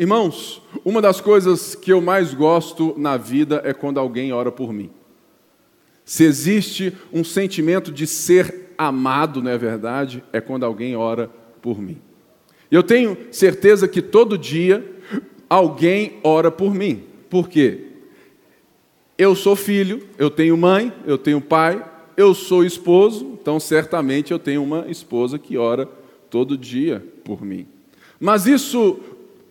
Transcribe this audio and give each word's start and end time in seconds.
Irmãos, 0.00 0.62
uma 0.82 1.02
das 1.02 1.20
coisas 1.20 1.74
que 1.74 1.92
eu 1.92 2.00
mais 2.00 2.32
gosto 2.32 2.94
na 2.96 3.18
vida 3.18 3.60
é 3.66 3.74
quando 3.74 4.00
alguém 4.00 4.32
ora 4.32 4.50
por 4.50 4.72
mim. 4.72 4.88
Se 6.06 6.24
existe 6.24 6.94
um 7.12 7.22
sentimento 7.22 7.92
de 7.92 8.06
ser 8.06 8.72
amado, 8.78 9.42
não 9.42 9.50
é 9.50 9.58
verdade? 9.58 10.24
É 10.32 10.40
quando 10.40 10.64
alguém 10.64 10.96
ora 10.96 11.30
por 11.60 11.78
mim. 11.78 11.98
Eu 12.70 12.82
tenho 12.82 13.14
certeza 13.30 13.86
que 13.86 14.00
todo 14.00 14.38
dia 14.38 14.82
alguém 15.50 16.14
ora 16.24 16.50
por 16.50 16.74
mim. 16.74 17.04
Por 17.28 17.46
quê? 17.46 17.88
Eu 19.18 19.34
sou 19.34 19.54
filho, 19.54 20.08
eu 20.16 20.30
tenho 20.30 20.56
mãe, 20.56 20.90
eu 21.04 21.18
tenho 21.18 21.42
pai, 21.42 21.84
eu 22.16 22.32
sou 22.32 22.64
esposo, 22.64 23.36
então 23.38 23.60
certamente 23.60 24.32
eu 24.32 24.38
tenho 24.38 24.62
uma 24.62 24.86
esposa 24.88 25.38
que 25.38 25.58
ora 25.58 25.86
todo 26.30 26.56
dia 26.56 27.04
por 27.22 27.44
mim. 27.44 27.66
Mas 28.20 28.46
isso 28.46 29.00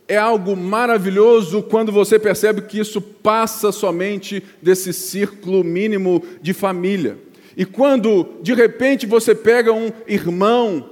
é 0.10 0.18
algo 0.18 0.58
maravilhoso 0.58 1.62
quando 1.62 1.92
você 1.92 2.18
percebe 2.18 2.64
que 2.64 2.80
isso 2.80 3.00
passa 3.00 3.72
somente 3.72 4.44
desse 4.60 4.92
círculo 4.92 5.64
mínimo 5.64 6.24
de 6.42 6.52
família. 6.52 7.16
E 7.56 7.64
quando 7.64 8.28
de 8.42 8.56
repente 8.56 9.06
você 9.06 9.36
pega 9.36 9.72
um 9.72 9.92
irmão 10.08 10.90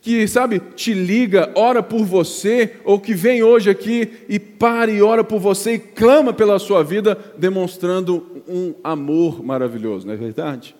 que, 0.00 0.28
sabe, 0.28 0.60
te 0.76 0.94
liga, 0.94 1.50
ora 1.56 1.82
por 1.82 2.04
você, 2.04 2.76
ou 2.84 3.00
que 3.00 3.12
vem 3.12 3.42
hoje 3.42 3.68
aqui 3.68 4.08
e 4.28 4.38
para 4.38 4.90
e 4.90 5.02
ora 5.02 5.24
por 5.24 5.40
você 5.40 5.74
e 5.74 5.78
clama 5.80 6.32
pela 6.32 6.60
sua 6.60 6.84
vida, 6.84 7.18
demonstrando 7.36 8.24
um 8.48 8.72
amor 8.84 9.44
maravilhoso, 9.44 10.06
não 10.06 10.14
é 10.14 10.16
verdade? 10.16 10.76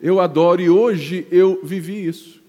Eu 0.00 0.20
adoro 0.20 0.62
e 0.62 0.70
hoje 0.70 1.26
eu 1.30 1.60
vivi 1.64 2.06
isso. 2.06 2.40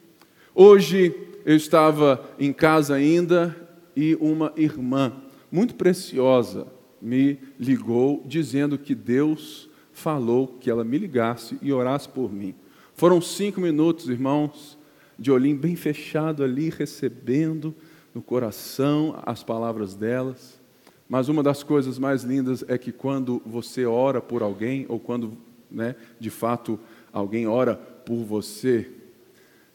Hoje 0.53 1.13
eu 1.45 1.55
estava 1.55 2.23
em 2.39 2.53
casa 2.53 2.93
ainda 2.93 3.62
e 3.95 4.15
uma 4.19 4.53
irmã 4.55 5.13
muito 5.51 5.75
preciosa 5.75 6.67
me 7.01 7.37
ligou 7.59 8.23
dizendo 8.25 8.77
que 8.77 8.95
Deus 8.95 9.69
falou 9.91 10.47
que 10.47 10.69
ela 10.69 10.83
me 10.83 10.97
ligasse 10.97 11.57
e 11.61 11.71
orasse 11.71 12.09
por 12.09 12.31
mim. 12.31 12.55
Foram 12.93 13.21
cinco 13.21 13.59
minutos, 13.59 14.09
irmãos 14.09 14.77
de 15.17 15.31
olhinho 15.31 15.57
bem 15.57 15.75
fechado 15.75 16.43
ali, 16.43 16.69
recebendo 16.69 17.73
no 18.13 18.21
coração 18.21 19.19
as 19.25 19.43
palavras 19.43 19.95
delas. 19.95 20.61
Mas 21.07 21.29
uma 21.29 21.43
das 21.43 21.63
coisas 21.63 21.99
mais 21.99 22.23
lindas 22.23 22.63
é 22.67 22.77
que 22.77 22.91
quando 22.91 23.41
você 23.45 23.85
ora 23.85 24.21
por 24.21 24.41
alguém, 24.41 24.85
ou 24.89 24.99
quando 24.99 25.37
né, 25.69 25.95
de 26.19 26.29
fato 26.29 26.79
alguém 27.11 27.47
ora 27.47 27.75
por 27.75 28.23
você, 28.23 28.89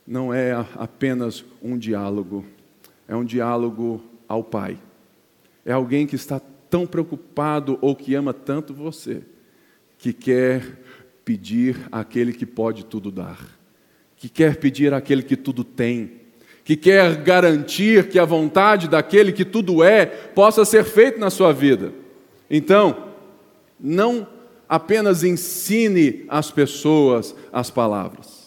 não 0.06 0.32
é 0.32 0.52
apenas 0.76 1.44
um 1.62 1.76
diálogo, 1.78 2.44
é 3.08 3.16
um 3.16 3.24
diálogo 3.24 4.00
ao 4.28 4.44
Pai. 4.44 4.78
É 5.64 5.72
alguém 5.72 6.06
que 6.06 6.14
está 6.14 6.38
tão 6.70 6.86
preocupado 6.86 7.78
ou 7.80 7.96
que 7.96 8.14
ama 8.14 8.32
tanto 8.32 8.72
você, 8.72 9.22
que 9.98 10.12
quer 10.12 10.62
pedir 11.24 11.88
àquele 11.90 12.32
que 12.32 12.46
pode 12.46 12.84
tudo 12.84 13.10
dar 13.10 13.58
que 14.18 14.28
quer 14.28 14.56
pedir 14.56 14.92
àquele 14.92 15.22
que 15.22 15.36
tudo 15.36 15.62
tem, 15.62 16.10
que 16.64 16.76
quer 16.76 17.22
garantir 17.22 18.08
que 18.08 18.18
a 18.18 18.24
vontade 18.24 18.88
daquele 18.88 19.32
que 19.32 19.44
tudo 19.44 19.82
é 19.82 20.04
possa 20.04 20.64
ser 20.64 20.84
feita 20.84 21.18
na 21.18 21.30
sua 21.30 21.52
vida. 21.52 21.92
Então, 22.50 23.10
não 23.78 24.26
apenas 24.68 25.22
ensine 25.22 26.24
as 26.28 26.50
pessoas 26.50 27.34
as 27.52 27.70
palavras. 27.70 28.37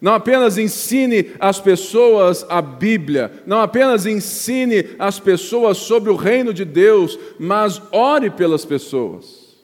Não 0.00 0.14
apenas 0.14 0.58
ensine 0.58 1.32
as 1.40 1.60
pessoas 1.60 2.46
a 2.48 2.62
Bíblia, 2.62 3.42
não 3.46 3.60
apenas 3.60 4.06
ensine 4.06 4.90
as 4.98 5.18
pessoas 5.18 5.78
sobre 5.78 6.10
o 6.10 6.16
reino 6.16 6.54
de 6.54 6.64
Deus, 6.64 7.18
mas 7.38 7.82
ore 7.90 8.30
pelas 8.30 8.64
pessoas. 8.64 9.56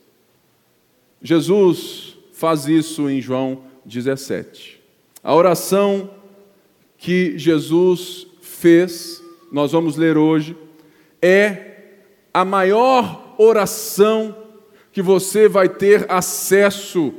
Jesus 1.22 2.18
faz 2.32 2.66
isso 2.66 3.08
em 3.08 3.20
João 3.20 3.62
17. 3.84 4.82
A 5.22 5.34
oração 5.34 6.10
que 6.98 7.38
Jesus 7.38 8.26
fez, 8.40 9.22
nós 9.52 9.72
vamos 9.72 9.96
ler 9.96 10.16
hoje, 10.16 10.56
é 11.22 11.74
a 12.32 12.44
maior 12.44 13.34
oração 13.38 14.36
que 14.92 15.00
você 15.00 15.48
vai 15.48 15.68
ter 15.68 16.06
acesso 16.10 17.14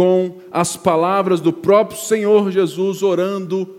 com 0.00 0.38
as 0.50 0.78
palavras 0.78 1.42
do 1.42 1.52
próprio 1.52 1.98
Senhor 1.98 2.50
Jesus 2.50 3.02
orando 3.02 3.76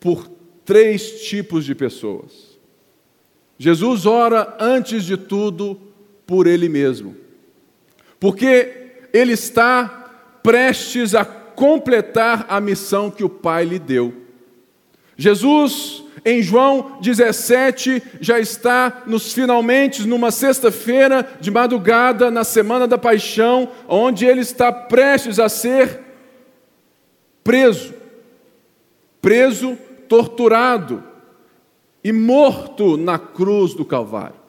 por 0.00 0.26
três 0.64 1.20
tipos 1.28 1.66
de 1.66 1.74
pessoas. 1.74 2.58
Jesus 3.58 4.06
ora, 4.06 4.56
antes 4.58 5.04
de 5.04 5.18
tudo, 5.18 5.78
por 6.26 6.46
Ele 6.46 6.70
mesmo, 6.70 7.14
porque 8.18 8.94
Ele 9.12 9.34
está 9.34 10.38
prestes 10.42 11.14
a 11.14 11.22
completar 11.22 12.46
a 12.48 12.58
missão 12.58 13.10
que 13.10 13.22
o 13.22 13.28
Pai 13.28 13.66
lhe 13.66 13.78
deu. 13.78 14.14
Jesus, 15.18 16.02
em 16.24 16.42
João 16.42 16.98
17, 17.00 18.02
já 18.20 18.38
está 18.38 19.02
nos 19.06 19.32
finalmente, 19.32 20.06
numa 20.06 20.30
sexta-feira 20.30 21.28
de 21.40 21.50
madrugada, 21.50 22.30
na 22.30 22.44
semana 22.44 22.86
da 22.86 22.98
paixão, 22.98 23.68
onde 23.88 24.26
ele 24.26 24.40
está 24.40 24.72
prestes 24.72 25.38
a 25.38 25.48
ser 25.48 26.00
preso, 27.42 27.94
preso, 29.20 29.78
torturado 30.08 31.02
e 32.02 32.12
morto 32.12 32.96
na 32.96 33.18
cruz 33.18 33.74
do 33.74 33.84
Calvário. 33.84 34.40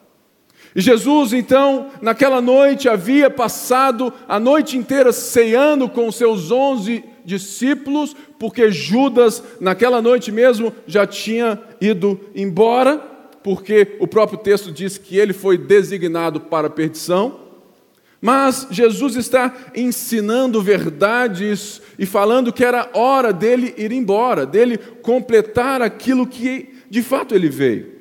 E 0.76 0.82
Jesus, 0.82 1.34
então, 1.34 1.90
naquela 2.02 2.42
noite, 2.42 2.88
havia 2.88 3.30
passado 3.30 4.14
a 4.28 4.40
noite 4.40 4.78
inteira 4.78 5.12
ceando 5.12 5.90
com 5.90 6.12
seus 6.12 6.50
onze 6.50 7.04
discípulos, 7.26 8.16
porque 8.40 8.72
Judas, 8.72 9.44
naquela 9.60 10.02
noite 10.02 10.32
mesmo, 10.32 10.74
já 10.86 11.06
tinha 11.06 11.60
ido 11.80 12.20
embora, 12.36 12.98
porque 13.44 13.96
o 14.00 14.08
próprio 14.08 14.38
texto 14.40 14.72
diz 14.72 14.98
que 14.98 15.18
ele 15.18 15.34
foi 15.34 15.58
designado 15.58 16.42
para 16.42 16.68
a 16.68 16.72
perdição. 16.72 17.40
Mas 18.22 18.68
Jesus 18.70 19.16
está 19.16 19.72
ensinando 19.76 20.62
verdades 20.62 21.82
e 21.98 22.06
falando 22.06 22.54
que 22.54 22.64
era 22.64 22.90
hora 22.94 23.34
dele 23.34 23.74
ir 23.78 23.92
embora, 23.92 24.46
dele 24.46 24.78
completar 24.78 25.82
aquilo 25.82 26.28
que 26.28 26.70
de 26.88 27.02
fato 27.02 27.34
ele 27.34 27.50
veio. 27.50 27.92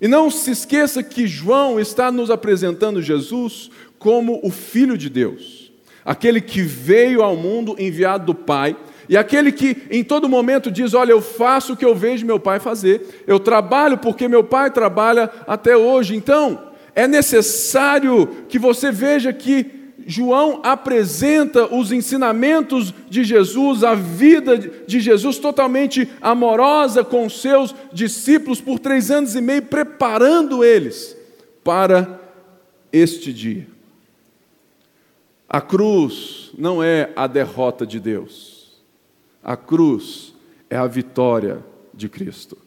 E 0.00 0.08
não 0.08 0.28
se 0.28 0.50
esqueça 0.50 1.02
que 1.04 1.26
João 1.26 1.78
está 1.78 2.10
nos 2.10 2.30
apresentando 2.30 3.00
Jesus 3.00 3.70
como 3.96 4.40
o 4.42 4.50
Filho 4.50 4.98
de 4.98 5.08
Deus, 5.08 5.63
aquele 6.04 6.40
que 6.40 6.62
veio 6.62 7.22
ao 7.22 7.36
mundo 7.36 7.76
enviado 7.78 8.26
do 8.26 8.34
Pai, 8.34 8.76
e 9.08 9.16
aquele 9.16 9.52
que 9.52 9.82
em 9.90 10.02
todo 10.02 10.28
momento 10.28 10.70
diz: 10.70 10.94
Olha, 10.94 11.12
eu 11.12 11.20
faço 11.20 11.72
o 11.72 11.76
que 11.76 11.84
eu 11.84 11.94
vejo 11.94 12.26
meu 12.26 12.40
pai 12.40 12.58
fazer, 12.58 13.22
eu 13.26 13.38
trabalho 13.38 13.98
porque 13.98 14.28
meu 14.28 14.42
pai 14.42 14.70
trabalha 14.70 15.30
até 15.46 15.76
hoje. 15.76 16.16
Então, 16.16 16.70
é 16.94 17.06
necessário 17.06 18.26
que 18.48 18.58
você 18.58 18.90
veja 18.90 19.32
que 19.32 19.84
João 20.06 20.60
apresenta 20.62 21.72
os 21.74 21.92
ensinamentos 21.92 22.92
de 23.08 23.24
Jesus, 23.24 23.84
a 23.84 23.94
vida 23.94 24.58
de 24.58 25.00
Jesus 25.00 25.38
totalmente 25.38 26.08
amorosa 26.20 27.02
com 27.04 27.28
seus 27.28 27.74
discípulos 27.92 28.60
por 28.60 28.78
três 28.78 29.10
anos 29.10 29.34
e 29.34 29.40
meio, 29.40 29.62
preparando 29.62 30.64
eles 30.64 31.16
para 31.62 32.20
este 32.92 33.32
dia. 33.32 33.73
A 35.54 35.60
cruz 35.60 36.50
não 36.58 36.82
é 36.82 37.12
a 37.14 37.28
derrota 37.28 37.86
de 37.86 38.00
Deus, 38.00 38.82
a 39.40 39.56
cruz 39.56 40.34
é 40.68 40.76
a 40.76 40.88
vitória 40.88 41.64
de 41.94 42.08
Cristo. 42.08 42.58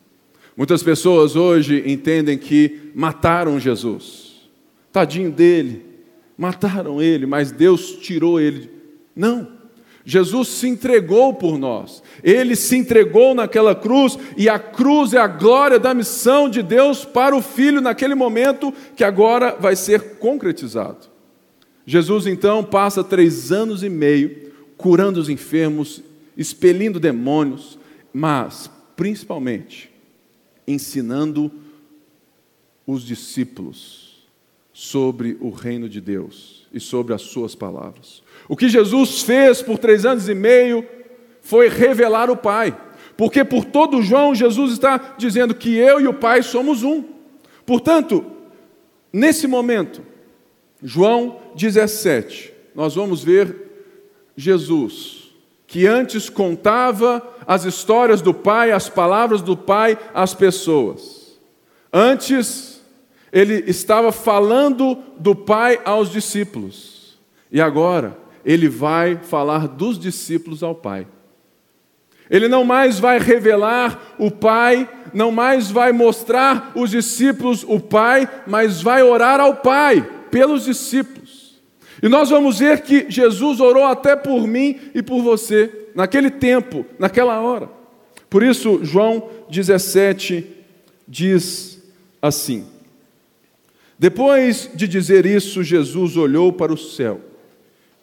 Muitas 0.55 0.81
pessoas 0.81 1.35
hoje 1.35 1.83
entendem 1.85 2.37
que 2.37 2.93
mataram 2.95 3.59
Jesus, 3.59 4.49
tadinho 4.89 5.29
dele, 5.29 5.87
Mataram 6.37 7.01
ele, 7.01 7.25
mas 7.25 7.51
Deus 7.51 7.93
tirou 7.93 8.39
ele. 8.39 8.69
Não. 9.15 9.57
Jesus 10.05 10.49
se 10.49 10.67
entregou 10.67 11.33
por 11.33 11.57
nós. 11.57 12.03
Ele 12.23 12.55
se 12.55 12.77
entregou 12.77 13.33
naquela 13.33 13.73
cruz 13.73 14.17
e 14.37 14.47
a 14.47 14.59
cruz 14.59 15.13
é 15.13 15.17
a 15.17 15.27
glória 15.27 15.79
da 15.79 15.93
missão 15.93 16.47
de 16.47 16.61
Deus 16.61 17.03
para 17.03 17.35
o 17.35 17.41
filho 17.41 17.81
naquele 17.81 18.13
momento 18.13 18.71
que 18.95 19.03
agora 19.03 19.57
vai 19.59 19.75
ser 19.75 20.17
concretizado. 20.19 21.16
Jesus 21.89 22.27
então 22.27 22.65
passa 22.65 23.01
três 23.01 23.49
anos 23.49 23.81
e 23.81 23.87
meio 23.87 24.51
curando 24.75 25.21
os 25.21 25.29
enfermos, 25.29 26.03
expelindo 26.35 26.99
demônios, 26.99 27.79
mas 28.13 28.69
principalmente 28.93 29.89
ensinando 30.67 31.49
os 32.85 33.03
discípulos 33.03 34.27
sobre 34.73 35.37
o 35.39 35.49
reino 35.49 35.87
de 35.87 36.01
Deus 36.01 36.67
e 36.73 36.79
sobre 36.79 37.13
as 37.13 37.21
suas 37.21 37.55
palavras. 37.55 38.21
O 38.49 38.57
que 38.57 38.67
Jesus 38.67 39.21
fez 39.21 39.61
por 39.61 39.77
três 39.77 40.05
anos 40.05 40.27
e 40.27 40.35
meio 40.35 40.85
foi 41.41 41.69
revelar 41.69 42.29
o 42.29 42.35
Pai, 42.35 42.77
porque 43.15 43.45
por 43.45 43.63
todo 43.63 44.01
João 44.01 44.35
Jesus 44.35 44.73
está 44.73 45.15
dizendo 45.17 45.55
que 45.55 45.73
eu 45.73 46.01
e 46.01 46.07
o 46.07 46.13
Pai 46.13 46.43
somos 46.43 46.83
um. 46.83 47.05
Portanto, 47.65 48.25
nesse 49.11 49.47
momento, 49.47 50.01
João 50.83 51.39
17, 51.55 52.53
nós 52.75 52.93
vamos 52.93 53.23
ver 53.23 53.55
Jesus, 54.35 55.31
que 55.65 55.87
antes 55.87 56.29
contava 56.29 57.25
as 57.47 57.65
histórias 57.65 58.21
do 58.21 58.33
Pai, 58.33 58.71
as 58.71 58.87
palavras 58.87 59.41
do 59.41 59.57
Pai 59.57 59.97
às 60.13 60.35
pessoas. 60.35 61.39
Antes, 61.91 62.79
ele 63.33 63.63
estava 63.67 64.11
falando 64.11 64.97
do 65.17 65.35
Pai 65.35 65.79
aos 65.83 66.11
discípulos. 66.11 67.17
E 67.51 67.59
agora, 67.59 68.15
ele 68.45 68.69
vai 68.69 69.17
falar 69.17 69.67
dos 69.67 69.97
discípulos 69.97 70.61
ao 70.61 70.75
Pai. 70.75 71.07
Ele 72.29 72.47
não 72.47 72.63
mais 72.63 72.99
vai 72.99 73.17
revelar 73.17 74.15
o 74.19 74.29
Pai, 74.29 74.87
não 75.13 75.31
mais 75.31 75.71
vai 75.71 75.91
mostrar 75.91 76.71
os 76.75 76.91
discípulos 76.91 77.65
o 77.67 77.79
Pai, 77.79 78.29
mas 78.45 78.81
vai 78.81 79.01
orar 79.01 79.39
ao 79.39 79.55
Pai 79.55 80.16
pelos 80.29 80.65
discípulos. 80.65 81.59
E 82.01 82.07
nós 82.07 82.29
vamos 82.29 82.59
ver 82.59 82.81
que 82.81 83.09
Jesus 83.09 83.59
orou 83.59 83.83
até 83.83 84.15
por 84.15 84.47
mim 84.47 84.79
e 84.93 85.01
por 85.01 85.21
você, 85.21 85.89
naquele 85.95 86.29
tempo, 86.29 86.85
naquela 86.99 87.39
hora. 87.41 87.69
Por 88.29 88.43
isso, 88.43 88.83
João 88.83 89.29
17 89.49 90.45
diz 91.07 91.81
assim: 92.21 92.65
Depois 93.97 94.69
de 94.75 94.87
dizer 94.87 95.25
isso, 95.25 95.63
Jesus 95.63 96.17
olhou 96.17 96.53
para 96.53 96.73
o 96.73 96.77
céu 96.77 97.19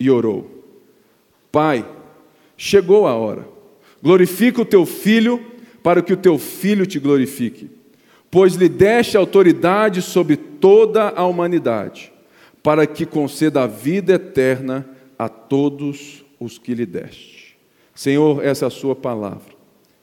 e 0.01 0.11
orou: 0.11 0.65
Pai, 1.53 1.87
chegou 2.57 3.07
a 3.07 3.15
hora 3.15 3.55
Glorifica 4.05 4.61
o 4.61 4.67
teu 4.67 4.85
filho, 4.85 5.43
para 5.83 6.03
que 6.03 6.13
o 6.13 6.17
teu 6.17 6.39
filho 6.39 6.85
te 6.85 6.99
glorifique, 6.99 7.71
pois 8.31 8.53
lhe 8.53 8.69
deste 8.69 9.17
autoridade 9.17 10.03
sobre 10.03 10.37
toda 10.37 11.09
a 11.09 11.25
humanidade, 11.25 12.13
para 12.65 12.87
que 12.87 13.05
conceda 13.05 13.65
a 13.65 13.67
vida 13.67 14.15
eterna 14.15 14.89
a 15.19 15.29
todos 15.29 16.25
os 16.41 16.57
que 16.57 16.75
lhe 16.75 16.87
deste. 16.87 17.59
Senhor, 17.95 18.43
essa 18.43 18.65
é 18.65 18.69
a 18.69 18.71
sua 18.71 18.97
palavra. 18.97 19.55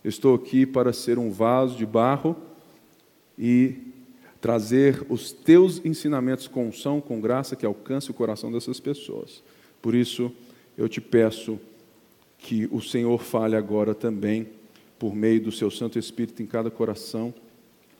Estou 0.06 0.36
aqui 0.36 0.68
para 0.68 0.94
ser 0.94 1.18
um 1.18 1.32
vaso 1.32 1.76
de 1.76 1.88
barro 1.88 2.38
e 3.38 3.78
trazer 4.40 5.04
os 5.10 5.32
teus 5.32 5.84
ensinamentos 5.84 6.48
com 6.48 6.68
unção, 6.68 7.02
com 7.02 7.20
graça, 7.20 7.56
que 7.56 7.66
alcance 7.66 8.12
o 8.12 8.14
coração 8.14 8.52
dessas 8.52 8.80
pessoas. 8.80 9.42
Por 9.82 9.96
isso, 9.96 10.32
eu 10.78 10.88
te 10.88 11.02
peço 11.02 11.60
que 12.38 12.70
o 12.72 12.80
Senhor 12.80 13.24
fale 13.24 13.56
agora 13.56 13.96
também, 13.96 14.48
por 15.00 15.16
meio 15.16 15.42
do 15.42 15.52
seu 15.52 15.72
Santo 15.72 15.98
Espírito 15.98 16.44
em 16.44 16.46
cada 16.46 16.70
coração, 16.70 17.34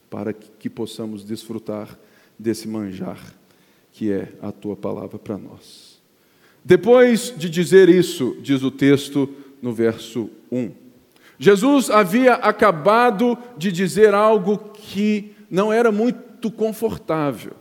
para 0.08 0.34
que, 0.34 0.52
que 0.60 0.70
possamos 0.70 1.24
desfrutar 1.24 1.98
desse 2.38 2.68
manjar 2.68 3.41
que 3.92 4.12
é 4.12 4.30
a 4.42 4.52
tua 4.52 4.76
palavra 4.76 5.20
para 5.20 5.38
nós. 5.38 6.02
Depois 6.64 7.34
de 7.36 7.50
dizer 7.50 7.90
isso, 7.90 8.38
diz 8.42 8.64
o 8.64 8.72
texto 8.72 9.30
no 9.62 9.74
verso 9.74 10.30
1. 10.52 10.72
Jesus 11.40 11.90
havia 11.90 12.36
acabado 12.36 13.38
de 13.58 13.72
dizer 13.72 14.14
algo 14.14 14.58
que 14.58 15.34
não 15.50 15.74
era 15.74 15.92
muito 15.92 16.52
confortável. 16.52 17.54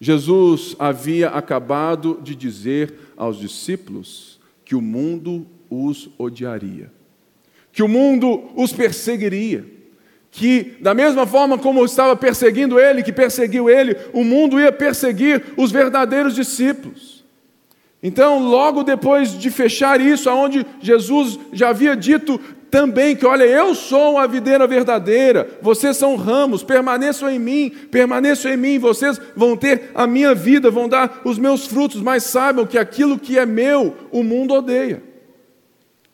Jesus 0.00 0.74
havia 0.78 1.28
acabado 1.30 2.20
de 2.22 2.34
dizer 2.34 2.94
aos 3.16 3.38
discípulos 3.38 4.40
que 4.64 4.74
o 4.74 4.80
mundo 4.80 5.46
os 5.68 6.08
odiaria, 6.16 6.90
que 7.72 7.82
o 7.82 7.88
mundo 7.88 8.50
os 8.56 8.72
perseguiria, 8.72 9.66
que 10.30 10.76
da 10.80 10.94
mesma 10.94 11.26
forma 11.26 11.58
como 11.58 11.84
estava 11.84 12.14
perseguindo 12.14 12.78
ele, 12.78 13.02
que 13.02 13.12
perseguiu 13.12 13.68
ele, 13.68 13.96
o 14.12 14.22
mundo 14.22 14.60
ia 14.60 14.70
perseguir 14.70 15.42
os 15.56 15.72
verdadeiros 15.72 16.34
discípulos. 16.34 17.24
Então, 18.02 18.38
logo 18.38 18.82
depois 18.82 19.38
de 19.38 19.50
fechar 19.50 20.00
isso, 20.00 20.30
aonde 20.30 20.64
Jesus 20.80 21.38
já 21.52 21.68
havia 21.68 21.94
dito 21.94 22.40
também 22.70 23.16
que, 23.16 23.26
olha, 23.26 23.44
eu 23.44 23.74
sou 23.74 24.16
a 24.16 24.26
videira 24.26 24.66
verdadeira, 24.66 25.58
vocês 25.60 25.96
são 25.96 26.14
ramos, 26.14 26.62
permaneçam 26.62 27.28
em 27.28 27.38
mim, 27.38 27.70
permaneçam 27.90 28.52
em 28.52 28.56
mim, 28.56 28.78
vocês 28.78 29.20
vão 29.34 29.56
ter 29.56 29.90
a 29.94 30.06
minha 30.06 30.34
vida, 30.34 30.70
vão 30.70 30.88
dar 30.88 31.20
os 31.24 31.36
meus 31.36 31.66
frutos, 31.66 32.00
mas 32.00 32.22
saibam 32.22 32.64
que 32.64 32.78
aquilo 32.78 33.18
que 33.18 33.36
é 33.36 33.44
meu, 33.44 33.96
o 34.12 34.22
mundo 34.22 34.54
odeia. 34.54 35.09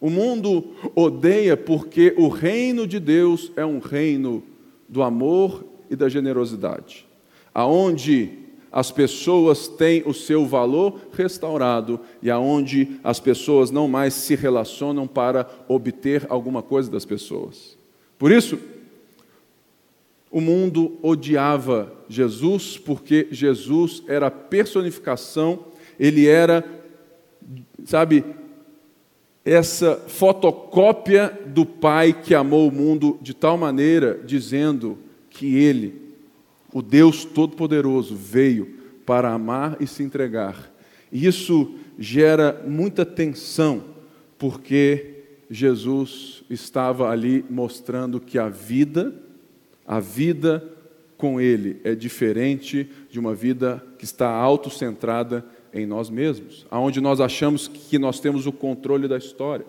O 0.01 0.11
mundo 0.11 0.73
odeia 0.95 1.57
porque 1.57 2.15
o 2.17 2.29
reino 2.29 2.87
de 2.87 3.01
Deus 3.01 3.51
é 3.57 3.65
um 3.65 3.79
reino 3.79 4.43
do 4.89 5.03
amor 5.03 5.65
e 5.91 5.97
da 5.97 6.09
generosidade, 6.09 7.07
aonde 7.55 8.47
as 8.71 8.91
pessoas 8.91 9.69
têm 9.69 10.03
o 10.05 10.13
seu 10.13 10.45
valor 10.45 11.01
restaurado 11.13 11.99
e 12.23 12.31
aonde 12.31 13.01
as 13.03 13.19
pessoas 13.19 13.71
não 13.71 13.89
mais 13.89 14.13
se 14.13 14.35
relacionam 14.35 15.07
para 15.07 15.49
obter 15.67 16.27
alguma 16.29 16.63
coisa 16.63 16.91
das 16.91 17.05
pessoas. 17.05 17.79
Por 18.19 18.31
isso, 18.31 18.59
o 20.31 20.41
mundo 20.43 20.99
odiava 21.03 21.91
Jesus 22.07 22.77
porque 22.77 23.29
Jesus 23.31 24.03
era 24.07 24.27
a 24.27 24.31
personificação, 24.31 25.61
ele 25.99 26.27
era, 26.27 26.63
sabe, 27.85 28.23
essa 29.47 29.95
fotocópia 30.09 31.33
do 31.47 31.65
Pai 31.65 32.13
que 32.13 32.35
amou 32.35 32.69
o 32.69 32.73
mundo 32.73 33.17
de 33.23 33.33
tal 33.33 33.57
maneira, 33.57 34.21
dizendo 34.27 34.99
que 35.31 35.57
Ele, 35.57 35.95
o 36.75 36.83
Deus 36.83 37.25
Todo-Poderoso, 37.25 38.17
veio 38.17 38.75
para 39.07 39.33
amar 39.33 39.77
e 39.79 39.87
se 39.87 40.03
entregar. 40.03 40.69
E 41.13 41.25
isso 41.29 41.77
gera 41.97 42.61
muita 42.67 43.07
tensão, 43.07 43.85
porque 44.37 45.23
Jesus 45.49 46.43
estava 46.51 47.09
ali 47.09 47.45
mostrando 47.49 48.19
que 48.19 48.41
a 48.41 48.49
vida, 48.49 49.15
a 49.87 50.01
vida 50.01 50.73
com 51.17 51.41
Ele 51.41 51.81
é 51.85 51.95
diferente 51.95 52.91
de 53.09 53.21
uma 53.21 53.33
vida 53.33 53.81
que 53.97 54.05
está 54.05 54.29
autocentrada 54.29 55.45
em 55.77 55.87
nós 55.87 56.11
mesmos, 56.11 56.67
aonde 56.71 57.01
nós 57.01 57.21
achamos 57.21 57.69
que 57.69 57.99
nós 57.99 58.21
temos 58.21 58.47
o 58.47 58.53
controle 58.53 59.07
da 59.07 59.17
história. 59.17 59.67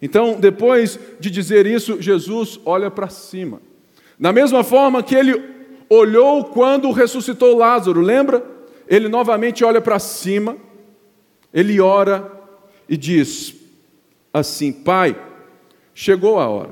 Então, 0.00 0.38
depois 0.38 0.98
de 1.18 1.30
dizer 1.30 1.66
isso, 1.66 2.00
Jesus 2.00 2.60
olha 2.64 2.90
para 2.90 3.08
cima. 3.08 3.60
Da 4.18 4.32
mesma 4.32 4.62
forma 4.62 5.02
que 5.02 5.14
ele 5.14 5.42
olhou 5.88 6.44
quando 6.44 6.90
ressuscitou 6.90 7.56
Lázaro, 7.56 8.00
lembra? 8.00 8.44
Ele 8.86 9.08
novamente 9.08 9.64
olha 9.64 9.80
para 9.80 9.98
cima, 9.98 10.56
ele 11.52 11.80
ora 11.80 12.30
e 12.88 12.96
diz 12.96 13.54
assim: 14.32 14.72
Pai, 14.72 15.16
chegou 15.94 16.38
a 16.38 16.48
hora. 16.48 16.70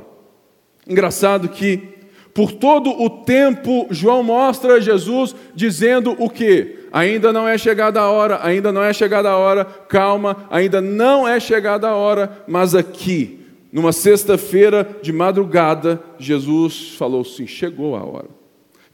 Engraçado 0.86 1.48
que 1.48 1.88
por 2.34 2.52
todo 2.52 2.90
o 2.90 3.08
tempo 3.08 3.86
João 3.90 4.22
mostra 4.22 4.80
Jesus 4.80 5.34
dizendo 5.54 6.16
o 6.18 6.28
que? 6.28 6.81
Ainda 6.92 7.32
não 7.32 7.48
é 7.48 7.56
chegada 7.56 8.00
a 8.00 8.10
hora, 8.10 8.40
ainda 8.42 8.70
não 8.70 8.82
é 8.82 8.92
chegada 8.92 9.30
a 9.30 9.36
hora, 9.36 9.64
calma, 9.64 10.46
ainda 10.50 10.80
não 10.80 11.26
é 11.26 11.40
chegada 11.40 11.88
a 11.88 11.96
hora, 11.96 12.44
mas 12.46 12.74
aqui, 12.74 13.40
numa 13.72 13.92
sexta-feira 13.92 14.98
de 15.00 15.12
madrugada, 15.12 16.02
Jesus 16.18 16.94
falou 16.96 17.22
assim: 17.22 17.46
chegou 17.46 17.96
a 17.96 18.04
hora. 18.04 18.28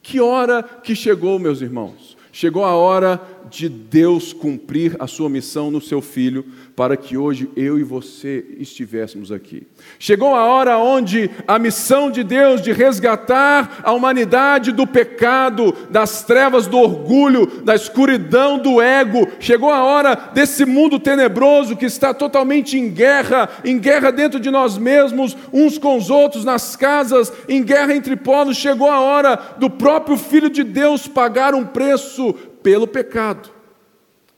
Que 0.01 0.21
hora 0.21 0.63
que 0.63 0.95
chegou, 0.95 1.39
meus 1.39 1.61
irmãos? 1.61 2.17
Chegou 2.33 2.65
a 2.65 2.75
hora 2.75 3.21
de 3.51 3.69
Deus 3.69 4.33
cumprir 4.33 4.97
a 4.99 5.07
sua 5.07 5.29
missão 5.29 5.71
no 5.71 5.81
seu 5.81 6.01
filho, 6.01 6.45
para 6.77 6.97
que 6.97 7.17
hoje 7.17 7.51
eu 7.57 7.79
e 7.79 7.83
você 7.83 8.45
estivéssemos 8.59 9.33
aqui. 9.33 9.67
Chegou 9.99 10.35
a 10.35 10.45
hora 10.45 10.79
onde 10.79 11.31
a 11.47 11.59
missão 11.59 12.11
de 12.11 12.23
Deus 12.23 12.63
de 12.63 12.73
resgatar 12.73 13.81
a 13.83 13.93
humanidade 13.93 14.73
do 14.73 14.87
pecado, 14.87 15.75
das 15.91 16.23
trevas 16.23 16.67
do 16.67 16.79
orgulho, 16.79 17.47
da 17.63 17.75
escuridão 17.75 18.59
do 18.59 18.81
ego, 18.81 19.27
chegou 19.41 19.71
a 19.71 19.83
hora 19.83 20.15
desse 20.33 20.65
mundo 20.65 20.99
tenebroso 20.99 21.77
que 21.77 21.87
está 21.87 22.13
totalmente 22.13 22.79
em 22.79 22.91
guerra, 22.91 23.49
em 23.65 23.79
guerra 23.79 24.11
dentro 24.11 24.39
de 24.39 24.51
nós 24.51 24.79
mesmos, 24.79 25.37
uns 25.53 25.79
com 25.79 25.97
os 25.97 26.11
outros, 26.11 26.45
nas 26.45 26.77
casas, 26.77 27.33
em 27.49 27.63
guerra 27.63 27.95
entre 27.95 28.17
povos. 28.17 28.57
Chegou 28.57 28.91
a 28.91 29.01
hora 29.01 29.37
do 29.59 29.71
próprio 29.71 30.17
Filho 30.17 30.51
de 30.51 30.63
Deus 30.63 31.07
pagar 31.09 31.55
um 31.55 31.65
preço 31.65 32.35
pelo 32.69 32.87
pecado. 32.87 33.49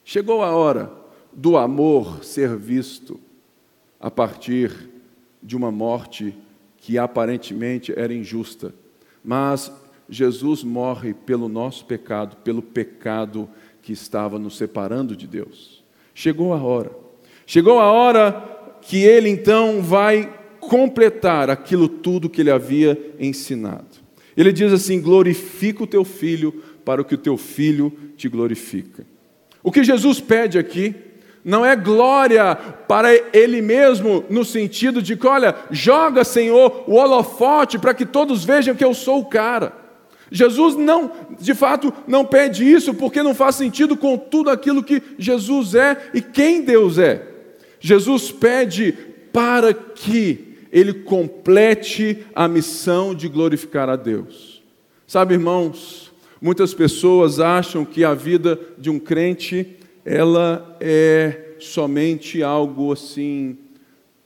Chegou 0.04 0.40
a 0.40 0.52
hora 0.52 0.88
do 1.32 1.56
amor 1.56 2.22
ser 2.22 2.54
visto 2.54 3.18
a 3.98 4.08
partir 4.08 4.70
de 5.42 5.56
uma 5.56 5.72
morte 5.72 6.32
que 6.76 6.96
aparentemente 6.96 7.92
era 7.96 8.14
injusta, 8.14 8.72
mas 9.24 9.72
Jesus 10.08 10.62
morre 10.62 11.12
pelo 11.12 11.48
nosso 11.48 11.84
pecado, 11.86 12.36
pelo 12.44 12.62
pecado 12.62 13.48
que 13.82 13.92
estava 13.92 14.38
nos 14.38 14.56
separando 14.56 15.16
de 15.16 15.26
Deus. 15.26 15.82
Chegou 16.14 16.54
a 16.54 16.62
hora. 16.62 16.92
Chegou 17.44 17.80
a 17.80 17.90
hora 17.90 18.78
que 18.80 19.02
ele 19.02 19.28
então 19.28 19.82
vai 19.82 20.32
completar 20.60 21.50
aquilo 21.50 21.88
tudo 21.88 22.30
que 22.30 22.42
ele 22.42 22.52
havia 22.52 22.96
ensinado. 23.18 23.98
Ele 24.36 24.52
diz 24.52 24.72
assim: 24.72 25.00
glorifica 25.00 25.82
o 25.82 25.86
teu 25.86 26.04
filho, 26.04 26.62
para 26.84 27.04
que 27.04 27.14
o 27.14 27.18
teu 27.18 27.36
filho 27.36 27.92
te 28.16 28.28
glorifique. 28.28 29.02
O 29.62 29.70
que 29.70 29.84
Jesus 29.84 30.20
pede 30.20 30.58
aqui 30.58 30.94
não 31.44 31.64
é 31.64 31.74
glória 31.74 32.54
para 32.54 33.08
Ele 33.32 33.62
mesmo, 33.62 34.24
no 34.28 34.44
sentido 34.44 35.00
de 35.00 35.16
que, 35.16 35.26
olha, 35.26 35.54
joga, 35.70 36.24
Senhor, 36.24 36.84
o 36.86 36.94
holofote 36.94 37.78
para 37.78 37.94
que 37.94 38.04
todos 38.04 38.44
vejam 38.44 38.74
que 38.74 38.84
eu 38.84 38.94
sou 38.94 39.20
o 39.20 39.26
cara. 39.26 39.72
Jesus 40.30 40.76
não, 40.76 41.10
de 41.40 41.54
fato, 41.54 41.92
não 42.06 42.24
pede 42.24 42.70
isso 42.70 42.94
porque 42.94 43.22
não 43.22 43.34
faz 43.34 43.56
sentido 43.56 43.96
com 43.96 44.16
tudo 44.16 44.48
aquilo 44.48 44.82
que 44.82 45.02
Jesus 45.18 45.74
é 45.74 46.10
e 46.14 46.20
quem 46.20 46.62
Deus 46.62 46.98
é. 46.98 47.26
Jesus 47.80 48.30
pede 48.30 48.92
para 49.32 49.74
que 49.74 50.56
ele 50.70 50.92
complete 50.92 52.24
a 52.34 52.46
missão 52.46 53.14
de 53.14 53.28
glorificar 53.28 53.88
a 53.88 53.96
Deus. 53.96 54.62
Sabe, 55.06 55.34
irmãos, 55.34 56.09
muitas 56.40 56.72
pessoas 56.72 57.38
acham 57.38 57.84
que 57.84 58.04
a 58.04 58.14
vida 58.14 58.58
de 58.78 58.88
um 58.88 58.98
crente 58.98 59.76
ela 60.04 60.76
é 60.80 61.54
somente 61.58 62.42
algo 62.42 62.92
assim 62.92 63.58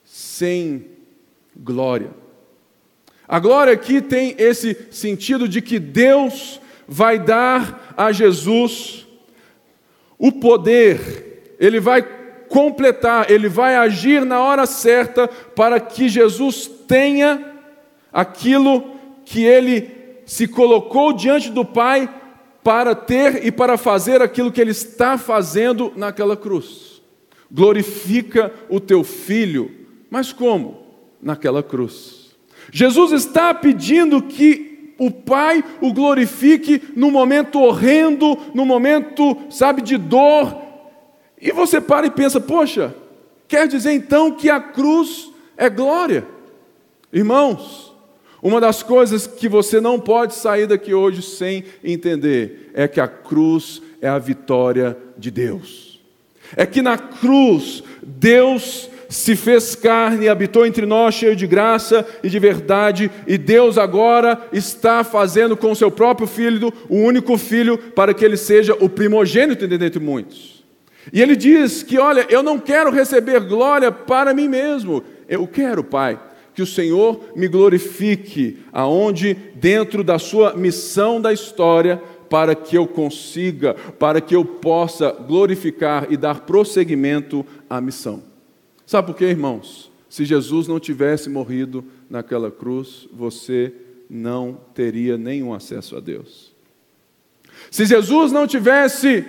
sem 0.04 0.87
glória. 1.56 2.11
A 3.26 3.38
glória 3.38 3.73
aqui 3.73 4.00
tem 4.00 4.35
esse 4.38 4.76
sentido 4.90 5.49
de 5.49 5.61
que 5.61 5.78
Deus 5.78 6.61
vai 6.87 7.18
dar 7.18 7.94
a 7.97 8.12
Jesus 8.12 9.06
o 10.18 10.30
poder, 10.30 11.56
ele 11.59 11.80
vai 11.80 12.02
completar, 12.49 13.30
ele 13.30 13.49
vai 13.49 13.75
agir 13.75 14.25
na 14.25 14.40
hora 14.40 14.64
certa 14.64 15.26
para 15.26 15.80
que 15.80 16.09
Jesus 16.09 16.71
tenha 16.87 17.52
aquilo 18.12 18.94
que 19.25 19.42
ele 19.42 20.04
se 20.26 20.47
colocou 20.47 21.12
diante 21.12 21.50
do 21.50 21.64
Pai 21.64 22.09
para 22.62 22.95
ter 22.95 23.45
e 23.45 23.52
para 23.52 23.76
fazer 23.76 24.23
aquilo 24.23 24.50
que 24.50 24.61
ele 24.61 24.71
está 24.71 25.19
fazendo 25.19 25.93
naquela 25.95 26.37
cruz. 26.37 27.02
Glorifica 27.50 28.52
o 28.69 28.81
teu 28.81 29.04
filho, 29.04 29.71
mas 30.11 30.33
como? 30.33 30.83
Naquela 31.23 31.62
cruz. 31.62 32.35
Jesus 32.73 33.12
está 33.12 33.52
pedindo 33.52 34.23
que 34.23 34.95
o 34.99 35.11
Pai 35.11 35.62
o 35.81 35.93
glorifique 35.93 36.83
no 36.97 37.11
momento 37.11 37.61
horrendo, 37.61 38.38
no 38.54 38.64
momento, 38.64 39.37
sabe, 39.50 39.83
de 39.83 39.97
dor. 39.97 40.57
E 41.40 41.52
você 41.52 41.81
para 41.81 42.07
e 42.07 42.11
pensa, 42.11 42.40
poxa, 42.40 42.95
quer 43.47 43.69
dizer 43.69 43.93
então 43.93 44.33
que 44.33 44.49
a 44.49 44.61
cruz 44.61 45.31
é 45.57 45.69
glória? 45.69 46.26
Irmãos, 47.12 47.94
uma 48.45 48.61
das 48.61 48.83
coisas 48.83 49.27
que 49.27 49.49
você 49.49 49.81
não 49.81 49.99
pode 49.99 50.35
sair 50.35 50.67
daqui 50.67 50.93
hoje 50.93 51.23
sem 51.23 51.65
entender 51.83 52.71
é 52.75 52.87
que 52.87 53.01
a 53.01 53.09
cruz 53.09 53.81
é 54.03 54.09
a 54.09 54.19
vitória 54.19 54.99
de 55.17 55.31
Deus. 55.31 55.99
É 56.55 56.67
que 56.67 56.83
na 56.83 56.99
cruz 56.99 57.83
Deus 58.03 58.91
se 59.09 59.35
fez 59.35 59.75
carne 59.75 60.27
e 60.27 60.29
habitou 60.29 60.67
entre 60.67 60.85
nós, 60.85 61.15
cheio 61.15 61.35
de 61.35 61.47
graça 61.47 62.07
e 62.23 62.29
de 62.29 62.39
verdade, 62.39 63.11
e 63.27 63.39
Deus 63.39 63.79
agora 63.79 64.39
está 64.53 65.03
fazendo 65.03 65.57
com 65.57 65.75
seu 65.75 65.91
próprio 65.91 66.27
filho, 66.27 66.71
o 66.87 66.97
único 66.97 67.39
filho, 67.39 67.79
para 67.79 68.13
que 68.13 68.27
ele 68.27 68.37
seja 68.37 68.77
o 68.79 68.91
primogênito 68.91 69.67
dentre 69.67 69.99
muitos. 69.99 70.63
E 71.11 71.23
ele 71.23 71.35
diz 71.35 71.83
que, 71.83 71.99
olha, 71.99 72.27
eu 72.29 72.43
não 72.43 72.59
quero 72.59 72.91
receber 72.91 73.41
glória 73.41 73.91
para 73.91 74.35
mim 74.35 74.49
mesmo, 74.49 75.03
eu 75.27 75.47
quero, 75.47 75.83
Pai, 75.83 76.19
que 76.55 76.63
o 76.63 76.67
Senhor 76.67 77.33
me 77.35 77.49
glorifique, 77.49 78.59
aonde 78.73 79.35
dentro 79.57 80.05
da 80.05 80.19
sua 80.19 80.55
missão 80.55 81.21
da 81.21 81.33
história, 81.33 82.01
para 82.31 82.55
que 82.55 82.77
eu 82.77 82.87
consiga, 82.87 83.75
para 83.75 84.21
que 84.21 84.35
eu 84.35 84.45
possa 84.45 85.11
glorificar 85.11 86.07
e 86.11 86.17
dar 86.17 86.41
prosseguimento 86.41 87.45
à 87.69 87.81
missão. 87.81 88.23
Sabe 88.87 89.09
por 89.09 89.17
quê, 89.17 89.27
irmãos? 89.27 89.91
Se 90.09 90.25
Jesus 90.25 90.69
não 90.69 90.79
tivesse 90.79 91.29
morrido 91.29 91.85
naquela 92.09 92.51
cruz, 92.51 93.09
você 93.13 93.73
não 94.09 94.59
teria 94.75 95.19
nenhum 95.19 95.53
acesso 95.53 95.97
a 95.97 96.01
Deus. 96.01 96.55
Se 97.71 97.85
Jesus 97.85 98.31
não 98.31 98.47
tivesse 98.47 99.25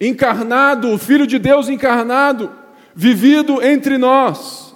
encarnado, 0.00 0.88
o 0.88 0.98
Filho 0.98 1.26
de 1.26 1.38
Deus 1.38 1.68
encarnado, 1.68 2.50
vivido 2.94 3.62
entre 3.62 3.98
nós, 3.98 4.69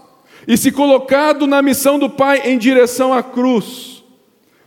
e 0.46 0.56
se 0.56 0.70
colocado 0.70 1.46
na 1.46 1.62
missão 1.62 1.98
do 1.98 2.10
Pai 2.10 2.42
em 2.44 2.58
direção 2.58 3.12
à 3.12 3.22
cruz, 3.22 4.04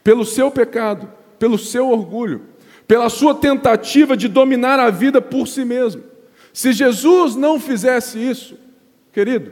pelo 0.03 0.25
seu 0.25 0.49
pecado, 0.49 1.11
pelo 1.37 1.57
seu 1.57 1.89
orgulho, 1.89 2.41
pela 2.87 3.09
sua 3.09 3.35
tentativa 3.35 4.15
de 4.15 4.27
dominar 4.27 4.79
a 4.79 4.89
vida 4.89 5.21
por 5.21 5.47
si 5.47 5.63
mesmo. 5.63 6.03
Se 6.53 6.71
Jesus 6.71 7.35
não 7.35 7.59
fizesse 7.59 8.17
isso, 8.17 8.57
querido, 9.11 9.51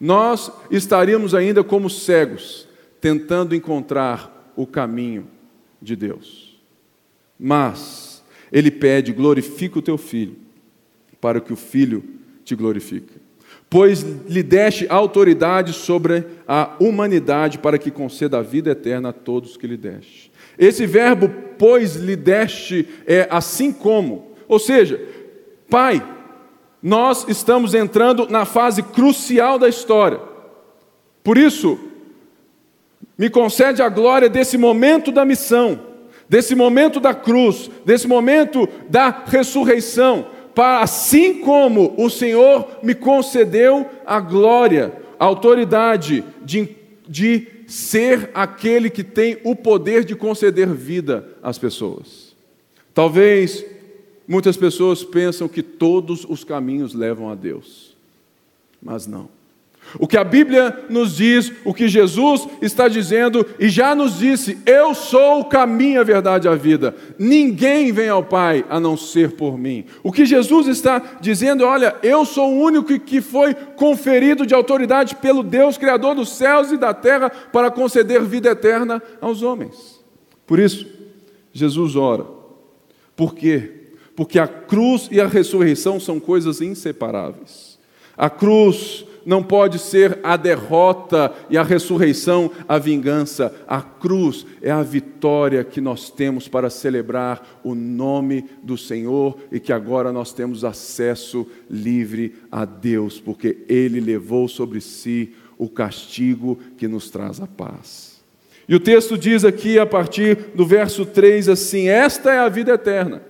nós 0.00 0.50
estaríamos 0.70 1.34
ainda 1.34 1.62
como 1.62 1.90
cegos, 1.90 2.68
tentando 3.00 3.54
encontrar 3.54 4.52
o 4.56 4.66
caminho 4.66 5.28
de 5.80 5.94
Deus. 5.96 6.58
Mas 7.38 8.24
ele 8.50 8.70
pede: 8.70 9.12
glorifica 9.12 9.78
o 9.78 9.82
teu 9.82 9.98
filho, 9.98 10.36
para 11.20 11.40
que 11.40 11.52
o 11.52 11.56
filho 11.56 12.02
te 12.44 12.54
glorifique 12.54 13.21
pois 13.72 14.02
lhe 14.28 14.42
deste 14.42 14.86
autoridade 14.90 15.72
sobre 15.72 16.26
a 16.46 16.72
humanidade 16.78 17.58
para 17.58 17.78
que 17.78 17.90
conceda 17.90 18.36
a 18.36 18.42
vida 18.42 18.72
eterna 18.72 19.08
a 19.08 19.12
todos 19.14 19.56
que 19.56 19.66
lhe 19.66 19.78
deste. 19.78 20.30
Esse 20.58 20.84
verbo, 20.84 21.30
pois 21.56 21.96
lhe 21.96 22.14
deste, 22.14 22.86
é 23.06 23.26
assim 23.30 23.72
como, 23.72 24.32
ou 24.46 24.58
seja, 24.58 25.00
Pai, 25.70 26.06
nós 26.82 27.24
estamos 27.28 27.72
entrando 27.72 28.28
na 28.28 28.44
fase 28.44 28.82
crucial 28.82 29.58
da 29.58 29.70
história. 29.70 30.20
Por 31.24 31.38
isso, 31.38 31.80
me 33.16 33.30
concede 33.30 33.80
a 33.80 33.88
glória 33.88 34.28
desse 34.28 34.58
momento 34.58 35.10
da 35.10 35.24
missão, 35.24 35.80
desse 36.28 36.54
momento 36.54 37.00
da 37.00 37.14
cruz, 37.14 37.70
desse 37.86 38.06
momento 38.06 38.68
da 38.90 39.08
ressurreição, 39.24 40.26
para 40.54 40.82
assim 40.82 41.40
como 41.40 41.94
o 41.96 42.10
Senhor 42.10 42.78
me 42.82 42.94
concedeu 42.94 43.88
a 44.04 44.20
glória, 44.20 44.92
a 45.18 45.24
autoridade 45.24 46.24
de, 46.44 46.68
de 47.08 47.46
ser 47.66 48.30
aquele 48.34 48.90
que 48.90 49.02
tem 49.02 49.38
o 49.44 49.56
poder 49.56 50.04
de 50.04 50.14
conceder 50.14 50.68
vida 50.68 51.28
às 51.42 51.58
pessoas. 51.58 52.34
Talvez 52.92 53.64
muitas 54.28 54.56
pessoas 54.56 55.02
pensam 55.02 55.48
que 55.48 55.62
todos 55.62 56.24
os 56.28 56.44
caminhos 56.44 56.92
levam 56.92 57.30
a 57.30 57.34
Deus, 57.34 57.96
mas 58.82 59.06
não. 59.06 59.28
O 59.98 60.06
que 60.06 60.16
a 60.16 60.24
Bíblia 60.24 60.84
nos 60.88 61.16
diz, 61.16 61.52
o 61.64 61.74
que 61.74 61.88
Jesus 61.88 62.48
está 62.60 62.88
dizendo 62.88 63.46
e 63.58 63.68
já 63.68 63.94
nos 63.94 64.18
disse: 64.18 64.58
Eu 64.64 64.94
sou 64.94 65.40
o 65.40 65.44
caminho, 65.44 66.00
a 66.00 66.04
verdade 66.04 66.46
e 66.46 66.50
a 66.50 66.54
vida. 66.54 66.94
Ninguém 67.18 67.92
vem 67.92 68.08
ao 68.08 68.24
Pai 68.24 68.64
a 68.70 68.80
não 68.80 68.96
ser 68.96 69.32
por 69.32 69.58
mim. 69.58 69.84
O 70.02 70.10
que 70.10 70.24
Jesus 70.24 70.66
está 70.66 71.18
dizendo, 71.20 71.64
olha, 71.64 71.94
eu 72.02 72.24
sou 72.24 72.52
o 72.52 72.60
único 72.60 72.98
que 73.00 73.20
foi 73.20 73.54
conferido 73.54 74.46
de 74.46 74.54
autoridade 74.54 75.16
pelo 75.16 75.42
Deus 75.42 75.76
Criador 75.76 76.14
dos 76.14 76.30
céus 76.30 76.72
e 76.72 76.76
da 76.76 76.94
terra 76.94 77.30
para 77.30 77.70
conceder 77.70 78.22
vida 78.22 78.50
eterna 78.50 79.02
aos 79.20 79.42
homens. 79.42 80.00
Por 80.46 80.58
isso, 80.58 80.86
Jesus 81.52 81.96
ora. 81.96 82.24
Por 83.14 83.34
quê? 83.34 83.70
Porque 84.16 84.38
a 84.38 84.46
cruz 84.46 85.08
e 85.10 85.20
a 85.20 85.26
ressurreição 85.26 85.98
são 86.00 86.18
coisas 86.18 86.60
inseparáveis. 86.60 87.78
A 88.16 88.28
cruz 88.28 89.04
não 89.24 89.42
pode 89.42 89.78
ser 89.78 90.18
a 90.22 90.36
derrota 90.36 91.32
e 91.48 91.56
a 91.56 91.62
ressurreição, 91.62 92.50
a 92.68 92.78
vingança. 92.78 93.54
A 93.66 93.80
cruz 93.80 94.46
é 94.60 94.70
a 94.70 94.82
vitória 94.82 95.64
que 95.64 95.80
nós 95.80 96.10
temos 96.10 96.48
para 96.48 96.70
celebrar 96.70 97.60
o 97.62 97.74
nome 97.74 98.44
do 98.62 98.76
Senhor 98.76 99.38
e 99.50 99.60
que 99.60 99.72
agora 99.72 100.12
nós 100.12 100.32
temos 100.32 100.64
acesso 100.64 101.46
livre 101.70 102.34
a 102.50 102.64
Deus, 102.64 103.20
porque 103.20 103.58
Ele 103.68 104.00
levou 104.00 104.48
sobre 104.48 104.80
si 104.80 105.34
o 105.58 105.68
castigo 105.68 106.58
que 106.76 106.88
nos 106.88 107.10
traz 107.10 107.40
a 107.40 107.46
paz. 107.46 108.22
E 108.68 108.74
o 108.74 108.80
texto 108.80 109.18
diz 109.18 109.44
aqui, 109.44 109.78
a 109.78 109.86
partir 109.86 110.36
do 110.54 110.64
verso 110.64 111.04
3, 111.04 111.48
assim: 111.48 111.88
Esta 111.88 112.32
é 112.32 112.38
a 112.38 112.48
vida 112.48 112.72
eterna, 112.72 113.22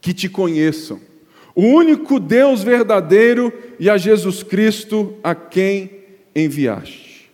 que 0.00 0.14
te 0.14 0.28
conheçam 0.28 1.09
o 1.60 1.62
único 1.62 2.18
Deus 2.18 2.62
verdadeiro 2.62 3.52
e 3.78 3.90
a 3.90 3.98
Jesus 3.98 4.42
Cristo 4.42 5.18
a 5.22 5.34
quem 5.34 5.90
enviaste. 6.34 7.30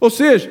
Ou 0.00 0.08
seja, 0.08 0.50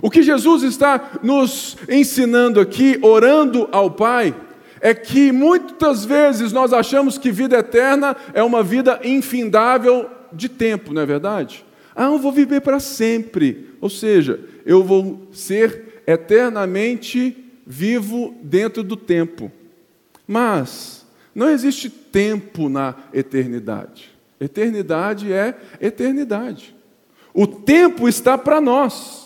o 0.00 0.08
que 0.08 0.22
Jesus 0.22 0.62
está 0.62 1.18
nos 1.20 1.76
ensinando 1.88 2.60
aqui, 2.60 2.96
orando 3.02 3.68
ao 3.72 3.90
Pai, 3.90 4.32
é 4.80 4.94
que 4.94 5.32
muitas 5.32 6.04
vezes 6.04 6.52
nós 6.52 6.72
achamos 6.72 7.18
que 7.18 7.32
vida 7.32 7.58
eterna 7.58 8.16
é 8.32 8.42
uma 8.44 8.62
vida 8.62 9.00
infindável 9.02 10.08
de 10.32 10.48
tempo, 10.48 10.94
não 10.94 11.02
é 11.02 11.06
verdade? 11.06 11.64
Ah, 11.92 12.04
eu 12.04 12.20
vou 12.20 12.30
viver 12.30 12.60
para 12.60 12.78
sempre. 12.78 13.70
Ou 13.80 13.90
seja, 13.90 14.38
eu 14.64 14.84
vou 14.84 15.26
ser 15.32 16.02
eternamente 16.06 17.36
vivo 17.66 18.32
dentro 18.44 18.84
do 18.84 18.96
tempo. 18.96 19.50
Mas 20.24 21.04
não 21.34 21.50
existe 21.50 22.01
tempo 22.12 22.68
na 22.68 22.94
eternidade. 23.12 24.10
Eternidade 24.38 25.32
é 25.32 25.56
eternidade. 25.80 26.74
O 27.32 27.46
tempo 27.46 28.08
está 28.08 28.36
para 28.36 28.60
nós. 28.60 29.22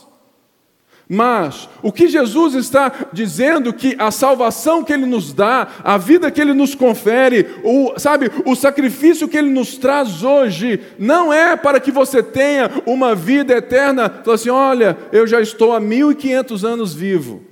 Mas 1.08 1.68
o 1.82 1.92
que 1.92 2.08
Jesus 2.08 2.54
está 2.54 2.92
dizendo 3.12 3.72
que 3.72 3.94
a 3.96 4.10
salvação 4.10 4.82
que 4.82 4.92
ele 4.92 5.06
nos 5.06 5.32
dá, 5.32 5.68
a 5.84 5.96
vida 5.96 6.30
que 6.32 6.40
ele 6.40 6.52
nos 6.52 6.74
confere, 6.74 7.46
o, 7.62 7.96
sabe, 7.96 8.28
o 8.44 8.56
sacrifício 8.56 9.28
que 9.28 9.38
ele 9.38 9.50
nos 9.50 9.78
traz 9.78 10.24
hoje, 10.24 10.80
não 10.98 11.32
é 11.32 11.56
para 11.56 11.78
que 11.78 11.92
você 11.92 12.22
tenha 12.22 12.82
uma 12.84 13.14
vida 13.14 13.54
eterna. 13.54 14.10
Fala 14.10 14.34
assim: 14.34 14.50
olha, 14.50 14.98
eu 15.12 15.26
já 15.26 15.40
estou 15.40 15.72
há 15.72 15.80
1500 15.80 16.64
anos 16.64 16.92
vivo 16.92 17.42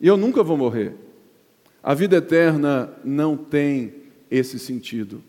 e 0.00 0.08
eu 0.08 0.16
nunca 0.16 0.42
vou 0.42 0.56
morrer. 0.56 0.96
A 1.80 1.94
vida 1.94 2.16
eterna 2.16 2.90
não 3.04 3.36
tem 3.36 4.01
esse 4.32 4.58
sentido, 4.58 5.22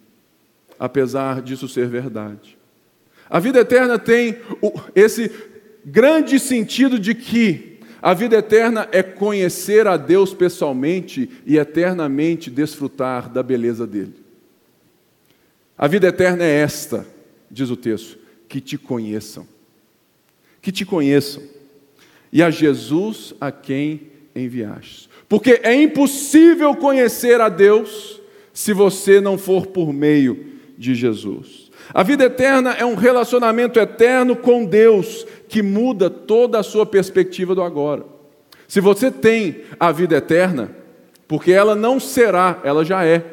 apesar 0.80 1.42
disso 1.42 1.68
ser 1.68 1.88
verdade. 1.90 2.58
A 3.30 3.38
vida 3.38 3.60
eterna 3.60 4.00
tem 4.00 4.38
esse 4.96 5.30
grande 5.86 6.40
sentido 6.40 6.98
de 6.98 7.14
que 7.14 7.80
a 8.02 8.14
vida 8.14 8.38
eterna 8.38 8.88
é 8.92 9.04
conhecer 9.04 9.88
a 9.88 9.98
Deus 9.98 10.34
pessoalmente 10.34 11.30
e 11.46 11.58
eternamente 11.58 12.50
desfrutar 12.50 13.30
da 13.30 13.44
beleza 13.44 13.86
dele. 13.86 14.16
A 15.78 15.88
vida 15.88 16.08
eterna 16.08 16.44
é 16.44 16.62
esta, 16.62 17.06
diz 17.52 17.70
o 17.70 17.76
texto, 17.76 18.18
que 18.48 18.62
te 18.62 18.78
conheçam. 18.78 19.46
Que 20.62 20.72
te 20.72 20.86
conheçam. 20.86 21.44
E 22.32 22.42
a 22.42 22.50
Jesus 22.50 23.34
a 23.40 23.52
quem 23.52 24.12
enviaste. 24.36 25.10
Porque 25.28 25.60
é 25.64 25.74
impossível 25.74 26.76
conhecer 26.76 27.42
a 27.42 27.50
Deus 27.50 28.22
se 28.54 28.72
você 28.72 29.20
não 29.20 29.38
for 29.38 29.66
por 29.66 29.92
meio 29.92 30.54
de 30.78 30.94
Jesus. 30.94 31.72
A 31.94 32.04
vida 32.04 32.26
eterna 32.26 32.74
é 32.74 32.86
um 32.86 32.96
relacionamento 32.96 33.80
eterno 33.80 34.36
com 34.36 34.64
Deus 34.64 35.26
que 35.50 35.62
muda 35.62 36.10
toda 36.10 36.60
a 36.60 36.64
sua 36.64 36.86
perspectiva 36.86 37.54
do 37.54 37.62
agora. 37.62 38.06
Se 38.68 38.80
você 38.80 39.12
tem 39.12 39.62
a 39.80 39.92
vida 39.92 40.16
eterna, 40.16 40.76
porque 41.28 41.52
ela 41.52 41.76
não 41.76 42.00
será, 42.00 42.62
ela 42.64 42.86
já 42.86 43.04
é. 43.06 43.24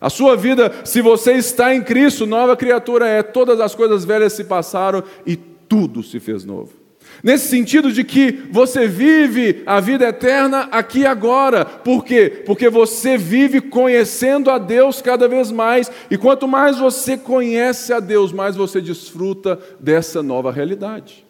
A 0.00 0.10
sua 0.10 0.36
vida, 0.36 0.72
se 0.84 1.00
você 1.00 1.32
está 1.32 1.74
em 1.74 1.82
Cristo, 1.82 2.26
nova 2.26 2.56
criatura 2.56 3.06
é, 3.06 3.22
todas 3.22 3.60
as 3.60 3.74
coisas 3.74 4.04
velhas 4.04 4.32
se 4.32 4.44
passaram 4.44 5.02
e 5.26 5.36
tudo 5.36 6.02
se 6.02 6.20
fez 6.20 6.44
novo. 6.44 6.77
Nesse 7.22 7.48
sentido 7.48 7.92
de 7.92 8.04
que 8.04 8.30
você 8.50 8.86
vive 8.86 9.62
a 9.66 9.80
vida 9.80 10.06
eterna 10.06 10.68
aqui 10.70 11.04
agora. 11.04 11.64
Por 11.64 12.04
quê? 12.04 12.42
Porque 12.46 12.70
você 12.70 13.18
vive 13.18 13.60
conhecendo 13.60 14.50
a 14.50 14.58
Deus 14.58 15.02
cada 15.02 15.26
vez 15.26 15.50
mais. 15.50 15.90
E 16.10 16.16
quanto 16.16 16.46
mais 16.46 16.78
você 16.78 17.16
conhece 17.16 17.92
a 17.92 17.98
Deus, 17.98 18.32
mais 18.32 18.54
você 18.54 18.80
desfruta 18.80 19.58
dessa 19.80 20.22
nova 20.22 20.52
realidade. 20.52 21.26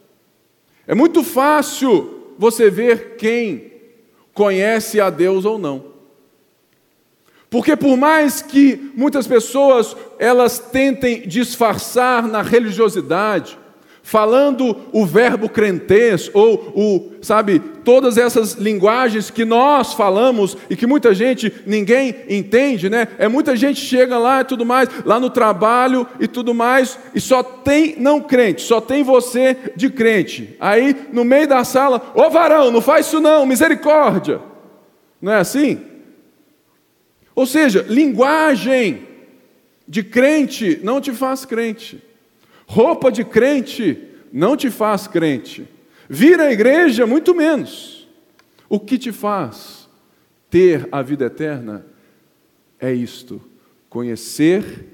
É 0.86 0.94
muito 0.94 1.22
fácil 1.22 2.34
você 2.38 2.70
ver 2.70 3.16
quem 3.16 3.72
conhece 4.34 5.00
a 5.00 5.10
Deus 5.10 5.44
ou 5.44 5.58
não. 5.58 5.98
Porque 7.50 7.74
por 7.74 7.96
mais 7.96 8.42
que 8.42 8.92
muitas 8.94 9.26
pessoas 9.26 9.96
elas 10.18 10.58
tentem 10.58 11.26
disfarçar 11.26 12.28
na 12.28 12.42
religiosidade, 12.42 13.58
falando 14.08 14.74
o 14.90 15.04
verbo 15.04 15.50
crentez, 15.50 16.30
ou 16.32 16.72
o, 16.74 17.12
sabe, 17.20 17.58
todas 17.84 18.16
essas 18.16 18.54
linguagens 18.54 19.30
que 19.30 19.44
nós 19.44 19.92
falamos 19.92 20.56
e 20.70 20.74
que 20.74 20.86
muita 20.86 21.12
gente, 21.12 21.52
ninguém 21.66 22.14
entende, 22.26 22.88
né? 22.88 23.06
É 23.18 23.28
muita 23.28 23.54
gente 23.54 23.78
chega 23.82 24.16
lá 24.16 24.40
e 24.40 24.44
tudo 24.44 24.64
mais, 24.64 24.88
lá 25.04 25.20
no 25.20 25.28
trabalho 25.28 26.06
e 26.18 26.26
tudo 26.26 26.54
mais, 26.54 26.98
e 27.14 27.20
só 27.20 27.42
tem 27.42 27.96
não 27.98 28.18
crente, 28.18 28.62
só 28.62 28.80
tem 28.80 29.02
você 29.02 29.54
de 29.76 29.90
crente. 29.90 30.56
Aí, 30.58 30.96
no 31.12 31.22
meio 31.22 31.46
da 31.46 31.62
sala, 31.62 32.10
ô 32.14 32.30
varão, 32.30 32.70
não 32.70 32.80
faz 32.80 33.04
isso 33.04 33.20
não, 33.20 33.44
misericórdia. 33.44 34.40
Não 35.20 35.32
é 35.32 35.36
assim? 35.36 35.82
Ou 37.34 37.44
seja, 37.44 37.84
linguagem 37.86 39.06
de 39.86 40.02
crente 40.02 40.80
não 40.82 40.98
te 40.98 41.12
faz 41.12 41.44
crente. 41.44 42.07
Roupa 42.68 43.10
de 43.10 43.24
crente 43.24 43.98
não 44.30 44.54
te 44.54 44.70
faz 44.70 45.08
crente. 45.08 45.66
Vir 46.06 46.38
à 46.38 46.52
igreja, 46.52 47.06
muito 47.06 47.34
menos. 47.34 48.06
O 48.68 48.78
que 48.78 48.98
te 48.98 49.10
faz 49.10 49.88
ter 50.50 50.86
a 50.92 51.00
vida 51.00 51.24
eterna 51.24 51.86
é 52.78 52.92
isto: 52.92 53.40
conhecer 53.88 54.84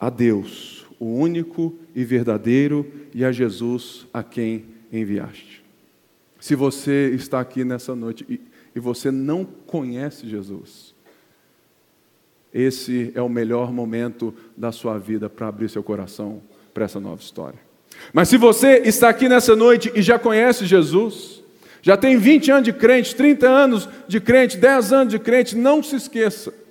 a 0.00 0.08
Deus, 0.08 0.86
o 0.98 1.04
único 1.04 1.76
e 1.94 2.04
verdadeiro, 2.04 2.90
e 3.14 3.22
a 3.22 3.30
Jesus 3.30 4.06
a 4.14 4.22
quem 4.22 4.64
enviaste. 4.90 5.62
Se 6.40 6.54
você 6.54 7.10
está 7.14 7.38
aqui 7.38 7.64
nessa 7.64 7.94
noite 7.94 8.24
e, 8.28 8.40
e 8.74 8.80
você 8.80 9.10
não 9.10 9.44
conhece 9.44 10.26
Jesus, 10.26 10.94
esse 12.52 13.12
é 13.14 13.22
o 13.22 13.28
melhor 13.28 13.72
momento 13.72 14.34
da 14.56 14.72
sua 14.72 14.98
vida 14.98 15.28
para 15.28 15.48
abrir 15.48 15.68
seu 15.68 15.82
coração 15.82 16.42
para 16.72 16.84
essa 16.84 17.00
nova 17.00 17.20
história. 17.20 17.58
Mas 18.12 18.28
se 18.28 18.36
você 18.36 18.82
está 18.84 19.08
aqui 19.08 19.28
nessa 19.28 19.54
noite 19.54 19.92
e 19.94 20.02
já 20.02 20.18
conhece 20.18 20.66
Jesus, 20.66 21.42
já 21.80 21.96
tem 21.96 22.16
20 22.16 22.50
anos 22.50 22.64
de 22.64 22.72
crente, 22.72 23.14
30 23.14 23.48
anos 23.48 23.88
de 24.08 24.20
crente, 24.20 24.56
10 24.56 24.92
anos 24.92 25.12
de 25.12 25.18
crente, 25.18 25.56
não 25.56 25.82
se 25.82 25.96
esqueça 25.96 26.62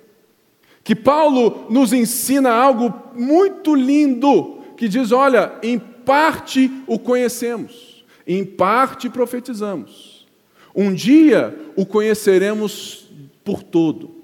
que 0.84 0.96
Paulo 0.96 1.66
nos 1.70 1.92
ensina 1.92 2.50
algo 2.50 2.92
muito 3.14 3.74
lindo, 3.74 4.62
que 4.76 4.88
diz: 4.88 5.12
olha, 5.12 5.52
em 5.62 5.78
parte 5.78 6.70
o 6.86 6.98
conhecemos, 6.98 8.04
em 8.26 8.44
parte 8.44 9.08
profetizamos. 9.08 10.26
Um 10.74 10.92
dia 10.92 11.56
o 11.76 11.84
conheceremos 11.84 13.08
por 13.44 13.62
todo. 13.62 14.21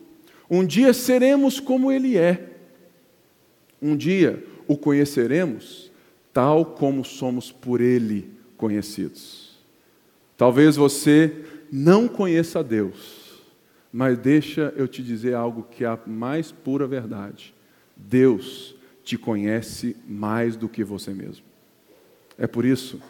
Um 0.50 0.64
dia 0.64 0.92
seremos 0.92 1.60
como 1.60 1.92
Ele 1.92 2.16
é. 2.16 2.48
Um 3.80 3.96
dia 3.96 4.44
o 4.66 4.76
conheceremos 4.76 5.90
tal 6.32 6.64
como 6.64 7.04
somos 7.04 7.50
por 7.50 7.80
Ele 7.80 8.30
conhecidos. 8.56 9.58
Talvez 10.36 10.76
você 10.76 11.44
não 11.70 12.06
conheça 12.06 12.62
Deus, 12.62 13.42
mas 13.92 14.16
deixa 14.16 14.72
eu 14.76 14.86
te 14.86 15.02
dizer 15.02 15.34
algo 15.34 15.66
que 15.70 15.84
é 15.84 15.88
a 15.88 15.98
mais 16.06 16.52
pura 16.52 16.86
verdade. 16.86 17.54
Deus 17.96 18.74
te 19.02 19.18
conhece 19.18 19.96
mais 20.06 20.56
do 20.56 20.68
que 20.68 20.84
você 20.84 21.10
mesmo. 21.10 21.44
É 22.38 22.46
por 22.46 22.64
isso 22.64 23.00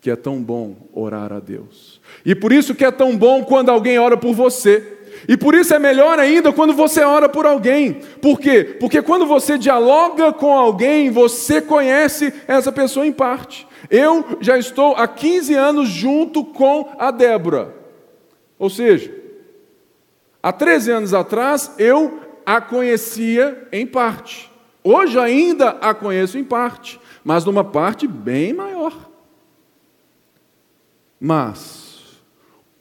que 0.00 0.10
é 0.10 0.16
tão 0.16 0.42
bom 0.42 0.76
orar 0.92 1.32
a 1.32 1.40
Deus. 1.40 2.00
E 2.26 2.34
por 2.34 2.52
isso 2.52 2.74
que 2.74 2.84
é 2.84 2.90
tão 2.90 3.16
bom 3.16 3.42
quando 3.42 3.70
alguém 3.70 3.98
ora 3.98 4.16
por 4.16 4.34
você. 4.34 4.98
E 5.28 5.36
por 5.36 5.54
isso 5.54 5.74
é 5.74 5.78
melhor 5.78 6.18
ainda 6.18 6.52
quando 6.52 6.72
você 6.72 7.02
ora 7.02 7.28
por 7.28 7.46
alguém. 7.46 7.94
Por 8.20 8.38
quê? 8.38 8.76
Porque 8.78 9.00
quando 9.02 9.26
você 9.26 9.56
dialoga 9.56 10.32
com 10.32 10.52
alguém, 10.52 11.10
você 11.10 11.60
conhece 11.60 12.32
essa 12.46 12.70
pessoa 12.72 13.06
em 13.06 13.12
parte. 13.12 13.66
Eu 13.90 14.38
já 14.40 14.58
estou 14.58 14.94
há 14.94 15.06
15 15.06 15.54
anos 15.54 15.88
junto 15.88 16.44
com 16.44 16.94
a 16.98 17.10
Débora. 17.10 17.74
Ou 18.58 18.70
seja, 18.70 19.14
há 20.42 20.52
13 20.52 20.90
anos 20.90 21.14
atrás 21.14 21.72
eu 21.78 22.20
a 22.44 22.60
conhecia 22.60 23.66
em 23.72 23.86
parte. 23.86 24.50
Hoje 24.82 25.18
ainda 25.18 25.70
a 25.80 25.94
conheço 25.94 26.36
em 26.38 26.44
parte, 26.44 27.00
mas 27.24 27.44
numa 27.44 27.64
parte 27.64 28.06
bem 28.06 28.52
maior. 28.52 28.92
Mas 31.18 31.83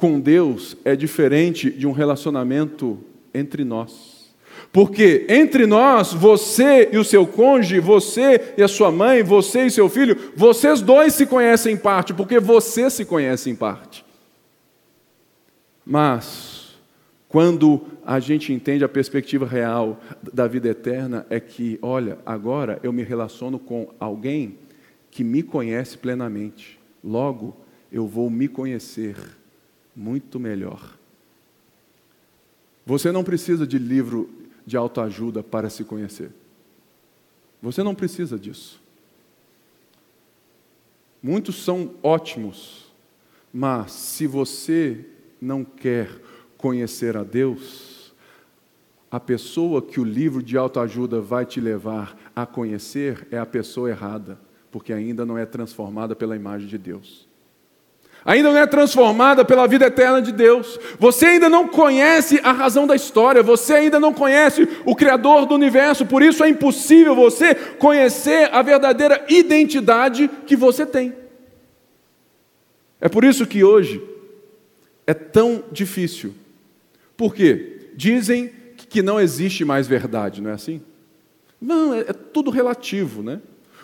com 0.04 0.20
Deus 0.20 0.76
é 0.84 0.98
diferente 0.98 1.70
de 1.70 1.88
um 1.88 1.94
relacionamento 1.94 3.00
entre 3.34 3.64
nós. 3.64 4.34
Porque 4.70 5.26
entre 5.30 5.66
nós, 5.66 6.12
você 6.12 6.90
e 6.92 6.98
o 6.98 7.06
seu 7.06 7.26
cônjuge, 7.26 7.80
você 7.80 8.54
e 8.58 8.62
a 8.62 8.68
sua 8.68 8.92
mãe, 8.92 9.24
você 9.24 9.68
e 9.68 9.72
seu 9.72 9.88
filho, 9.88 10.34
vocês 10.36 10.82
dois 10.82 11.14
se 11.14 11.26
conhecem 11.26 11.76
em 11.76 11.78
parte, 11.78 12.14
porque 12.14 12.38
você 12.38 12.90
se 12.90 13.06
conhece 13.06 13.50
em 13.50 13.56
parte. 13.56 14.04
Mas, 15.86 16.76
quando 17.30 17.84
a 18.06 18.20
gente 18.20 18.52
entende 18.52 18.84
a 18.84 18.90
perspectiva 18.90 19.46
real 19.46 20.02
da 20.34 20.50
vida 20.50 20.68
eterna, 20.68 21.26
é 21.30 21.40
que, 21.40 21.80
olha, 21.82 22.18
agora 22.26 22.78
eu 22.84 22.92
me 22.92 23.04
relaciono 23.04 23.58
com 23.58 23.88
alguém 23.98 24.58
que 25.10 25.24
me 25.24 25.42
conhece 25.42 25.98
plenamente. 25.98 26.78
Logo, 27.02 27.56
eu 27.90 28.06
vou 28.06 28.30
me 28.30 28.50
conhecer 28.50 29.16
muito 29.96 30.40
melhor. 30.40 30.98
Você 32.86 33.12
não 33.12 33.24
precisa 33.24 33.66
de 33.66 33.78
livro 33.78 34.30
de 34.66 34.76
autoajuda 34.76 35.44
para 35.44 35.70
se 35.70 35.84
conhecer. 35.84 36.32
Você 37.62 37.82
não 37.84 37.96
precisa 37.96 38.38
disso. 38.38 38.82
Muitos 41.22 41.64
são 41.64 41.94
ótimos 42.04 42.92
Mas 43.54 43.92
se 43.92 44.26
você 44.26 45.06
não 45.40 45.64
quer 45.64 46.10
conhecer 46.58 47.16
a 47.16 47.24
Deus, 47.24 48.12
a 49.12 49.20
pessoa 49.20 49.80
que 49.80 50.00
o 50.00 50.04
livro 50.04 50.42
de 50.42 50.58
autoajuda 50.58 51.22
vai 51.22 51.46
te 51.46 51.62
levar 51.62 52.18
a 52.36 52.48
conhecer 52.48 53.28
é 53.30 53.38
a 53.38 53.46
pessoa 53.46 53.92
errada, 53.92 54.40
porque 54.72 54.92
ainda 54.92 55.24
não 55.24 55.38
é 55.38 55.46
transformada 55.46 56.16
pela 56.16 56.36
imagem 56.36 56.68
de 56.68 56.80
Deus 56.80 57.28
ainda 58.26 58.52
não 58.52 58.58
é 58.58 58.66
transformada 58.66 59.44
pela 59.44 59.68
vida 59.68 59.86
eterna 59.86 60.22
de 60.22 60.32
Deus, 60.32 60.80
você 60.98 61.26
ainda 61.26 61.50
não 61.50 61.68
conhece 61.68 62.40
a 62.44 62.52
razão 62.52 62.88
da 62.88 62.96
história, 62.96 63.44
você 63.44 63.74
ainda 63.74 64.00
não 64.00 64.14
conhece 64.14 64.68
o 64.86 64.96
Criador 64.96 65.46
do 65.46 65.56
universo, 65.56 66.06
por 66.06 66.22
isso 66.22 66.44
é 66.44 66.50
impossível 66.50 67.16
você 67.16 67.56
conhecer 67.56 68.50
a 68.54 68.62
verdadeira 68.62 69.26
identidade 69.28 70.30
que 70.46 70.56
você 70.56 70.86
tem. 70.86 71.14
É 73.00 73.10
por 73.10 73.24
isso 73.24 73.46
que 73.46 73.64
hoje 73.64 74.02
é 75.06 75.14
tão 75.14 75.64
difícil. 75.72 76.34
Por 77.18 77.36
quê? 77.36 77.90
Dizem 77.96 78.52
que 78.90 79.02
não 79.02 79.20
existe 79.20 79.66
mais 79.66 79.88
verdade, 79.88 80.42
não 80.42 80.52
é 80.52 80.54
assim? 80.54 80.82
Não, 81.60 81.94
é, 81.94 82.02
é 82.02 82.14
tudo 82.14 82.50
relativo, 82.52 83.22
né? 83.22 83.42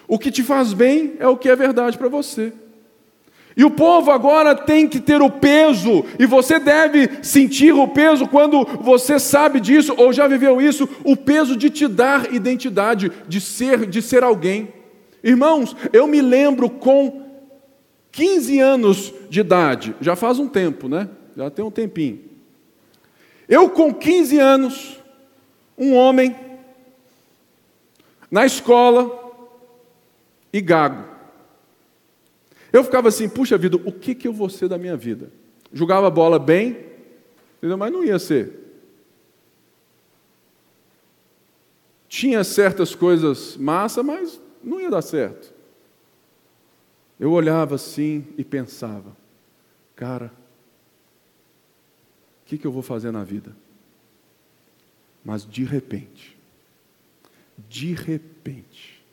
O 0.08 0.18
que 0.18 0.32
te 0.32 0.44
faz 0.44 0.74
bem 0.74 1.16
é 1.20 1.28
o 1.28 1.38
que 1.38 1.50
é 1.50 1.56
verdade 1.56 1.98
para 1.98 2.08
você. 2.08 2.54
E 3.60 3.64
o 3.66 3.70
povo 3.70 4.10
agora 4.10 4.56
tem 4.56 4.88
que 4.88 5.02
ter 5.02 5.22
o 5.22 5.30
peso, 5.30 6.06
e 6.18 6.26
você 6.26 6.60
deve 6.60 7.22
sentir 7.22 7.74
o 7.74 7.90
peso 7.90 8.26
quando 8.26 8.64
você 8.64 9.20
sabe 9.20 9.60
disso 9.60 9.94
ou 9.98 10.14
já 10.14 10.30
viveu 10.30 10.62
isso, 10.62 10.88
o 11.04 11.14
peso 11.14 11.58
de 11.58 11.70
te 11.70 11.86
dar 11.86 12.34
identidade, 12.34 13.12
de 13.28 13.42
ser, 13.42 13.86
de 13.86 14.02
ser 14.02 14.24
alguém. 14.24 14.70
Irmãos, 15.22 15.76
eu 15.92 16.08
me 16.08 16.22
lembro 16.22 16.70
com 16.70 17.26
15 18.14 18.62
anos 18.62 19.14
de 19.30 19.42
idade, 19.42 19.94
já 20.00 20.16
faz 20.16 20.40
um 20.40 20.48
tempo, 20.48 20.88
né? 20.88 21.10
Já 21.36 21.50
tem 21.50 21.66
um 21.66 21.70
tempinho. 21.70 22.18
Eu 23.50 23.70
com 23.70 23.94
15 23.94 24.40
anos, 24.40 24.98
um 25.78 25.96
homem 25.96 26.34
na 28.32 28.46
escola 28.46 29.12
e 30.54 30.62
gago. 30.62 31.19
Eu 32.72 32.84
ficava 32.84 33.08
assim, 33.08 33.28
puxa 33.28 33.58
vida, 33.58 33.78
o 33.78 33.92
que, 33.92 34.14
que 34.14 34.28
eu 34.28 34.34
vou 34.34 34.50
ser 34.50 34.68
da 34.68 34.78
minha 34.78 34.96
vida? 34.96 35.32
Jogava 35.74 36.08
a 36.08 36.12
bola 36.12 36.38
bem, 36.38 36.86
mas 37.62 37.92
não 37.92 38.04
ia 38.04 38.20
ser. 38.20 38.54
Tinha 42.08 42.44
certas 42.44 42.96
coisas 42.96 43.56
massa, 43.58 44.02
mas 44.02 44.42
não 44.64 44.80
ia 44.80 44.90
dar 44.90 45.02
certo. 45.02 45.54
Eu 47.20 47.32
olhava 47.32 47.76
assim 47.76 48.26
e 48.38 48.44
pensava, 48.44 49.16
cara, 49.96 50.32
o 52.42 52.50
que, 52.50 52.58
que 52.58 52.66
eu 52.66 52.72
vou 52.72 52.82
fazer 52.82 53.12
na 53.12 53.24
vida? 53.24 53.56
Mas 55.24 55.46
de 55.46 55.64
repente, 55.64 56.38
de 57.68 57.94
repente, 57.94 59.04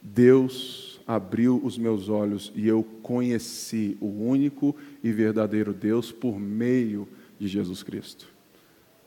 Deus 0.00 0.89
abriu 1.10 1.60
os 1.64 1.76
meus 1.76 2.08
olhos 2.08 2.52
e 2.54 2.68
eu 2.68 2.84
conheci 3.02 3.98
o 4.00 4.06
único 4.06 4.76
e 5.02 5.10
verdadeiro 5.10 5.72
Deus 5.72 6.12
por 6.12 6.38
meio 6.38 7.08
de 7.36 7.48
Jesus 7.48 7.82
Cristo. 7.82 8.28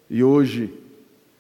E 0.10 0.22
hoje 0.22 0.74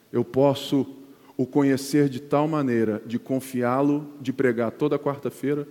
eu 0.09 0.23
posso 0.23 0.87
o 1.35 1.45
conhecer 1.45 2.07
de 2.07 2.21
tal 2.21 2.47
maneira 2.47 3.03
de 3.05 3.19
confiá-lo, 3.19 4.07
de 4.21 4.31
pregar 4.31 4.71
toda 4.71 4.97
quarta-feira, 4.97 5.67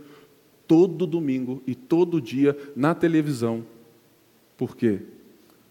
todo 0.69 1.07
domingo 1.07 1.63
e 1.67 1.75
todo 1.75 2.21
dia 2.21 2.55
na 2.77 2.95
televisão. 2.95 3.65
Por 4.59 4.77
quê? 4.77 5.01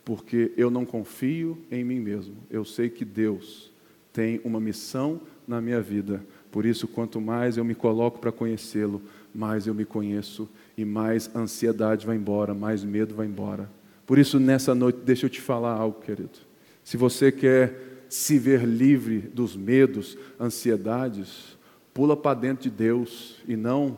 Porque 0.04 0.52
eu 0.58 0.72
não 0.72 0.84
confio 0.84 1.60
em 1.70 1.84
mim 1.84 2.00
mesmo. 2.00 2.34
Eu 2.50 2.66
sei 2.66 2.90
que 2.90 3.06
Deus 3.06 3.72
tem 4.12 4.42
uma 4.44 4.60
missão 4.60 5.22
na 5.48 5.62
minha 5.62 5.80
vida 5.80 6.26
por 6.52 6.66
isso, 6.66 6.88
quanto 6.88 7.22
mais 7.22 7.56
eu 7.56 7.64
me 7.64 7.74
coloco 7.74 8.20
para 8.20 8.32
conhecê-lo, 8.32 9.02
mais 9.34 9.66
eu 9.66 9.74
me 9.74 9.86
conheço 9.86 10.50
e 10.78 10.84
mais 10.84 11.34
ansiedade 11.34 12.06
vai 12.06 12.18
embora, 12.18 12.54
mais 12.54 12.84
medo 12.84 13.16
vai 13.16 13.26
embora. 13.26 13.70
Por 14.06 14.20
isso, 14.20 14.38
nessa 14.38 14.76
noite, 14.76 15.00
deixa 15.06 15.28
eu 15.28 15.30
te 15.30 15.40
falar 15.40 15.72
algo, 15.72 16.02
querido. 16.02 16.38
Se 16.84 16.98
você 16.98 17.32
quer 17.32 18.04
se 18.10 18.38
ver 18.38 18.66
livre 18.66 19.20
dos 19.20 19.56
medos, 19.56 20.18
ansiedades, 20.38 21.58
pula 21.94 22.18
para 22.18 22.38
dentro 22.38 22.64
de 22.64 22.70
Deus 22.70 23.38
e 23.48 23.56
não 23.56 23.98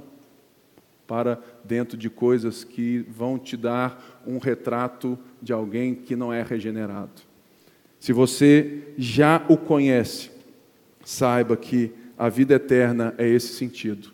para 1.08 1.42
dentro 1.63 1.98
de 1.98 2.10
coisas 2.10 2.63
que 2.63 3.00
vão 3.10 3.39
te 3.39 3.58
dar 3.58 4.22
um 4.26 4.38
retrato 4.38 5.18
de 5.42 5.52
alguém 5.52 5.96
que 5.96 6.16
não 6.16 6.32
é 6.32 6.44
regenerado. 6.44 7.22
Se 8.00 8.13
você 8.13 8.94
já 8.98 9.44
o 9.50 9.58
conhece, 9.58 10.30
saiba 11.04 11.58
que 11.58 11.92
a 12.17 12.30
vida 12.30 12.56
eterna 12.56 13.13
é 13.17 13.28
esse 13.28 13.54
sentido, 13.54 14.12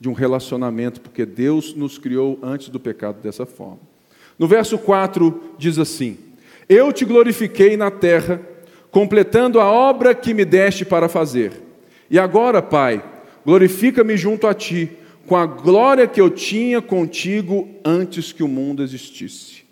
de 0.00 0.08
um 0.08 0.12
relacionamento, 0.12 1.00
porque 1.00 1.24
Deus 1.24 1.74
nos 1.74 1.98
criou 1.98 2.38
antes 2.42 2.68
do 2.68 2.80
pecado 2.80 3.20
dessa 3.22 3.46
forma. 3.46 3.80
No 4.38 4.46
verso 4.48 4.78
4 4.78 5.54
diz 5.58 5.78
assim: 5.78 6.18
Eu 6.68 6.92
te 6.92 7.04
glorifiquei 7.04 7.76
na 7.76 7.90
terra, 7.90 8.40
completando 8.90 9.60
a 9.60 9.70
obra 9.70 10.14
que 10.14 10.34
me 10.34 10.44
deste 10.44 10.84
para 10.84 11.08
fazer. 11.08 11.52
E 12.10 12.18
agora, 12.18 12.60
Pai, 12.60 13.04
glorifica-me 13.44 14.16
junto 14.16 14.46
a 14.46 14.54
ti, 14.54 14.90
com 15.26 15.36
a 15.36 15.46
glória 15.46 16.06
que 16.06 16.20
eu 16.20 16.30
tinha 16.30 16.82
contigo 16.82 17.68
antes 17.84 18.32
que 18.32 18.42
o 18.42 18.48
mundo 18.48 18.82
existisse. 18.82 19.64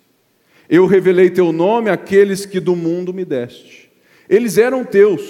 Eu 0.69 0.85
revelei 0.85 1.29
teu 1.29 1.51
nome 1.51 1.89
àqueles 1.89 2.45
que 2.45 2.59
do 2.59 2.75
mundo 2.75 3.13
me 3.13 3.25
deste. 3.25 3.91
Eles 4.29 4.57
eram 4.57 4.83
teus, 4.83 5.21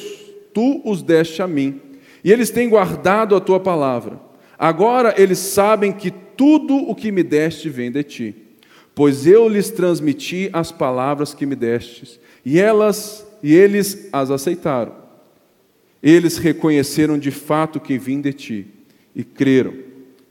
tu 0.54 0.82
os 0.86 1.02
deste 1.02 1.42
a 1.42 1.48
mim 1.48 1.82
e 2.24 2.32
eles 2.32 2.50
têm 2.50 2.70
guardado 2.70 3.36
a 3.36 3.40
tua 3.40 3.60
palavra. 3.60 4.20
Agora 4.58 5.14
eles 5.18 5.40
sabem 5.40 5.92
que 5.92 6.10
tudo 6.12 6.76
o 6.76 6.96
que 6.96 7.12
me 7.12 7.24
deste 7.24 7.70
vem 7.70 7.92
de 7.92 8.04
ti, 8.04 8.36
pois 8.96 9.28
eu 9.28 9.48
lhes 9.48 9.70
transmiti 9.70 10.50
as 10.54 10.72
palavras 10.72 11.34
que 11.34 11.46
me 11.46 11.56
destes, 11.56 12.20
e 12.46 12.60
elas 12.60 13.26
e 13.44 13.54
eles 13.54 14.08
as 14.12 14.32
aceitaram. 14.32 14.96
Eles 16.02 16.38
reconheceram 16.38 17.20
de 17.20 17.30
fato 17.30 17.80
que 17.80 17.98
vim 17.98 18.22
de 18.22 18.34
ti 18.34 18.68
e 19.16 19.24
creram 19.24 19.74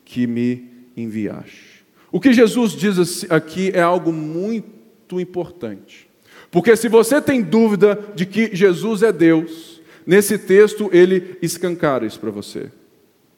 que 0.04 0.26
me 0.26 0.68
enviaste. 0.96 1.84
O 2.10 2.20
que 2.20 2.32
Jesus 2.32 2.72
diz 2.72 3.30
aqui 3.30 3.70
é 3.74 3.80
algo 3.80 4.12
muito 4.12 5.18
importante. 5.20 6.08
Porque 6.50 6.76
se 6.76 6.88
você 6.88 7.20
tem 7.20 7.40
dúvida 7.40 7.98
de 8.14 8.26
que 8.26 8.54
Jesus 8.54 9.02
é 9.02 9.10
Deus, 9.10 9.71
Nesse 10.06 10.38
texto, 10.38 10.90
ele 10.92 11.36
escancara 11.40 12.04
isso 12.04 12.18
para 12.18 12.30
você. 12.30 12.70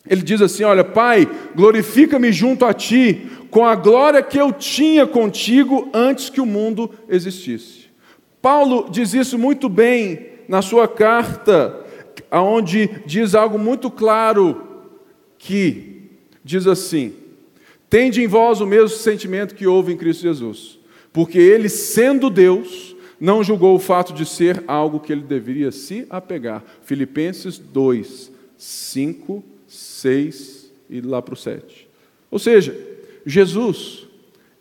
Ele 0.09 0.22
diz 0.22 0.40
assim: 0.42 0.64
Olha, 0.64 0.85
Pai, 0.85 1.29
glorifica-me 1.55 2.31
junto 2.33 2.64
a 2.64 2.74
ti, 2.74 3.27
com 3.50 3.64
a 3.64 3.74
glória 3.74 4.22
que 4.22 4.38
eu 4.38 4.53
tinha 4.53 5.07
contigo 5.07 5.88
antes 5.92 6.29
que 6.29 6.40
o 6.40 6.46
mundo 6.46 6.90
existisse. 7.09 7.85
Paulo 8.42 8.88
diz 8.90 9.14
isso 9.14 9.38
muito 9.38 9.68
bem 9.68 10.27
na 10.46 10.61
sua 10.61 10.87
carta, 10.87 11.81
onde 12.31 12.90
diz 13.07 13.35
algo 13.35 13.59
muito 13.59 13.90
claro, 13.90 14.85
que 15.38 16.11
diz 16.44 16.66
assim: 16.66 17.14
Tende 17.88 18.22
em 18.22 18.27
vós 18.27 18.61
o 18.61 18.66
mesmo 18.66 18.90
sentimento 18.90 19.55
que 19.55 19.66
houve 19.66 19.92
em 19.92 19.96
Cristo 19.96 20.22
Jesus, 20.22 20.79
porque 21.12 21.38
ele, 21.38 21.70
sendo 21.70 22.29
Deus, 22.29 22.93
não 23.24 23.42
julgou 23.42 23.74
o 23.74 23.78
fato 23.78 24.12
de 24.12 24.26
ser 24.26 24.62
algo 24.66 25.00
que 25.00 25.10
ele 25.10 25.22
deveria 25.22 25.72
se 25.72 26.06
apegar. 26.10 26.62
Filipenses 26.82 27.56
2, 27.58 28.30
5, 28.58 29.42
6 29.66 30.70
e 30.90 31.00
lá 31.00 31.22
para 31.22 31.32
o 31.32 31.37
7. 31.37 31.88
Ou 32.30 32.38
seja, 32.38 32.78
Jesus 33.24 34.06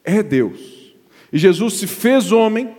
é 0.02 0.24
Deus. 0.24 0.94
E 1.34 1.38
Jesus 1.38 1.74
se 1.74 1.88
fez 1.88 2.32
homem 2.32 2.74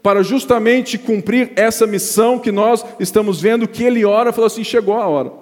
para 0.00 0.22
justamente 0.22 0.96
cumprir 0.96 1.50
essa 1.56 1.84
missão 1.84 2.38
que 2.38 2.52
nós 2.52 2.84
estamos 3.00 3.40
vendo, 3.40 3.66
que 3.66 3.82
ele 3.82 4.04
ora, 4.04 4.32
falou 4.32 4.46
assim: 4.46 4.62
chegou 4.62 4.94
a 4.94 5.08
hora. 5.08 5.32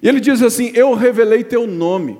E 0.00 0.08
ele 0.08 0.20
diz 0.20 0.40
assim: 0.40 0.70
Eu 0.72 0.94
revelei 0.94 1.42
teu 1.42 1.66
nome. 1.66 2.16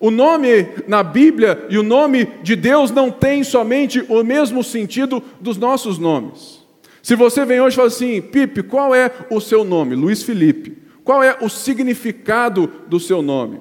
O 0.00 0.10
nome 0.10 0.68
na 0.88 1.02
Bíblia 1.02 1.66
e 1.68 1.78
o 1.78 1.82
nome 1.82 2.26
de 2.42 2.56
Deus 2.56 2.90
não 2.90 3.10
tem 3.10 3.44
somente 3.44 4.04
o 4.08 4.22
mesmo 4.22 4.64
sentido 4.64 5.22
dos 5.40 5.56
nossos 5.56 5.98
nomes. 5.98 6.62
Se 7.02 7.16
você 7.16 7.44
vem 7.44 7.60
hoje 7.60 7.74
e 7.74 7.76
fala 7.76 7.88
assim, 7.88 8.22
Pipe, 8.22 8.62
qual 8.62 8.94
é 8.94 9.10
o 9.30 9.40
seu 9.40 9.64
nome? 9.64 9.94
Luiz 9.94 10.22
Felipe. 10.22 10.78
Qual 11.04 11.22
é 11.22 11.36
o 11.40 11.48
significado 11.48 12.68
do 12.86 13.00
seu 13.00 13.22
nome? 13.22 13.60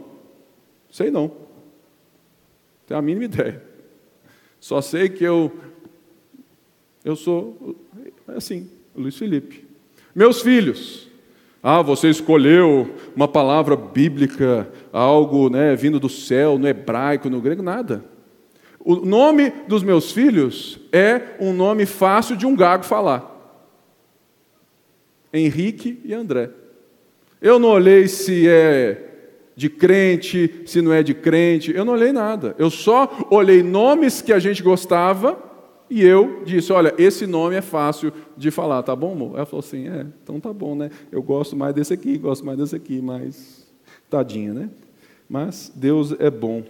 Sei 0.92 1.10
não. 1.10 1.32
Tenho 2.86 3.00
a 3.00 3.02
mínima 3.02 3.26
ideia. 3.26 3.64
Só 4.60 4.80
sei 4.82 5.10
que 5.10 5.24
eu 5.24 5.52
eu 7.04 7.16
sou 7.16 7.76
assim, 8.28 8.70
Luiz 8.96 9.18
Felipe. 9.18 9.66
Meus 10.14 10.42
filhos, 10.42 11.10
ah, 11.64 11.82
você 11.82 12.10
escolheu 12.10 12.90
uma 13.16 13.28
palavra 13.28 13.76
bíblica, 13.76 14.72
algo 14.92 15.50
né, 15.50 15.76
vindo 15.76 16.00
do 16.00 16.10
céu, 16.10 16.58
no 16.58 16.68
hebraico, 16.68 17.30
no 17.30 17.40
grego, 17.40 17.62
nada. 17.62 18.04
O 18.80 18.96
nome 18.96 19.52
dos 19.68 19.84
meus 19.84 20.12
filhos 20.12 20.80
é 20.92 21.36
um 21.40 21.54
nome 21.54 21.86
fácil 21.86 22.36
de 22.36 22.48
um 22.48 22.56
gago 22.56 22.84
falar. 22.84 23.30
Henrique 25.32 26.02
e 26.04 26.14
André. 26.14 26.50
Eu 27.40 27.60
não 27.60 27.70
olhei 27.70 28.08
se 28.08 28.48
é 28.48 29.10
de 29.56 29.70
crente, 29.70 30.64
se 30.66 30.82
não 30.82 30.92
é 30.92 31.04
de 31.04 31.14
crente, 31.14 31.72
eu 31.76 31.86
não 31.86 31.94
olhei 31.94 32.12
nada. 32.12 32.56
Eu 32.58 32.72
só 32.72 33.28
olhei 33.30 33.62
nomes 33.62 34.22
que 34.22 34.34
a 34.34 34.40
gente 34.40 34.64
gostava 34.64 35.51
e 35.94 36.06
eu 36.06 36.42
disse: 36.46 36.72
Olha, 36.72 36.96
esse 36.98 37.28
nome 37.28 37.54
é 37.54 37.62
fácil 37.62 38.14
de 38.38 38.50
falar, 38.50 38.82
tá 38.82 38.96
bom, 38.96 39.12
amor? 39.12 39.36
Ela 39.36 39.46
falou 39.46 39.60
assim: 39.60 39.90
É, 39.90 40.06
então 40.24 40.40
tá 40.40 40.54
bom, 40.54 40.74
né? 40.74 40.90
Eu 41.12 41.22
gosto 41.22 41.54
mais 41.54 41.76
desse 41.76 41.94
aqui, 41.94 42.18
gosto 42.18 42.46
mais 42.46 42.58
desse 42.58 42.74
aqui, 42.74 43.02
mas 43.02 43.70
tadinha, 44.10 44.54
né? 44.54 44.70
Mas 45.30 45.70
Deus 45.76 46.16
é 46.18 46.32
bom. 46.32 46.64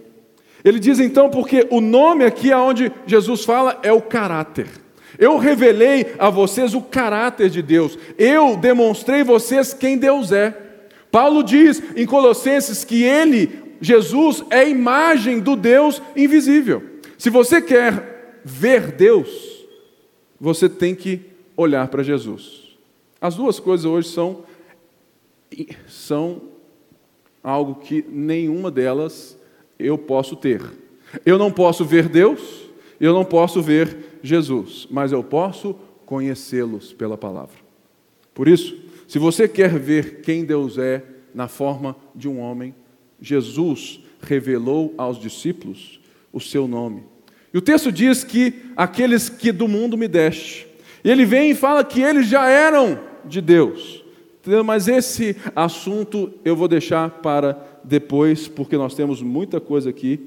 Ele 0.64 0.80
diz 0.80 0.98
então, 0.98 1.30
porque 1.30 1.68
o 1.70 1.80
nome 1.80 2.24
aqui 2.24 2.50
aonde 2.50 2.90
Jesus 3.06 3.44
fala 3.44 3.78
é 3.84 3.92
o 3.92 4.02
caráter. 4.02 4.66
Eu 5.16 5.38
revelei 5.38 6.14
a 6.18 6.28
vocês 6.28 6.74
o 6.74 6.80
caráter 6.80 7.48
de 7.48 7.62
Deus. 7.62 7.96
Eu 8.18 8.56
demonstrei 8.56 9.22
vocês 9.22 9.72
quem 9.72 9.96
Deus 9.96 10.32
é. 10.32 10.56
Paulo 11.12 11.44
diz 11.44 11.80
em 11.94 12.06
Colossenses 12.06 12.84
que 12.84 13.04
ele, 13.04 13.76
Jesus, 13.80 14.42
é 14.50 14.60
a 14.60 14.64
imagem 14.64 15.38
do 15.38 15.54
Deus 15.54 16.02
invisível. 16.16 16.82
Se 17.16 17.30
você 17.30 17.60
quer 17.60 18.11
ver 18.44 18.92
Deus, 18.92 19.64
você 20.40 20.68
tem 20.68 20.94
que 20.94 21.20
olhar 21.56 21.88
para 21.88 22.02
Jesus. 22.02 22.76
As 23.20 23.36
duas 23.36 23.60
coisas 23.60 23.86
hoje 23.86 24.08
são, 24.08 24.44
são 25.86 26.42
algo 27.42 27.76
que 27.76 28.04
nenhuma 28.08 28.70
delas 28.70 29.38
eu 29.78 29.96
posso 29.96 30.36
ter. 30.36 30.62
Eu 31.24 31.38
não 31.38 31.50
posso 31.50 31.84
ver 31.84 32.08
Deus, 32.08 32.68
eu 32.98 33.12
não 33.12 33.24
posso 33.24 33.62
ver 33.62 34.18
Jesus, 34.22 34.86
mas 34.90 35.12
eu 35.12 35.22
posso 35.22 35.76
conhecê-los 36.06 36.92
pela 36.92 37.16
palavra. 37.16 37.56
Por 38.34 38.48
isso, 38.48 38.76
se 39.06 39.18
você 39.18 39.46
quer 39.46 39.78
ver 39.78 40.20
quem 40.22 40.44
Deus 40.44 40.78
é 40.78 41.04
na 41.34 41.48
forma 41.48 41.96
de 42.14 42.28
um 42.28 42.40
homem, 42.40 42.74
Jesus 43.20 44.00
revelou 44.20 44.94
aos 44.96 45.18
discípulos 45.18 46.00
o 46.32 46.40
seu 46.40 46.66
nome. 46.66 47.11
E 47.52 47.58
o 47.58 47.62
texto 47.62 47.92
diz 47.92 48.24
que 48.24 48.54
aqueles 48.76 49.28
que 49.28 49.52
do 49.52 49.68
mundo 49.68 49.96
me 49.96 50.08
deste. 50.08 50.66
E 51.04 51.10
ele 51.10 51.24
vem 51.24 51.50
e 51.50 51.54
fala 51.54 51.84
que 51.84 52.00
eles 52.00 52.26
já 52.26 52.48
eram 52.48 52.98
de 53.24 53.40
Deus. 53.40 54.04
Mas 54.64 54.88
esse 54.88 55.36
assunto 55.54 56.32
eu 56.44 56.56
vou 56.56 56.66
deixar 56.66 57.10
para 57.22 57.80
depois, 57.84 58.48
porque 58.48 58.76
nós 58.76 58.94
temos 58.94 59.22
muita 59.22 59.60
coisa 59.60 59.90
aqui 59.90 60.20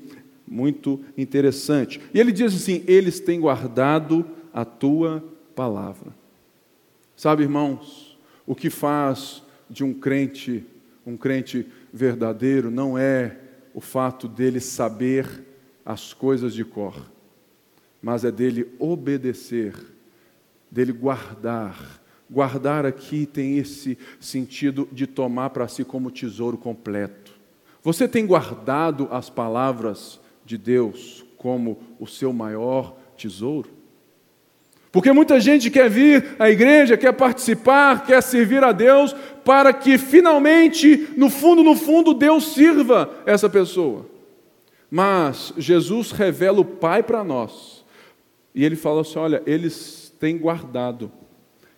muito 0.47 1.01
interessante. 1.17 1.99
E 2.13 2.19
ele 2.19 2.31
diz 2.31 2.55
assim: 2.55 2.83
eles 2.87 3.19
têm 3.19 3.39
guardado 3.39 4.25
a 4.53 4.63
tua 4.63 5.23
palavra. 5.55 6.13
Sabe, 7.15 7.43
irmãos, 7.43 8.17
o 8.45 8.53
que 8.53 8.69
faz 8.69 9.41
de 9.69 9.83
um 9.83 9.93
crente 9.93 10.65
um 11.05 11.15
crente 11.15 11.67
verdadeiro 11.93 12.71
não 12.71 12.97
é 12.97 13.37
o 13.73 13.81
fato 13.81 14.27
dele 14.27 14.59
saber 14.59 15.45
as 15.85 16.13
coisas 16.13 16.53
de 16.53 16.65
cor, 16.65 16.95
mas 18.05 18.23
é 18.23 18.29
dele 18.29 18.67
obedecer, 18.77 19.73
dele 20.69 20.91
guardar. 20.91 21.99
Guardar 22.29 22.85
aqui 22.85 23.25
tem 23.25 23.57
esse 23.57 23.97
sentido 24.19 24.87
de 24.91 25.07
tomar 25.07 25.49
para 25.49 25.67
si 25.67 25.83
como 25.83 26.11
tesouro 26.11 26.55
completo. 26.55 27.31
Você 27.81 28.07
tem 28.07 28.23
guardado 28.23 29.07
as 29.09 29.27
palavras 29.27 30.19
de 30.45 30.55
Deus 30.55 31.25
como 31.35 31.79
o 31.99 32.05
seu 32.05 32.31
maior 32.31 32.95
tesouro? 33.17 33.69
Porque 34.91 35.11
muita 35.11 35.39
gente 35.39 35.71
quer 35.71 35.89
vir 35.89 36.35
à 36.37 36.47
igreja, 36.47 36.95
quer 36.95 37.11
participar, 37.11 38.05
quer 38.05 38.21
servir 38.21 38.63
a 38.63 38.71
Deus, 38.71 39.15
para 39.43 39.73
que 39.73 39.97
finalmente, 39.97 41.09
no 41.17 41.31
fundo, 41.31 41.63
no 41.63 41.75
fundo, 41.75 42.13
Deus 42.13 42.53
sirva 42.53 43.23
essa 43.25 43.49
pessoa. 43.49 44.05
Mas 44.91 45.55
Jesus 45.57 46.11
revela 46.11 46.61
o 46.61 46.65
Pai 46.65 47.01
para 47.01 47.23
nós. 47.23 47.74
E 48.55 48.63
ele 48.63 48.77
fala 48.77 49.01
assim: 49.01 49.19
olha, 49.19 49.43
eles 49.45 50.13
têm 50.17 50.37
guardado, 50.37 51.11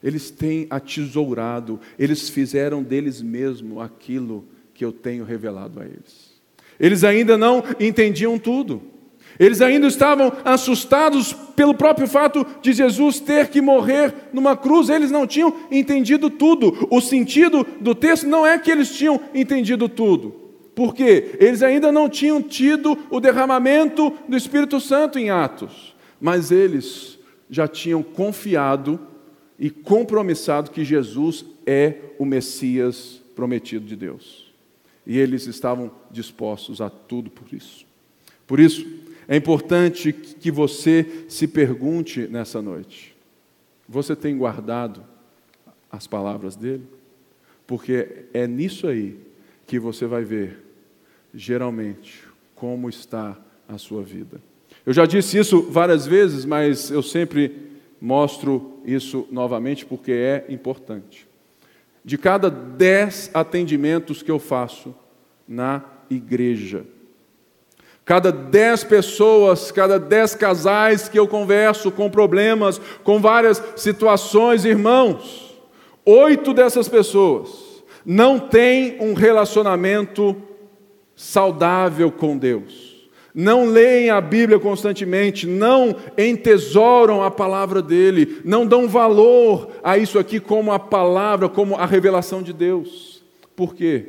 eles 0.02 0.30
têm 0.30 0.68
atesourado, 0.70 1.82
eles 1.98 2.30
fizeram 2.30 2.84
deles 2.84 3.22
mesmo 3.22 3.82
aquilo 3.82 4.46
que 4.76 4.86
eu 4.86 4.92
tenho 4.92 5.26
revelado 5.26 5.80
a 5.80 5.86
eles. 5.86 6.38
Eles 6.80 7.04
ainda 7.04 7.36
não 7.36 7.64
entendiam 7.80 8.38
tudo. 8.38 8.82
Eles 9.40 9.62
ainda 9.62 9.88
estavam 9.88 10.32
assustados 10.44 11.34
pelo 11.56 11.74
próprio 11.74 12.08
fato 12.08 12.46
de 12.62 12.74
Jesus 12.74 13.20
ter 13.20 13.50
que 13.50 13.62
morrer 13.62 14.14
numa 14.34 14.56
cruz. 14.56 14.90
Eles 14.90 15.12
não 15.12 15.28
tinham 15.28 15.54
entendido 15.72 16.30
tudo. 16.30 16.88
O 16.90 17.02
sentido 17.02 17.66
do 17.80 17.94
texto 17.94 18.28
não 18.28 18.46
é 18.46 18.58
que 18.58 18.72
eles 18.72 18.96
tinham 18.96 19.20
entendido 19.34 19.88
tudo. 19.88 20.48
Por 20.74 20.94
quê? 20.94 21.36
Eles 21.40 21.62
ainda 21.62 21.92
não 21.92 22.10
tinham 22.10 22.42
tido 22.42 22.98
o 23.10 23.20
derramamento 23.20 24.14
do 24.28 24.38
Espírito 24.38 24.80
Santo 24.80 25.20
em 25.20 25.30
Atos. 25.30 25.97
Mas 26.20 26.52
eles 26.52 27.18
já 27.50 27.68
tinham 27.68 28.04
confiado 28.04 29.00
e 29.60 29.70
compromissado 29.70 30.72
que 30.72 30.84
Jesus 30.84 31.46
é 31.66 31.96
o 32.20 32.26
Messias 32.26 33.22
prometido 33.36 33.86
de 33.86 33.96
Deus. 33.96 34.52
E 35.06 35.18
eles 35.18 35.48
estavam 35.48 35.92
dispostos 36.12 36.82
a 36.82 36.90
tudo 36.90 37.30
por 37.30 37.54
isso. 37.54 37.86
Por 38.46 38.60
isso, 38.60 38.86
é 39.28 39.36
importante 39.36 40.14
que 40.14 40.52
você 40.52 41.26
se 41.28 41.48
pergunte 41.48 42.28
nessa 42.28 42.62
noite: 42.62 43.16
você 43.88 44.16
tem 44.16 44.38
guardado 44.38 45.04
as 45.92 46.08
palavras 46.08 46.56
dele? 46.56 46.84
Porque 47.66 48.26
é 48.34 48.48
nisso 48.48 48.88
aí 48.88 49.20
que 49.66 49.78
você 49.78 50.06
vai 50.06 50.24
ver, 50.24 50.64
geralmente, 51.34 52.24
como 52.56 52.90
está 52.90 53.38
a 53.68 53.78
sua 53.78 54.02
vida. 54.02 54.42
Eu 54.88 54.94
já 54.94 55.06
disse 55.06 55.38
isso 55.38 55.62
várias 55.70 56.08
vezes, 56.08 56.46
mas 56.46 56.90
eu 56.90 57.04
sempre 57.04 57.74
mostro 58.00 58.80
isso 58.86 59.28
novamente 59.30 59.86
porque 59.86 60.14
é 60.14 60.46
importante. 60.48 61.28
De 62.06 62.18
cada 62.18 62.50
dez 62.50 63.30
atendimentos 63.34 64.24
que 64.24 64.32
eu 64.32 64.40
faço 64.40 64.96
na 65.46 65.84
igreja, 66.10 66.86
Cada 68.08 68.32
dez 68.32 68.86
pessoas, 68.86 69.70
cada 69.70 70.00
dez 70.00 70.34
casais 70.34 71.10
que 71.10 71.20
eu 71.20 71.28
converso 71.28 71.92
com 71.92 72.10
problemas, 72.10 72.80
com 73.04 73.20
várias 73.20 73.62
situações, 73.76 74.64
irmãos, 74.64 75.54
oito 76.06 76.54
dessas 76.54 76.88
pessoas 76.88 77.84
não 78.06 78.40
têm 78.40 78.96
um 79.02 79.14
relacionamento 79.14 80.42
saudável 81.18 82.10
com 82.10 82.38
Deus, 82.38 82.87
não 83.40 83.68
leem 83.68 84.10
a 84.10 84.20
Bíblia 84.20 84.60
constantemente, 84.60 85.46
não 85.46 85.96
entesouram 86.18 87.22
a 87.22 87.30
palavra 87.30 87.84
dele, 87.84 88.42
não 88.44 88.66
dão 88.66 88.90
valor 88.90 89.70
a 89.84 89.96
isso 89.96 90.18
aqui 90.18 90.40
como 90.40 90.72
a 90.72 90.80
palavra, 90.80 91.48
como 91.48 91.76
a 91.76 91.86
revelação 91.86 92.42
de 92.42 92.52
Deus. 92.52 93.24
Por 93.56 93.76
quê? 93.76 94.08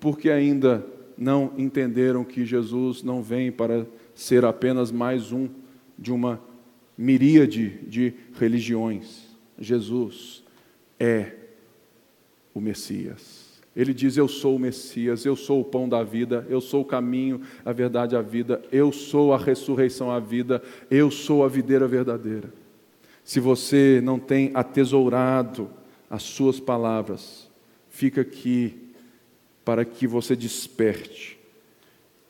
Porque 0.00 0.30
ainda 0.30 0.82
não 1.14 1.52
entenderam 1.58 2.24
que 2.24 2.46
Jesus 2.46 3.02
não 3.02 3.22
vem 3.22 3.52
para 3.52 3.86
ser 4.14 4.46
apenas 4.46 4.90
mais 4.90 5.30
um 5.30 5.46
de 5.98 6.10
uma 6.10 6.40
miríade 6.96 7.80
de 7.86 8.14
religiões. 8.38 9.26
Jesus 9.58 10.42
é 10.98 11.32
o 12.54 12.62
Messias. 12.62 13.49
Ele 13.74 13.94
diz: 13.94 14.16
Eu 14.16 14.26
sou 14.26 14.56
o 14.56 14.58
Messias, 14.58 15.24
eu 15.24 15.36
sou 15.36 15.60
o 15.60 15.64
pão 15.64 15.88
da 15.88 16.02
vida, 16.02 16.46
eu 16.48 16.60
sou 16.60 16.82
o 16.82 16.84
caminho, 16.84 17.40
a 17.64 17.72
verdade, 17.72 18.16
a 18.16 18.22
vida, 18.22 18.62
eu 18.72 18.90
sou 18.90 19.32
a 19.32 19.38
ressurreição, 19.38 20.10
a 20.10 20.18
vida, 20.18 20.62
eu 20.90 21.10
sou 21.10 21.44
a 21.44 21.48
videira 21.48 21.86
verdadeira. 21.86 22.52
Se 23.22 23.38
você 23.38 24.00
não 24.02 24.18
tem 24.18 24.50
atesourado 24.54 25.70
as 26.08 26.22
suas 26.22 26.58
palavras, 26.58 27.48
fica 27.88 28.22
aqui 28.22 28.74
para 29.64 29.84
que 29.84 30.06
você 30.06 30.34
desperte. 30.34 31.38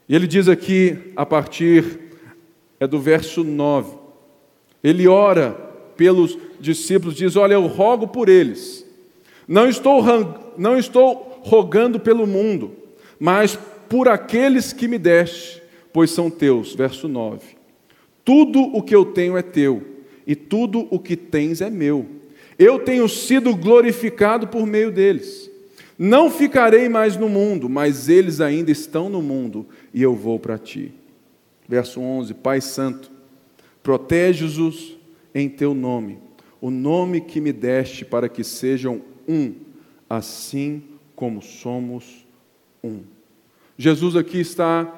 E 0.07 0.15
ele 0.15 0.27
diz 0.27 0.49
aqui, 0.49 1.13
a 1.17 1.25
partir 1.25 2.01
é 2.79 2.87
do 2.87 2.99
verso 2.99 3.43
9, 3.45 3.97
ele 4.83 5.09
ora 5.09 5.53
pelos 5.97 6.37
discípulos, 6.61 7.15
diz: 7.15 7.37
Olha, 7.37 7.55
eu 7.55 7.67
rogo 7.67 8.09
por 8.09 8.29
eles, 8.29 8.87
não 9.49 9.69
estou, 9.69 10.03
não 10.59 10.77
estou 10.77 11.30
rogando 11.43 11.99
pelo 11.99 12.27
mundo, 12.27 12.73
mas 13.19 13.59
por 13.89 14.09
aqueles 14.09 14.73
que 14.73 14.87
me 14.87 14.99
deste, 14.99 15.63
pois 15.93 16.11
são 16.11 16.31
teus. 16.31 16.75
Verso 16.75 17.09
9: 17.09 17.57
Tudo 18.25 18.61
o 18.61 18.83
que 18.83 18.95
eu 18.95 19.05
tenho 19.05 19.37
é 19.37 19.43
teu, 19.43 19.83
e 20.27 20.35
tudo 20.37 20.87
o 20.91 20.99
que 20.99 21.17
tens 21.17 21.61
é 21.61 21.69
meu. 21.69 22.07
Eu 22.59 22.79
tenho 22.79 23.09
sido 23.09 23.57
glorificado 23.57 24.47
por 24.47 24.67
meio 24.67 24.91
deles. 24.91 25.51
Não 25.99 26.31
ficarei 26.31 26.89
mais 26.89 27.17
no 27.17 27.29
mundo, 27.29 27.69
mas 27.69 28.09
eles 28.09 28.41
ainda 28.41 28.71
estão 28.71 29.09
no 29.09 29.21
mundo 29.21 29.67
e 29.93 30.03
eu 30.03 30.15
vou 30.15 30.39
para 30.39 30.57
ti. 30.57 30.93
Verso 31.69 32.01
11: 32.01 32.35
Pai 32.35 32.61
Santo, 32.61 33.11
protege-os 33.83 34.97
em 35.35 35.49
teu 35.49 35.75
nome, 35.75 36.19
o 36.61 36.71
nome 36.71 37.21
que 37.21 37.41
me 37.41 37.53
deste 37.53 38.05
para 38.05 38.29
que 38.29 38.43
sejam 38.43 39.03
um, 39.29 39.53
assim 40.09 40.83
como 41.21 41.43
somos 41.43 42.25
um. 42.83 43.03
Jesus 43.77 44.17
aqui 44.17 44.41
está 44.41 44.91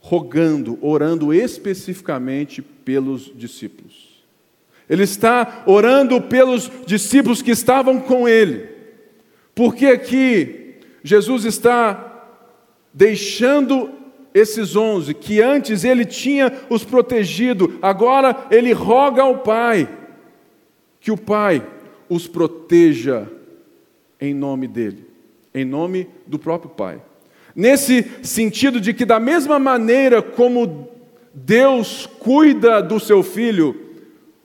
rogando, 0.00 0.78
orando 0.80 1.34
especificamente 1.34 2.62
pelos 2.62 3.30
discípulos. 3.36 4.24
Ele 4.88 5.02
está 5.02 5.64
orando 5.66 6.18
pelos 6.18 6.72
discípulos 6.86 7.42
que 7.42 7.50
estavam 7.50 8.00
com 8.00 8.26
ele. 8.26 8.70
Porque 9.54 9.84
aqui 9.84 10.76
Jesus 11.04 11.44
está 11.44 12.26
deixando 12.90 13.90
esses 14.32 14.76
onze, 14.76 15.12
que 15.12 15.42
antes 15.42 15.84
ele 15.84 16.06
tinha 16.06 16.50
os 16.70 16.84
protegido, 16.86 17.78
agora 17.82 18.46
ele 18.50 18.72
roga 18.72 19.20
ao 19.20 19.40
Pai, 19.40 19.86
que 20.98 21.12
o 21.12 21.18
Pai 21.18 21.62
os 22.08 22.26
proteja 22.26 23.30
em 24.22 24.32
nome 24.32 24.68
dele, 24.68 25.04
em 25.52 25.64
nome 25.64 26.06
do 26.28 26.38
próprio 26.38 26.70
Pai. 26.70 27.02
Nesse 27.56 28.08
sentido 28.22 28.80
de 28.80 28.94
que, 28.94 29.04
da 29.04 29.18
mesma 29.18 29.58
maneira 29.58 30.22
como 30.22 30.88
Deus 31.34 32.06
cuida 32.06 32.80
do 32.80 33.00
seu 33.00 33.24
filho, 33.24 33.76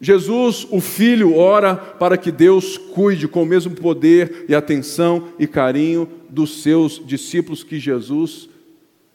Jesus, 0.01 0.67
o 0.71 0.81
Filho, 0.81 1.35
ora 1.35 1.75
para 1.75 2.17
que 2.17 2.31
Deus 2.31 2.77
cuide 2.77 3.27
com 3.27 3.43
o 3.43 3.45
mesmo 3.45 3.75
poder 3.75 4.45
e 4.49 4.55
atenção 4.55 5.29
e 5.37 5.45
carinho 5.45 6.09
dos 6.27 6.63
seus 6.63 7.01
discípulos 7.05 7.63
que 7.63 7.79
Jesus 7.79 8.49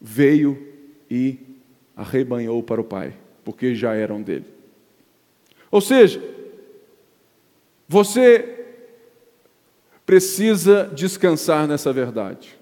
veio 0.00 0.58
e 1.10 1.38
arrebanhou 1.96 2.62
para 2.62 2.80
o 2.80 2.84
Pai, 2.84 3.14
porque 3.44 3.74
já 3.74 3.94
eram 3.94 4.22
dele. 4.22 4.46
Ou 5.70 5.80
seja, 5.80 6.22
você 7.88 8.61
precisa 10.12 10.90
descansar 10.92 11.66
nessa 11.66 11.90
verdade. 11.90 12.54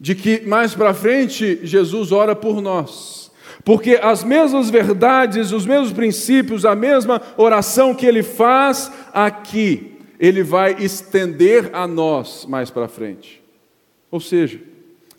De 0.00 0.16
que 0.16 0.40
mais 0.40 0.74
para 0.74 0.92
frente 0.92 1.60
Jesus 1.62 2.10
ora 2.10 2.34
por 2.34 2.60
nós. 2.60 3.30
Porque 3.64 4.00
as 4.02 4.24
mesmas 4.24 4.70
verdades, 4.70 5.52
os 5.52 5.64
mesmos 5.64 5.92
princípios, 5.92 6.64
a 6.64 6.74
mesma 6.74 7.22
oração 7.36 7.94
que 7.94 8.04
ele 8.04 8.24
faz 8.24 8.90
aqui, 9.12 9.96
ele 10.18 10.42
vai 10.42 10.82
estender 10.82 11.70
a 11.72 11.86
nós 11.86 12.44
mais 12.44 12.72
para 12.72 12.88
frente. 12.88 13.40
Ou 14.10 14.18
seja, 14.18 14.60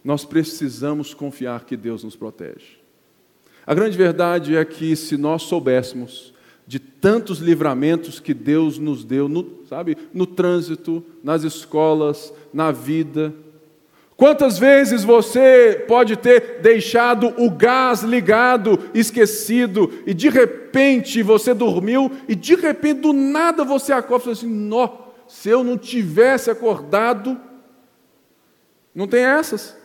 nós 0.03 0.25
precisamos 0.25 1.13
confiar 1.13 1.63
que 1.63 1.77
Deus 1.77 2.03
nos 2.03 2.17
protege. 2.17 2.79
A 3.65 3.73
grande 3.73 3.97
verdade 3.97 4.57
é 4.57 4.65
que 4.65 4.93
se 4.93 5.15
nós 5.15 5.43
soubéssemos 5.43 6.33
de 6.67 6.79
tantos 6.79 7.39
livramentos 7.39 8.19
que 8.19 8.33
Deus 8.33 8.79
nos 8.79 9.03
deu, 9.03 9.29
no, 9.29 9.63
sabe, 9.69 9.97
no 10.13 10.25
trânsito, 10.25 11.03
nas 11.23 11.43
escolas, 11.43 12.33
na 12.53 12.71
vida, 12.71 13.33
Quantas 14.17 14.57
vezes 14.57 15.03
você 15.03 15.83
pode 15.87 16.15
ter 16.15 16.59
deixado 16.61 17.33
o 17.37 17.51
gás 17.51 18.01
ligado, 18.01 18.79
esquecido, 18.93 19.91
e 20.05 20.13
de 20.13 20.29
repente 20.29 21.21
você 21.21 21.53
dormiu, 21.53 22.09
e 22.27 22.33
de 22.33 22.55
repente 22.55 23.01
do 23.01 23.11
nada 23.11 23.65
você 23.65 23.91
acorda 23.91 24.29
e 24.29 24.31
assim: 24.31 24.47
Nó, 24.47 24.87
se 25.27 25.49
eu 25.49 25.65
não 25.65 25.77
tivesse 25.77 26.49
acordado, 26.49 27.37
não 28.93 29.05
tem 29.05 29.25
essas. 29.25 29.75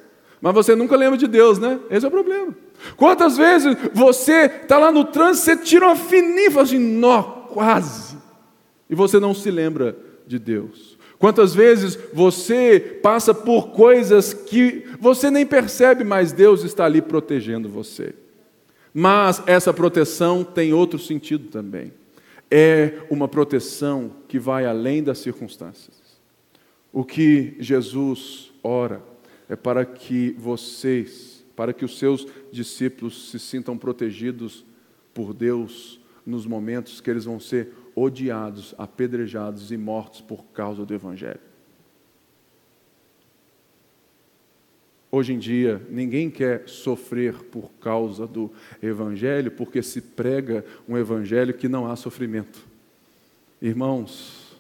Mas 0.40 0.54
você 0.54 0.76
nunca 0.76 0.96
lembra 0.96 1.18
de 1.18 1.26
Deus, 1.26 1.58
né? 1.58 1.80
Esse 1.90 2.04
é 2.04 2.08
o 2.08 2.12
problema. 2.12 2.54
Quantas 2.96 3.36
vezes 3.36 3.76
você 3.92 4.46
está 4.62 4.78
lá 4.78 4.90
no 4.90 5.04
trânsito, 5.04 5.44
você 5.44 5.56
tira 5.56 5.86
uma 5.86 5.96
fininha 5.96 6.60
assim, 6.60 6.78
nó, 6.78 7.22
quase. 7.22 8.16
E 8.88 8.94
você 8.94 9.18
não 9.20 9.34
se 9.34 9.50
lembra 9.50 9.96
de 10.26 10.38
Deus. 10.38 10.98
Quantas 11.18 11.54
vezes 11.54 11.98
você 12.14 12.80
passa 13.02 13.34
por 13.34 13.68
coisas 13.72 14.32
que 14.32 14.86
você 14.98 15.30
nem 15.30 15.44
percebe, 15.44 16.02
mas 16.02 16.32
Deus 16.32 16.64
está 16.64 16.86
ali 16.86 17.02
protegendo 17.02 17.68
você. 17.68 18.14
Mas 18.92 19.42
essa 19.46 19.72
proteção 19.72 20.42
tem 20.42 20.72
outro 20.72 20.98
sentido 20.98 21.48
também. 21.48 21.92
É 22.50 22.94
uma 23.10 23.28
proteção 23.28 24.12
que 24.26 24.38
vai 24.38 24.64
além 24.64 25.02
das 25.02 25.18
circunstâncias. 25.18 26.00
O 26.92 27.04
que 27.04 27.54
Jesus 27.60 28.50
ora 28.62 29.02
é 29.48 29.54
para 29.54 29.84
que 29.84 30.34
vocês, 30.38 31.39
para 31.60 31.74
que 31.74 31.84
os 31.84 31.98
seus 31.98 32.26
discípulos 32.50 33.30
se 33.30 33.38
sintam 33.38 33.76
protegidos 33.76 34.64
por 35.12 35.34
Deus 35.34 36.00
nos 36.24 36.46
momentos 36.46 37.02
que 37.02 37.10
eles 37.10 37.26
vão 37.26 37.38
ser 37.38 37.68
odiados, 37.94 38.74
apedrejados 38.78 39.70
e 39.70 39.76
mortos 39.76 40.22
por 40.22 40.42
causa 40.54 40.86
do 40.86 40.94
Evangelho. 40.94 41.40
Hoje 45.10 45.34
em 45.34 45.38
dia, 45.38 45.86
ninguém 45.90 46.30
quer 46.30 46.66
sofrer 46.66 47.34
por 47.34 47.70
causa 47.72 48.26
do 48.26 48.50
Evangelho, 48.82 49.50
porque 49.50 49.82
se 49.82 50.00
prega 50.00 50.64
um 50.88 50.96
Evangelho 50.96 51.52
que 51.52 51.68
não 51.68 51.86
há 51.86 51.94
sofrimento. 51.94 52.66
Irmãos, 53.60 54.56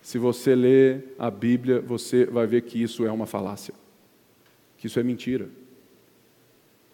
se 0.00 0.16
você 0.16 0.54
ler 0.54 1.14
a 1.18 1.30
Bíblia, 1.30 1.78
você 1.78 2.24
vai 2.24 2.46
ver 2.46 2.62
que 2.62 2.82
isso 2.82 3.04
é 3.04 3.12
uma 3.12 3.26
falácia, 3.26 3.81
que 4.82 4.88
isso 4.88 4.98
é 4.98 5.02
mentira. 5.04 5.48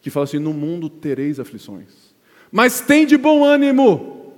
Que 0.02 0.10
fala 0.10 0.24
assim: 0.24 0.38
no 0.38 0.52
mundo 0.52 0.90
tereis 0.90 1.40
aflições, 1.40 2.14
mas 2.52 2.82
tem 2.82 3.06
de 3.06 3.16
bom 3.16 3.42
ânimo, 3.42 4.34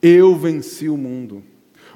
eu 0.00 0.36
venci 0.36 0.88
o 0.88 0.96
mundo. 0.96 1.42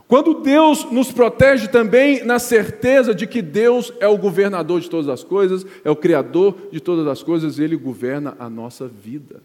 Quando 0.08 0.42
Deus 0.42 0.84
nos 0.90 1.12
protege 1.12 1.68
também 1.68 2.24
na 2.24 2.40
certeza 2.40 3.14
de 3.14 3.24
que 3.24 3.40
Deus 3.40 3.92
é 4.00 4.08
o 4.08 4.18
governador 4.18 4.80
de 4.80 4.90
todas 4.90 5.08
as 5.08 5.22
coisas, 5.22 5.64
é 5.84 5.90
o 5.90 5.94
criador 5.94 6.68
de 6.72 6.80
todas 6.80 7.06
as 7.06 7.22
coisas, 7.22 7.60
ele 7.60 7.76
governa 7.76 8.36
a 8.36 8.50
nossa 8.50 8.88
vida. 8.88 9.40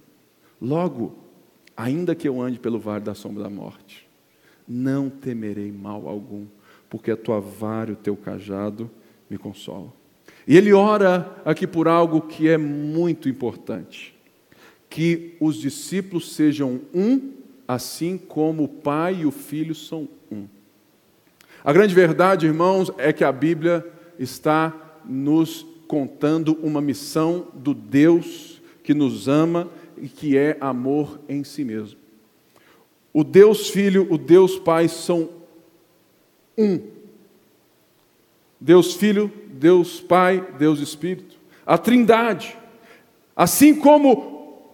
Logo, 0.59 1.15
ainda 1.77 2.15
que 2.15 2.27
eu 2.27 2.41
ande 2.41 2.59
pelo 2.59 2.79
vale 2.79 3.03
da 3.03 3.13
sombra 3.13 3.43
da 3.43 3.49
morte, 3.51 4.09
não 4.67 5.11
temerei 5.11 5.71
mal 5.71 6.07
algum 6.07 6.47
porque 6.89 7.11
a 7.11 7.17
tua 7.17 7.39
vara 7.39 7.91
e 7.91 7.93
o 7.93 7.97
teu 7.97 8.17
cajado 8.17 8.89
me 9.29 9.37
consolam. 9.37 10.00
E 10.51 10.57
ele 10.57 10.73
ora 10.73 11.33
aqui 11.45 11.65
por 11.65 11.87
algo 11.87 12.19
que 12.19 12.49
é 12.49 12.57
muito 12.57 13.29
importante: 13.29 14.13
que 14.89 15.37
os 15.39 15.55
discípulos 15.55 16.33
sejam 16.33 16.81
um, 16.93 17.31
assim 17.65 18.17
como 18.17 18.65
o 18.65 18.67
Pai 18.67 19.21
e 19.21 19.25
o 19.25 19.31
Filho 19.31 19.73
são 19.73 20.09
um. 20.29 20.47
A 21.63 21.71
grande 21.71 21.95
verdade, 21.95 22.47
irmãos, 22.47 22.91
é 22.97 23.13
que 23.13 23.23
a 23.23 23.31
Bíblia 23.31 23.89
está 24.19 24.99
nos 25.05 25.65
contando 25.87 26.59
uma 26.61 26.81
missão 26.81 27.47
do 27.53 27.73
Deus 27.73 28.61
que 28.83 28.93
nos 28.93 29.29
ama 29.29 29.69
e 29.97 30.09
que 30.09 30.35
é 30.35 30.57
amor 30.59 31.17
em 31.29 31.45
si 31.45 31.63
mesmo. 31.63 31.97
O 33.13 33.23
Deus 33.23 33.69
Filho, 33.69 34.05
o 34.11 34.17
Deus 34.17 34.59
Pai 34.59 34.89
são 34.89 35.29
um. 36.57 36.81
Deus 38.61 38.93
Filho, 38.93 39.31
Deus 39.53 39.99
Pai, 39.99 40.45
Deus 40.59 40.79
Espírito. 40.79 41.35
A 41.65 41.79
Trindade. 41.79 42.55
Assim 43.35 43.73
como 43.73 44.31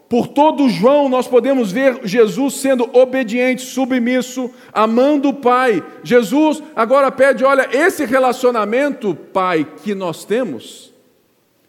por 0.09 0.27
todo 0.27 0.69
João 0.69 1.09
nós 1.09 1.27
podemos 1.27 1.71
ver 1.71 2.01
Jesus 2.03 2.55
sendo 2.55 2.89
obediente, 2.97 3.61
submisso, 3.61 4.51
amando 4.73 5.29
o 5.29 5.33
Pai. 5.33 5.81
Jesus 6.03 6.61
agora 6.75 7.09
pede: 7.09 7.45
olha, 7.45 7.69
esse 7.71 8.03
relacionamento, 8.03 9.15
Pai, 9.15 9.65
que 9.83 9.95
nós 9.95 10.25
temos, 10.25 10.93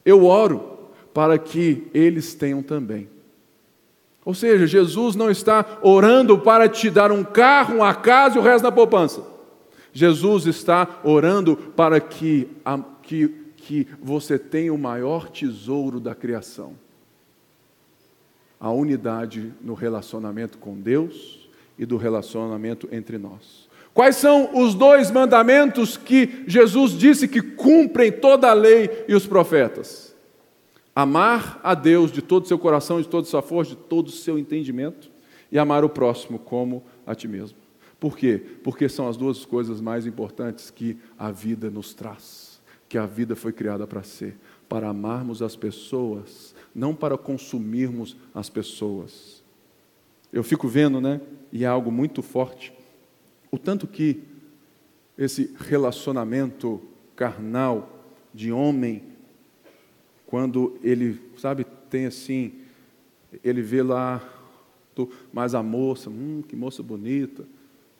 eu 0.04 0.24
oro 0.24 0.78
para 1.14 1.38
que 1.38 1.86
eles 1.94 2.34
tenham 2.34 2.62
também. 2.62 3.08
Ou 4.24 4.34
seja, 4.34 4.66
Jesus 4.66 5.16
não 5.16 5.30
está 5.30 5.64
orando 5.82 6.38
para 6.38 6.68
te 6.68 6.90
dar 6.90 7.10
um 7.10 7.24
carro, 7.24 7.76
uma 7.76 7.94
casa 7.94 8.36
e 8.36 8.38
o 8.38 8.42
resto 8.42 8.64
na 8.64 8.72
poupança. 8.72 9.22
Jesus 9.98 10.46
está 10.46 11.00
orando 11.02 11.56
para 11.56 12.00
que, 12.00 12.48
que, 13.02 13.28
que 13.56 13.88
você 14.00 14.38
tenha 14.38 14.72
o 14.72 14.78
maior 14.78 15.28
tesouro 15.28 15.98
da 15.98 16.14
criação 16.14 16.74
a 18.60 18.70
unidade 18.70 19.52
no 19.60 19.74
relacionamento 19.74 20.58
com 20.58 20.74
Deus 20.74 21.48
e 21.78 21.86
do 21.86 21.96
relacionamento 21.96 22.88
entre 22.90 23.18
nós. 23.18 23.68
Quais 23.94 24.16
são 24.16 24.50
os 24.56 24.74
dois 24.74 25.10
mandamentos 25.10 25.96
que 25.96 26.44
Jesus 26.46 26.92
disse 26.92 27.26
que 27.26 27.40
cumprem 27.40 28.12
toda 28.12 28.50
a 28.50 28.54
lei 28.54 29.04
e 29.08 29.14
os 29.14 29.26
profetas? 29.26 30.14
Amar 30.94 31.60
a 31.62 31.74
Deus 31.74 32.10
de 32.10 32.22
todo 32.22 32.44
o 32.44 32.48
seu 32.48 32.58
coração, 32.58 33.00
de 33.00 33.08
toda 33.08 33.26
a 33.26 33.30
sua 33.30 33.42
força, 33.42 33.70
de 33.70 33.76
todo 33.76 34.08
o 34.08 34.12
seu 34.12 34.38
entendimento, 34.38 35.10
e 35.50 35.58
amar 35.58 35.84
o 35.84 35.88
próximo 35.88 36.38
como 36.38 36.84
a 37.06 37.14
ti 37.14 37.26
mesmo. 37.26 37.67
Por 38.00 38.16
quê? 38.16 38.40
Porque 38.62 38.88
são 38.88 39.08
as 39.08 39.16
duas 39.16 39.44
coisas 39.44 39.80
mais 39.80 40.06
importantes 40.06 40.70
que 40.70 40.96
a 41.18 41.30
vida 41.30 41.70
nos 41.70 41.94
traz, 41.94 42.60
que 42.88 42.96
a 42.96 43.06
vida 43.06 43.34
foi 43.34 43.52
criada 43.52 43.86
para 43.86 44.02
ser. 44.02 44.36
para 44.68 44.90
amarmos 44.90 45.40
as 45.40 45.56
pessoas, 45.56 46.54
não 46.74 46.94
para 46.94 47.16
consumirmos 47.16 48.14
as 48.34 48.50
pessoas. 48.50 49.42
Eu 50.30 50.44
fico 50.44 50.68
vendo, 50.68 51.00
né? 51.00 51.22
E 51.50 51.64
é 51.64 51.66
algo 51.66 51.90
muito 51.90 52.20
forte. 52.20 52.70
O 53.50 53.56
tanto 53.56 53.86
que 53.86 54.22
esse 55.16 55.54
relacionamento 55.58 56.82
carnal 57.16 58.04
de 58.34 58.52
homem, 58.52 59.02
quando 60.26 60.78
ele, 60.82 61.18
sabe, 61.38 61.64
tem 61.88 62.04
assim, 62.04 62.52
ele 63.42 63.62
vê 63.62 63.82
lá 63.82 64.22
mais 65.32 65.54
a 65.54 65.62
moça, 65.62 66.10
hum, 66.10 66.42
que 66.46 66.54
moça 66.54 66.82
bonita, 66.82 67.46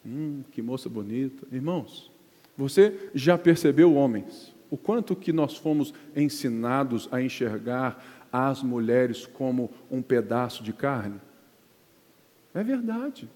hum, 0.05 0.43
que 0.51 0.61
moça 0.61 0.89
bonita. 0.89 1.45
Irmãos, 1.51 2.11
você 2.57 3.09
já 3.13 3.37
percebeu, 3.37 3.95
homens, 3.95 4.53
o 4.69 4.77
quanto 4.77 5.15
que 5.15 5.31
nós 5.31 5.55
fomos 5.55 5.93
ensinados 6.15 7.07
a 7.11 7.21
enxergar 7.21 8.27
as 8.31 8.61
mulheres 8.61 9.25
como 9.25 9.71
um 9.89 10.01
pedaço 10.01 10.63
de 10.63 10.73
carne? 10.73 11.19
É 12.53 12.63
verdade. 12.63 13.29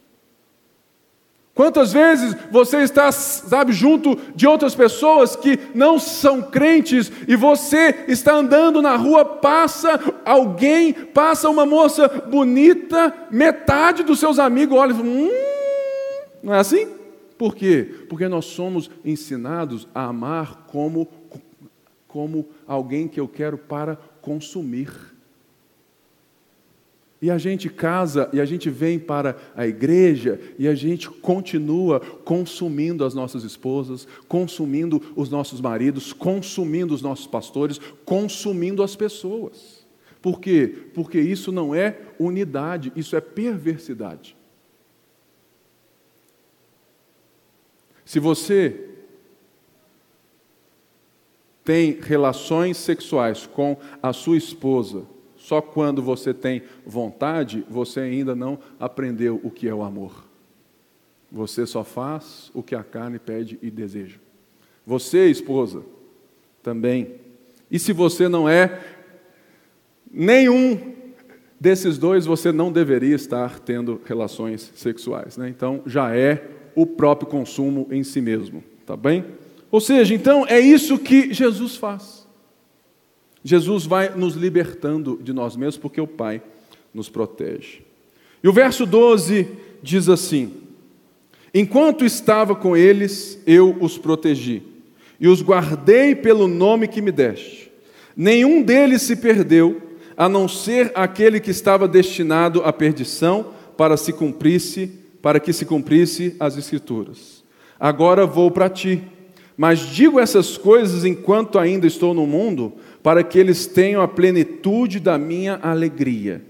Quantas 1.55 1.93
vezes 1.93 2.35
você 2.49 2.79
está, 2.79 3.11
sabe, 3.11 3.73
junto 3.73 4.17
de 4.35 4.47
outras 4.47 4.73
pessoas 4.73 5.35
que 5.35 5.59
não 5.75 5.99
são 5.99 6.41
crentes 6.41 7.11
e 7.27 7.35
você 7.35 8.05
está 8.07 8.33
andando 8.33 8.81
na 8.81 8.95
rua, 8.95 9.23
passa 9.23 9.99
alguém, 10.25 10.91
passa 10.91 11.47
uma 11.47 11.63
moça 11.63 12.07
bonita, 12.07 13.13
metade 13.29 14.01
dos 14.01 14.19
seus 14.19 14.39
amigos 14.39 14.75
olha 14.75 14.93
e 14.93 14.95
fala, 14.95 15.07
hum, 15.07 15.29
não 16.43 16.53
é 16.53 16.59
assim? 16.59 16.87
Por 17.37 17.55
quê? 17.55 17.87
Porque 18.09 18.27
nós 18.27 18.45
somos 18.45 18.91
ensinados 19.03 19.87
a 19.95 20.05
amar 20.05 20.65
como, 20.67 21.07
como 22.07 22.45
alguém 22.67 23.07
que 23.07 23.19
eu 23.19 23.27
quero 23.27 23.57
para 23.57 23.95
consumir. 24.21 24.91
E 27.21 27.31
a 27.31 27.37
gente 27.37 27.69
casa 27.69 28.29
e 28.33 28.41
a 28.41 28.45
gente 28.45 28.69
vem 28.69 28.99
para 28.99 29.37
a 29.55 29.65
igreja 29.65 30.41
e 30.59 30.67
a 30.67 30.75
gente 30.75 31.09
continua 31.09 32.01
consumindo 32.01 33.05
as 33.05 33.13
nossas 33.13 33.45
esposas, 33.45 34.05
consumindo 34.27 35.01
os 35.15 35.29
nossos 35.29 35.61
maridos, 35.61 36.11
consumindo 36.11 36.93
os 36.93 37.01
nossos 37.01 37.25
pastores, 37.25 37.79
consumindo 38.03 38.83
as 38.83 38.93
pessoas. 38.93 39.87
Por 40.21 40.41
quê? 40.41 40.67
Porque 40.93 41.19
isso 41.19 41.49
não 41.49 41.73
é 41.73 41.97
unidade, 42.19 42.91
isso 42.93 43.15
é 43.15 43.21
perversidade. 43.21 44.35
Se 48.05 48.19
você 48.19 48.89
tem 51.63 51.99
relações 52.01 52.77
sexuais 52.77 53.47
com 53.47 53.77
a 54.01 54.11
sua 54.11 54.37
esposa, 54.37 55.03
só 55.37 55.61
quando 55.61 56.01
você 56.01 56.33
tem 56.33 56.63
vontade, 56.85 57.65
você 57.69 58.01
ainda 58.01 58.35
não 58.35 58.59
aprendeu 58.79 59.39
o 59.43 59.49
que 59.49 59.67
é 59.67 59.73
o 59.73 59.83
amor. 59.83 60.25
Você 61.31 61.65
só 61.65 61.83
faz 61.83 62.51
o 62.53 62.61
que 62.61 62.75
a 62.75 62.83
carne 62.83 63.17
pede 63.17 63.57
e 63.61 63.71
deseja. 63.71 64.17
Você, 64.85 65.29
esposa, 65.29 65.83
também. 66.61 67.15
E 67.71 67.79
se 67.79 67.91
você 67.91 68.29
não 68.29 68.47
é 68.47 68.81
nenhum 70.11 70.93
desses 71.59 71.97
dois, 71.97 72.25
você 72.25 72.51
não 72.51 72.71
deveria 72.71 73.15
estar 73.15 73.59
tendo 73.59 73.99
relações 74.05 74.71
sexuais. 74.75 75.37
Né? 75.37 75.49
Então, 75.49 75.81
já 75.85 76.15
é 76.15 76.45
o 76.75 76.85
próprio 76.85 77.27
consumo 77.27 77.87
em 77.91 78.03
si 78.03 78.21
mesmo. 78.21 78.63
Tá 78.85 78.95
bem? 78.95 79.25
Ou 79.71 79.81
seja, 79.81 80.13
então 80.13 80.45
é 80.47 80.59
isso 80.59 80.97
que 80.97 81.33
Jesus 81.33 81.75
faz. 81.75 82.27
Jesus 83.43 83.85
vai 83.85 84.15
nos 84.15 84.35
libertando 84.35 85.19
de 85.21 85.33
nós 85.33 85.55
mesmos 85.55 85.77
porque 85.77 85.99
o 85.99 86.07
Pai 86.07 86.41
nos 86.93 87.09
protege. 87.09 87.81
E 88.43 88.47
o 88.47 88.53
verso 88.53 88.85
12 88.85 89.47
diz 89.81 90.07
assim: 90.07 90.53
Enquanto 91.53 92.05
estava 92.05 92.55
com 92.55 92.75
eles, 92.77 93.39
eu 93.45 93.75
os 93.79 93.97
protegi 93.97 94.63
e 95.19 95.27
os 95.27 95.41
guardei 95.41 96.15
pelo 96.15 96.47
nome 96.47 96.87
que 96.87 97.01
me 97.01 97.11
deste. 97.11 97.71
Nenhum 98.15 98.61
deles 98.61 99.01
se 99.01 99.15
perdeu, 99.15 99.81
a 100.15 100.29
não 100.29 100.47
ser 100.47 100.91
aquele 100.93 101.39
que 101.39 101.51
estava 101.51 101.87
destinado 101.87 102.61
à 102.63 102.71
perdição, 102.71 103.53
para 103.77 103.97
se 103.97 104.13
cumprisse, 104.13 104.99
para 105.23 105.39
que 105.39 105.53
se 105.53 105.63
cumprisse 105.65 106.35
as 106.37 106.57
escrituras. 106.57 107.45
Agora 107.79 108.25
vou 108.25 108.51
para 108.51 108.69
ti, 108.69 109.01
mas 109.55 109.79
digo 109.79 110.19
essas 110.19 110.57
coisas 110.57 111.05
enquanto 111.05 111.57
ainda 111.57 111.87
estou 111.87 112.13
no 112.13 112.27
mundo, 112.27 112.73
para 113.01 113.23
que 113.23 113.39
eles 113.39 113.65
tenham 113.65 114.01
a 114.01 114.07
plenitude 114.07 114.99
da 114.99 115.17
minha 115.17 115.57
alegria. 115.63 116.43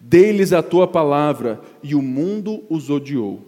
Dei-lhes 0.00 0.54
a 0.54 0.62
tua 0.62 0.88
palavra, 0.88 1.60
e 1.82 1.94
o 1.94 2.00
mundo 2.00 2.62
os 2.70 2.88
odiou. 2.88 3.42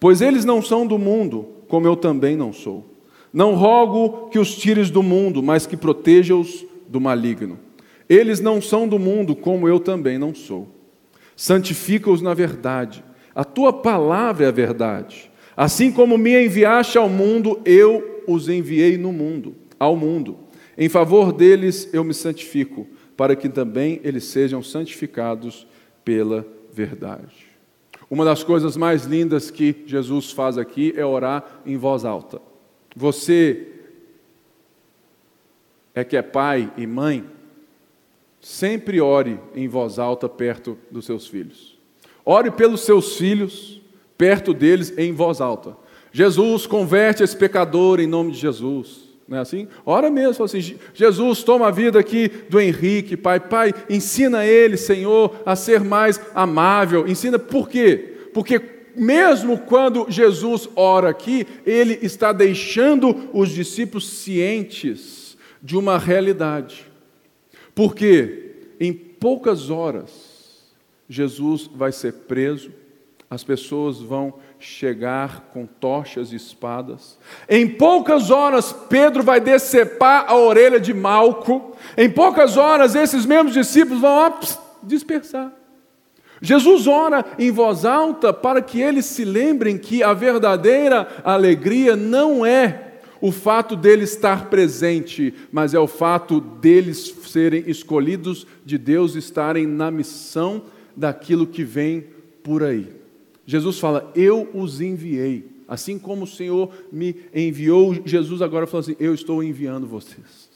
Pois 0.00 0.22
eles 0.22 0.46
não 0.46 0.62
são 0.62 0.86
do 0.86 0.98
mundo, 0.98 1.46
como 1.68 1.86
eu 1.86 1.94
também 1.94 2.34
não 2.34 2.50
sou. 2.50 2.94
Não 3.30 3.54
rogo 3.54 4.30
que 4.30 4.38
os 4.38 4.54
tires 4.54 4.88
do 4.88 5.02
mundo, 5.02 5.42
mas 5.42 5.66
que 5.66 5.76
proteja-os 5.76 6.64
do 6.88 6.98
maligno. 6.98 7.58
Eles 8.08 8.40
não 8.40 8.62
são 8.62 8.88
do 8.88 8.98
mundo, 8.98 9.36
como 9.36 9.68
eu 9.68 9.78
também 9.78 10.16
não 10.16 10.34
sou. 10.34 10.66
Santifica-os 11.36 12.22
na 12.22 12.32
verdade. 12.32 13.04
A 13.34 13.44
tua 13.44 13.72
palavra 13.72 14.44
é 14.44 14.48
a 14.48 14.52
verdade. 14.52 15.30
Assim 15.56 15.90
como 15.90 16.16
me 16.16 16.44
enviaste 16.44 16.98
ao 16.98 17.08
mundo, 17.08 17.60
eu 17.64 18.22
os 18.26 18.48
enviei 18.48 18.96
no 18.96 19.12
mundo, 19.12 19.54
ao 19.78 19.96
mundo. 19.96 20.38
Em 20.76 20.88
favor 20.88 21.32
deles 21.32 21.88
eu 21.92 22.02
me 22.04 22.14
santifico, 22.14 22.86
para 23.16 23.36
que 23.36 23.48
também 23.48 24.00
eles 24.02 24.24
sejam 24.24 24.62
santificados 24.62 25.66
pela 26.04 26.46
verdade. 26.72 27.54
Uma 28.10 28.24
das 28.24 28.42
coisas 28.42 28.76
mais 28.76 29.04
lindas 29.04 29.50
que 29.50 29.84
Jesus 29.86 30.30
faz 30.30 30.58
aqui 30.58 30.92
é 30.96 31.04
orar 31.04 31.62
em 31.64 31.76
voz 31.76 32.04
alta. 32.04 32.40
Você 32.94 33.68
é 35.94 36.04
que 36.04 36.16
é 36.16 36.22
pai 36.22 36.72
e 36.76 36.86
mãe, 36.86 37.24
sempre 38.40 39.00
ore 39.00 39.40
em 39.54 39.68
voz 39.68 39.98
alta 39.98 40.28
perto 40.28 40.76
dos 40.90 41.06
seus 41.06 41.26
filhos. 41.26 41.73
Ore 42.24 42.50
pelos 42.50 42.80
seus 42.82 43.16
filhos, 43.16 43.80
perto 44.16 44.54
deles 44.54 44.96
em 44.96 45.12
voz 45.12 45.40
alta. 45.40 45.76
Jesus 46.12 46.66
converte 46.66 47.22
esse 47.22 47.36
pecador 47.36 48.00
em 48.00 48.06
nome 48.06 48.32
de 48.32 48.38
Jesus. 48.38 49.04
Não 49.26 49.38
é 49.38 49.40
assim? 49.40 49.66
Ora 49.84 50.10
mesmo, 50.10 50.44
assim, 50.44 50.76
Jesus, 50.92 51.42
toma 51.42 51.68
a 51.68 51.70
vida 51.70 51.98
aqui 51.98 52.30
do 52.48 52.60
Henrique, 52.60 53.16
Pai. 53.16 53.40
Pai, 53.40 53.74
ensina 53.88 54.44
ele, 54.44 54.76
Senhor, 54.76 55.34
a 55.44 55.56
ser 55.56 55.80
mais 55.80 56.20
amável. 56.34 57.08
Ensina 57.08 57.38
por 57.38 57.68
quê? 57.68 58.12
Porque 58.32 58.60
mesmo 58.94 59.58
quando 59.58 60.06
Jesus 60.08 60.68
ora 60.76 61.08
aqui, 61.08 61.46
ele 61.66 61.98
está 62.02 62.32
deixando 62.32 63.28
os 63.32 63.48
discípulos 63.50 64.08
cientes 64.08 65.36
de 65.62 65.76
uma 65.76 65.98
realidade. 65.98 66.86
Porque 67.74 68.52
em 68.78 68.92
poucas 68.92 69.70
horas, 69.70 70.23
Jesus 71.08 71.70
vai 71.74 71.92
ser 71.92 72.12
preso, 72.12 72.70
as 73.28 73.42
pessoas 73.42 74.00
vão 74.00 74.34
chegar 74.58 75.50
com 75.52 75.66
tochas 75.66 76.32
e 76.32 76.36
espadas. 76.36 77.18
Em 77.48 77.68
poucas 77.68 78.30
horas, 78.30 78.72
Pedro 78.88 79.22
vai 79.22 79.40
decepar 79.40 80.26
a 80.28 80.36
orelha 80.36 80.78
de 80.78 80.94
Malco. 80.94 81.76
Em 81.96 82.08
poucas 82.08 82.56
horas, 82.56 82.94
esses 82.94 83.26
mesmos 83.26 83.52
discípulos 83.52 84.00
vão 84.00 84.38
dispersar. 84.82 85.52
Jesus 86.40 86.86
ora 86.86 87.24
em 87.38 87.50
voz 87.50 87.84
alta 87.84 88.32
para 88.32 88.60
que 88.60 88.80
eles 88.80 89.06
se 89.06 89.24
lembrem 89.24 89.78
que 89.78 90.02
a 90.02 90.12
verdadeira 90.12 91.08
alegria 91.24 91.96
não 91.96 92.44
é 92.44 92.92
o 93.20 93.32
fato 93.32 93.74
dele 93.74 94.04
estar 94.04 94.50
presente, 94.50 95.32
mas 95.50 95.72
é 95.72 95.78
o 95.78 95.86
fato 95.86 96.40
deles 96.40 97.14
serem 97.26 97.64
escolhidos 97.66 98.46
de 98.64 98.76
Deus, 98.76 99.14
estarem 99.14 99.66
na 99.66 99.90
missão 99.90 100.62
daquilo 100.96 101.46
que 101.46 101.64
vem 101.64 102.04
por 102.42 102.62
aí. 102.62 102.92
Jesus 103.46 103.78
fala: 103.78 104.10
Eu 104.14 104.48
os 104.54 104.80
enviei. 104.80 105.52
Assim 105.66 105.98
como 105.98 106.24
o 106.24 106.26
Senhor 106.26 106.70
me 106.92 107.16
enviou, 107.34 107.94
Jesus 108.04 108.42
agora 108.42 108.66
fala 108.66 108.82
assim: 108.82 108.96
Eu 108.98 109.14
estou 109.14 109.42
enviando 109.42 109.86
vocês. 109.86 110.50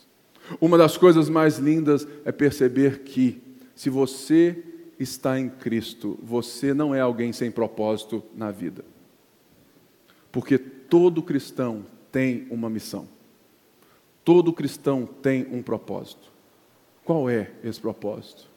Uma 0.61 0.79
das 0.79 0.97
coisas 0.97 1.29
mais 1.29 1.59
lindas 1.59 2.07
é 2.25 2.33
perceber 2.33 3.01
que, 3.01 3.41
se 3.75 3.91
você 3.91 4.63
está 4.99 5.39
em 5.39 5.49
Cristo, 5.49 6.19
você 6.23 6.73
não 6.73 6.95
é 6.95 7.01
alguém 7.01 7.33
sem 7.33 7.51
propósito 7.51 8.23
na 8.35 8.51
vida. 8.51 8.85
Porque 10.33 10.59
todo 10.59 11.23
cristão 11.23 11.85
tem 12.11 12.47
uma 12.51 12.71
missão. 12.71 13.09
Todo 14.25 14.53
cristão 14.53 15.07
tem 15.07 15.47
um 15.51 15.63
propósito. 15.63 16.33
Qual 17.05 17.31
é 17.31 17.51
esse 17.63 17.81
propósito? 17.81 18.49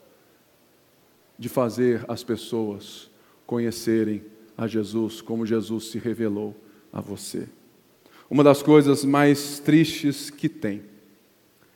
De 1.42 1.50
fazer 1.50 2.06
as 2.08 2.24
pessoas 2.24 3.10
conhecerem 3.48 4.24
a 4.56 4.68
Jesus 4.68 5.22
como 5.22 5.44
Jesus 5.44 5.86
se 5.86 5.98
revelou 5.98 6.56
a 6.94 7.02
você. 7.02 7.50
Uma 8.30 8.44
das 8.44 8.62
coisas 8.62 9.04
mais 9.04 9.58
tristes 9.58 10.30
que 10.30 10.48
tem 10.48 10.84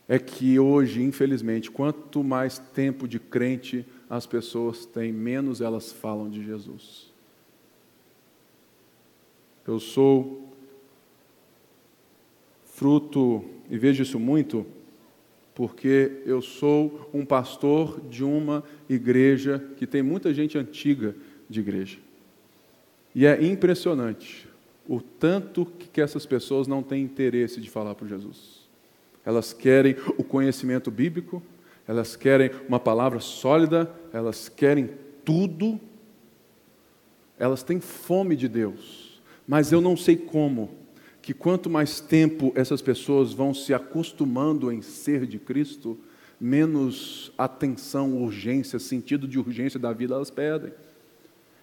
é 0.08 0.20
que 0.20 0.60
hoje, 0.60 1.02
infelizmente, 1.02 1.72
quanto 1.72 2.24
mais 2.24 2.60
tempo 2.60 3.08
de 3.08 3.20
crente 3.20 3.84
as 4.08 4.28
pessoas 4.28 4.86
têm, 4.86 5.12
menos 5.12 5.62
elas 5.62 5.92
falam 5.92 6.30
de 6.30 6.46
Jesus. 6.46 7.12
Eu 9.66 9.80
sou 9.80 10.54
fruto, 12.66 13.44
e 13.68 13.80
vejo 13.80 14.04
isso 14.04 14.20
muito, 14.20 14.64
porque 15.56 16.22
eu 16.26 16.42
sou 16.42 17.10
um 17.14 17.26
pastor 17.26 18.02
de 18.10 18.26
uma 18.26 18.62
igreja 18.90 19.64
que 19.78 19.88
tem 19.88 20.04
muita 20.04 20.34
gente 20.34 20.58
antiga 20.58 21.16
de 21.50 21.62
igreja. 21.62 21.98
E 23.16 23.26
é 23.26 23.42
impressionante 23.44 24.50
o 24.88 25.00
tanto 25.00 25.66
que 25.66 26.02
essas 26.02 26.26
pessoas 26.26 26.68
não 26.68 26.84
têm 26.84 27.02
interesse 27.02 27.62
de 27.62 27.70
falar 27.70 27.96
por 27.96 28.06
Jesus. 28.06 28.66
Elas 29.26 29.54
querem 29.54 29.96
o 30.18 30.24
conhecimento 30.24 30.92
bíblico, 30.92 31.42
elas 31.88 32.18
querem 32.18 32.52
uma 32.68 32.80
palavra 32.80 33.22
sólida, 33.22 33.90
elas 34.12 34.50
querem 34.50 34.90
tudo. 35.24 35.80
Elas 37.40 37.64
têm 37.64 37.80
fome 37.80 38.36
de 38.36 38.48
Deus, 38.48 39.22
mas 39.48 39.72
eu 39.72 39.82
não 39.82 39.98
sei 39.98 40.16
como 40.16 40.85
que 41.26 41.34
quanto 41.34 41.72
mais 41.72 42.00
tempo 42.00 42.54
essas 42.54 42.84
pessoas 42.84 43.34
vão 43.34 43.52
se 43.52 43.74
acostumando 43.74 44.72
em 44.72 44.84
ser 44.84 45.26
de 45.26 45.40
Cristo, 45.40 45.98
menos 46.40 47.32
atenção, 47.36 48.22
urgência, 48.22 48.78
sentido 48.78 49.28
de 49.28 49.40
urgência 49.40 49.80
da 49.80 49.92
vida 49.92 50.14
elas 50.14 50.30
perdem. 50.30 50.72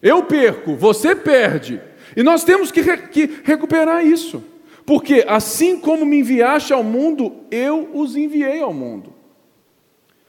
Eu 0.02 0.24
perco, 0.24 0.74
você 0.74 1.14
perde. 1.14 1.80
E 2.16 2.24
nós 2.24 2.42
temos 2.42 2.72
que, 2.72 2.80
re 2.80 2.96
que 3.06 3.30
recuperar 3.44 4.04
isso. 4.04 4.42
Porque 4.84 5.24
assim 5.28 5.78
como 5.78 6.04
me 6.04 6.18
enviaste 6.18 6.72
ao 6.72 6.82
mundo, 6.82 7.32
eu 7.48 7.88
os 7.94 8.16
enviei 8.16 8.60
ao 8.60 8.74
mundo. 8.74 9.14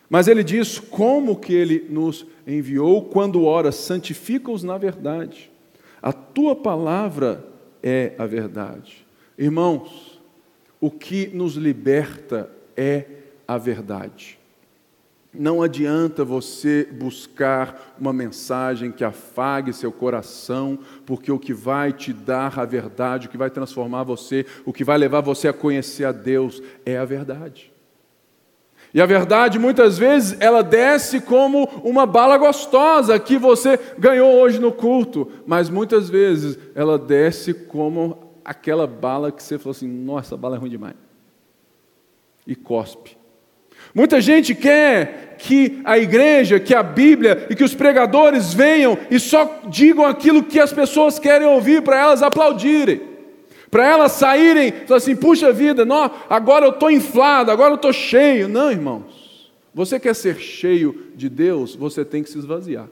Mas 0.07 0.27
ele 0.27 0.43
diz 0.43 0.77
como 0.77 1.37
que 1.37 1.55
ele 1.55 1.87
nos 1.89 2.23
enviou, 2.45 3.05
quando 3.05 3.45
ora, 3.45 3.71
santifica-os 3.71 4.61
na 4.61 4.77
verdade. 4.77 5.51
A 5.99 6.13
tua 6.13 6.55
palavra 6.55 7.43
é 7.81 8.13
a 8.19 8.27
verdade. 8.27 9.02
Irmãos, 9.37 10.21
o 10.79 10.91
que 10.91 11.27
nos 11.27 11.55
liberta 11.55 12.49
é 12.75 13.05
a 13.47 13.57
verdade. 13.57 14.39
Não 15.33 15.63
adianta 15.63 16.23
você 16.23 16.87
buscar 16.91 17.95
uma 17.99 18.13
mensagem 18.13 18.91
que 18.91 19.03
afague 19.03 19.73
seu 19.73 19.91
coração, 19.91 20.77
porque 21.07 21.31
o 21.31 21.39
que 21.39 21.53
vai 21.53 21.91
te 21.91 22.13
dar 22.13 22.59
a 22.59 22.65
verdade, 22.65 23.25
o 23.25 23.29
que 23.29 23.37
vai 23.37 23.49
transformar 23.49 24.03
você, 24.03 24.45
o 24.63 24.71
que 24.71 24.83
vai 24.83 24.95
levar 24.95 25.21
você 25.21 25.47
a 25.47 25.53
conhecer 25.53 26.05
a 26.05 26.11
Deus 26.11 26.61
é 26.85 26.97
a 26.97 27.05
verdade. 27.05 27.73
E 28.93 29.01
a 29.01 29.07
verdade, 29.07 29.57
muitas 29.57 29.97
vezes, 29.97 30.37
ela 30.39 30.61
desce 30.61 31.19
como 31.19 31.63
uma 31.83 32.05
bala 32.05 32.37
gostosa 32.37 33.17
que 33.17 33.39
você 33.39 33.79
ganhou 33.97 34.35
hoje 34.35 34.59
no 34.59 34.71
culto, 34.71 35.31
mas 35.47 35.67
muitas 35.67 36.09
vezes 36.09 36.59
ela 36.75 36.99
desce 36.99 37.55
como 37.55 38.22
aquela 38.43 38.87
bala 38.87 39.31
que 39.31 39.41
você 39.41 39.57
falou 39.57 39.71
assim: 39.71 39.87
nossa, 39.87 40.37
bala 40.37 40.55
é 40.55 40.59
ruim 40.59 40.69
demais. 40.69 40.95
E 42.45 42.55
cospe. 42.55 43.17
Muita 43.93 44.21
gente 44.21 44.55
quer 44.55 45.35
que 45.37 45.81
a 45.83 45.97
igreja, 45.97 46.59
que 46.59 46.73
a 46.73 46.81
Bíblia 46.81 47.47
e 47.49 47.55
que 47.55 47.63
os 47.63 47.75
pregadores 47.75 48.53
venham 48.53 48.97
e 49.11 49.19
só 49.19 49.61
digam 49.67 50.05
aquilo 50.05 50.43
que 50.43 50.59
as 50.59 50.71
pessoas 50.71 51.19
querem 51.19 51.47
ouvir 51.47 51.81
para 51.81 51.99
elas 51.99 52.23
aplaudirem. 52.23 53.01
Para 53.69 53.87
elas 53.87 54.11
saírem, 54.13 54.71
falar 54.71 54.97
assim, 54.97 55.15
puxa 55.15 55.51
vida, 55.51 55.83
não, 55.83 56.11
agora 56.29 56.65
eu 56.65 56.71
estou 56.71 56.91
inflado, 56.91 57.49
agora 57.49 57.71
eu 57.71 57.75
estou 57.75 57.91
cheio. 57.91 58.47
Não, 58.47 58.71
irmãos. 58.71 59.51
Você 59.73 59.99
quer 59.99 60.13
ser 60.13 60.37
cheio 60.37 61.07
de 61.15 61.27
Deus, 61.27 61.75
você 61.75 62.05
tem 62.05 62.21
que 62.21 62.29
se 62.29 62.37
esvaziar. 62.37 62.87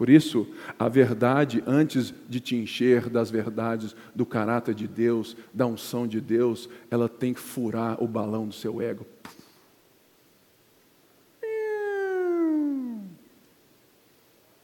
Por 0.00 0.08
isso, 0.08 0.48
a 0.78 0.88
verdade, 0.88 1.62
antes 1.66 2.14
de 2.26 2.40
te 2.40 2.56
encher 2.56 3.10
das 3.10 3.30
verdades 3.30 3.94
do 4.14 4.24
caráter 4.24 4.74
de 4.74 4.88
Deus, 4.88 5.36
da 5.52 5.66
unção 5.66 6.06
de 6.06 6.22
Deus, 6.22 6.70
ela 6.90 7.06
tem 7.06 7.34
que 7.34 7.40
furar 7.40 8.02
o 8.02 8.08
balão 8.08 8.48
do 8.48 8.54
seu 8.54 8.80
ego. 8.80 9.04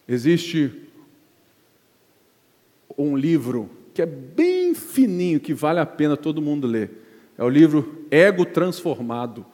Existe 0.08 0.88
um 2.96 3.14
livro 3.14 3.68
que 3.92 4.00
é 4.00 4.06
bem 4.06 4.74
fininho, 4.74 5.38
que 5.38 5.52
vale 5.52 5.80
a 5.80 5.84
pena 5.84 6.16
todo 6.16 6.40
mundo 6.40 6.66
ler. 6.66 6.90
É 7.36 7.44
o 7.44 7.50
livro 7.50 8.06
Ego 8.10 8.46
Transformado, 8.46 9.44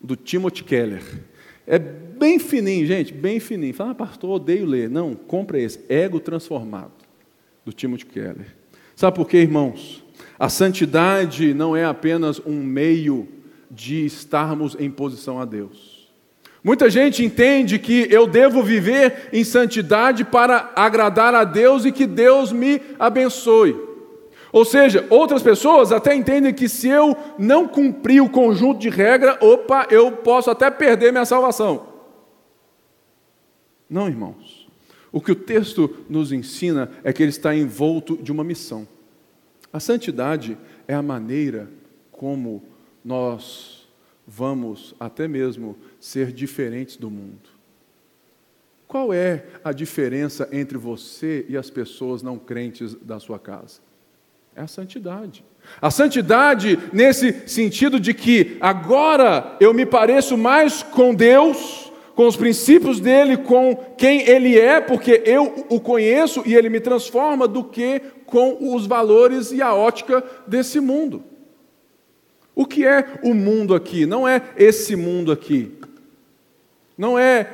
do 0.00 0.16
Timothy 0.16 0.64
Keller. 0.64 1.27
É 1.70 1.78
bem 1.78 2.38
fininho, 2.38 2.86
gente, 2.86 3.12
bem 3.12 3.38
fininho. 3.38 3.74
Fala, 3.74 3.90
ah, 3.90 3.94
pastor, 3.94 4.30
odeio 4.30 4.64
ler. 4.64 4.88
Não, 4.88 5.14
compra 5.14 5.60
esse, 5.60 5.78
Ego 5.86 6.18
Transformado, 6.18 6.92
do 7.62 7.72
Timothy 7.74 8.06
Keller. 8.06 8.56
Sabe 8.96 9.14
por 9.14 9.28
quê, 9.28 9.36
irmãos? 9.36 10.02
A 10.38 10.48
santidade 10.48 11.52
não 11.52 11.76
é 11.76 11.84
apenas 11.84 12.40
um 12.44 12.64
meio 12.64 13.28
de 13.70 14.06
estarmos 14.06 14.74
em 14.80 14.90
posição 14.90 15.38
a 15.38 15.44
Deus. 15.44 16.08
Muita 16.64 16.88
gente 16.88 17.22
entende 17.22 17.78
que 17.78 18.08
eu 18.10 18.26
devo 18.26 18.62
viver 18.62 19.28
em 19.30 19.44
santidade 19.44 20.24
para 20.24 20.72
agradar 20.74 21.34
a 21.34 21.44
Deus 21.44 21.84
e 21.84 21.92
que 21.92 22.06
Deus 22.06 22.50
me 22.50 22.80
abençoe. 22.98 23.87
Ou 24.52 24.64
seja, 24.64 25.06
outras 25.10 25.42
pessoas 25.42 25.92
até 25.92 26.14
entendem 26.14 26.54
que 26.54 26.68
se 26.68 26.88
eu 26.88 27.16
não 27.38 27.68
cumprir 27.68 28.22
o 28.22 28.30
conjunto 28.30 28.80
de 28.80 28.88
regra, 28.88 29.38
opa, 29.40 29.86
eu 29.90 30.12
posso 30.12 30.50
até 30.50 30.70
perder 30.70 31.12
minha 31.12 31.24
salvação. 31.24 31.86
Não, 33.88 34.08
irmãos. 34.08 34.66
O 35.10 35.20
que 35.20 35.32
o 35.32 35.36
texto 35.36 36.04
nos 36.08 36.32
ensina 36.32 36.90
é 37.02 37.12
que 37.12 37.22
ele 37.22 37.30
está 37.30 37.54
envolto 37.54 38.16
de 38.16 38.30
uma 38.30 38.44
missão. 38.44 38.86
A 39.72 39.80
santidade 39.80 40.56
é 40.86 40.94
a 40.94 41.02
maneira 41.02 41.70
como 42.10 42.62
nós 43.04 43.88
vamos 44.26 44.94
até 45.00 45.26
mesmo 45.26 45.76
ser 45.98 46.32
diferentes 46.32 46.96
do 46.96 47.10
mundo. 47.10 47.48
Qual 48.86 49.12
é 49.12 49.46
a 49.62 49.72
diferença 49.72 50.48
entre 50.52 50.78
você 50.78 51.44
e 51.48 51.56
as 51.56 51.70
pessoas 51.70 52.22
não 52.22 52.38
crentes 52.38 52.94
da 52.94 53.18
sua 53.18 53.38
casa? 53.38 53.80
É 54.58 54.62
a 54.62 54.66
santidade. 54.66 55.44
A 55.80 55.88
santidade, 55.88 56.76
nesse 56.92 57.48
sentido 57.48 58.00
de 58.00 58.12
que 58.12 58.56
agora 58.60 59.56
eu 59.60 59.72
me 59.72 59.86
pareço 59.86 60.36
mais 60.36 60.82
com 60.82 61.14
Deus, 61.14 61.92
com 62.16 62.26
os 62.26 62.36
princípios 62.36 62.98
dele, 62.98 63.36
com 63.36 63.76
quem 63.96 64.28
ele 64.28 64.58
é, 64.58 64.80
porque 64.80 65.22
eu 65.24 65.64
o 65.68 65.78
conheço 65.78 66.42
e 66.44 66.56
ele 66.56 66.68
me 66.68 66.80
transforma, 66.80 67.46
do 67.46 67.62
que 67.62 68.02
com 68.26 68.74
os 68.74 68.84
valores 68.84 69.52
e 69.52 69.62
a 69.62 69.72
ótica 69.72 70.24
desse 70.44 70.80
mundo. 70.80 71.22
O 72.52 72.66
que 72.66 72.84
é 72.84 73.20
o 73.22 73.32
mundo 73.32 73.76
aqui? 73.76 74.06
Não 74.06 74.26
é 74.26 74.42
esse 74.56 74.96
mundo 74.96 75.30
aqui. 75.30 75.72
Não 76.96 77.16
é 77.16 77.48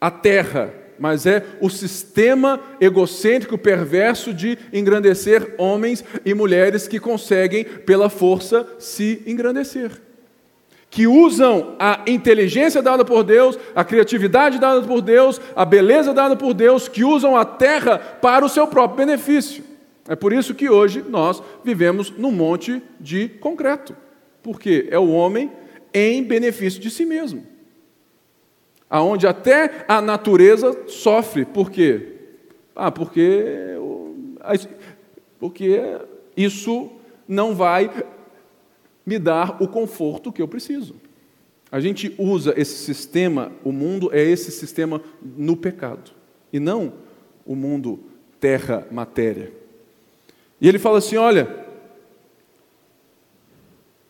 a 0.00 0.10
terra 0.10 0.74
mas 0.98 1.26
é 1.26 1.44
o 1.60 1.68
sistema 1.68 2.60
egocêntrico 2.80 3.58
perverso 3.58 4.32
de 4.32 4.58
engrandecer 4.72 5.54
homens 5.58 6.04
e 6.24 6.34
mulheres 6.34 6.88
que 6.88 6.98
conseguem, 6.98 7.64
pela 7.64 8.08
força, 8.08 8.66
se 8.78 9.22
engrandecer. 9.26 9.90
Que 10.88 11.06
usam 11.06 11.76
a 11.78 12.02
inteligência 12.06 12.80
dada 12.80 13.04
por 13.04 13.22
Deus, 13.22 13.58
a 13.74 13.84
criatividade 13.84 14.58
dada 14.58 14.82
por 14.82 15.02
Deus, 15.02 15.40
a 15.54 15.64
beleza 15.64 16.14
dada 16.14 16.36
por 16.36 16.54
Deus, 16.54 16.88
que 16.88 17.04
usam 17.04 17.36
a 17.36 17.44
terra 17.44 17.98
para 17.98 18.44
o 18.44 18.48
seu 18.48 18.66
próprio 18.66 19.06
benefício. 19.06 19.64
É 20.08 20.14
por 20.14 20.32
isso 20.32 20.54
que 20.54 20.70
hoje 20.70 21.04
nós 21.08 21.42
vivemos 21.64 22.10
num 22.16 22.30
monte 22.30 22.80
de 23.00 23.28
concreto, 23.28 23.96
porque 24.42 24.86
é 24.90 24.98
o 24.98 25.10
homem 25.10 25.50
em 25.92 26.22
benefício 26.22 26.80
de 26.80 26.90
si 26.90 27.04
mesmo 27.04 27.55
aonde 28.88 29.26
até 29.26 29.84
a 29.88 30.00
natureza 30.00 30.88
sofre. 30.88 31.44
Por 31.44 31.70
quê? 31.70 32.14
Ah, 32.74 32.90
porque, 32.90 33.76
porque 35.38 35.98
isso 36.36 36.90
não 37.26 37.54
vai 37.54 37.90
me 39.04 39.18
dar 39.18 39.62
o 39.62 39.68
conforto 39.68 40.32
que 40.32 40.42
eu 40.42 40.48
preciso. 40.48 40.96
A 41.70 41.80
gente 41.80 42.14
usa 42.18 42.54
esse 42.56 42.76
sistema, 42.76 43.52
o 43.64 43.72
mundo 43.72 44.10
é 44.12 44.22
esse 44.22 44.50
sistema 44.50 45.00
no 45.20 45.56
pecado, 45.56 46.12
e 46.52 46.60
não 46.60 46.92
o 47.44 47.56
mundo 47.56 48.00
terra-matéria. 48.40 49.52
E 50.60 50.68
ele 50.68 50.78
fala 50.78 50.98
assim: 50.98 51.16
olha, 51.16 51.66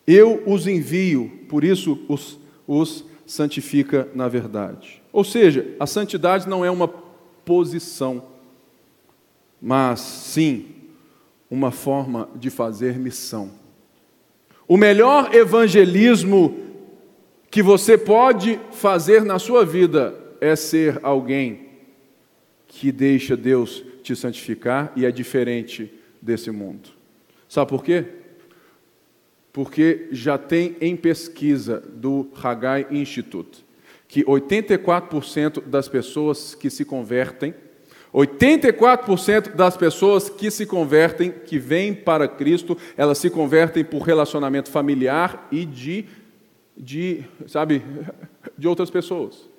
eu 0.05 0.43
os 0.45 0.67
envio, 0.67 1.31
por 1.49 1.63
isso 1.63 1.99
os, 2.07 2.39
os 2.67 3.03
santifica 3.27 4.07
na 4.15 4.27
verdade. 4.27 5.03
Ou 5.11 5.23
seja, 5.23 5.75
a 5.79 5.85
santidade 5.85 6.47
não 6.47 6.65
é 6.65 6.71
uma 6.71 6.87
posição, 6.87 8.23
mas 9.61 9.99
sim 9.99 10.65
uma 11.51 11.71
forma 11.71 12.29
de 12.35 12.49
fazer 12.49 12.97
missão. 12.97 13.51
O 14.67 14.77
melhor 14.77 15.33
evangelismo 15.33 16.57
que 17.49 17.61
você 17.61 17.97
pode 17.97 18.59
fazer 18.71 19.23
na 19.23 19.39
sua 19.39 19.65
vida 19.65 20.15
é 20.41 20.55
ser 20.55 20.99
alguém 21.03 21.67
que 22.67 22.91
deixa 22.91 23.35
Deus 23.35 23.83
te 24.03 24.15
santificar 24.15 24.91
e 24.95 25.05
é 25.05 25.11
diferente 25.11 25.91
desse 26.21 26.51
mundo. 26.51 26.89
Sabe 27.47 27.69
por 27.69 27.83
quê? 27.83 28.05
Porque 29.57 30.05
já 30.11 30.37
tem 30.37 30.75
em 30.79 30.95
pesquisa 30.95 31.81
do 31.89 32.29
Haggai 32.43 32.85
Institute 32.91 33.65
que 34.07 34.23
84% 34.23 35.63
das 35.65 35.89
pessoas 35.89 36.53
que 36.53 36.69
se 36.69 36.85
convertem 36.85 37.55
84% 38.13 39.55
das 39.55 39.75
pessoas 39.75 40.29
que 40.29 40.51
se 40.51 40.67
convertem, 40.67 41.31
que 41.31 41.57
vêm 41.57 41.91
para 41.91 42.27
Cristo, 42.27 42.77
elas 42.95 43.17
se 43.17 43.31
convertem 43.31 43.83
por 43.83 44.03
relacionamento 44.03 44.69
familiar 44.69 45.47
e 45.51 45.65
de, 45.65 46.05
de 46.77 47.23
sabe, 47.47 47.81
de 48.55 48.67
outras 48.67 48.91
pessoas. 48.91 49.49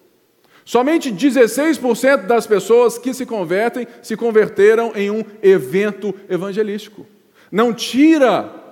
Somente 0.64 1.10
16% 1.10 2.24
das 2.24 2.46
pessoas 2.46 2.98
que 2.98 3.12
se 3.12 3.26
convertem 3.26 3.84
se 4.00 4.16
converteram 4.16 4.92
em 4.94 5.10
um 5.10 5.24
evento 5.42 6.14
evangelístico. 6.28 7.04
Não 7.50 7.74
tira 7.74 8.67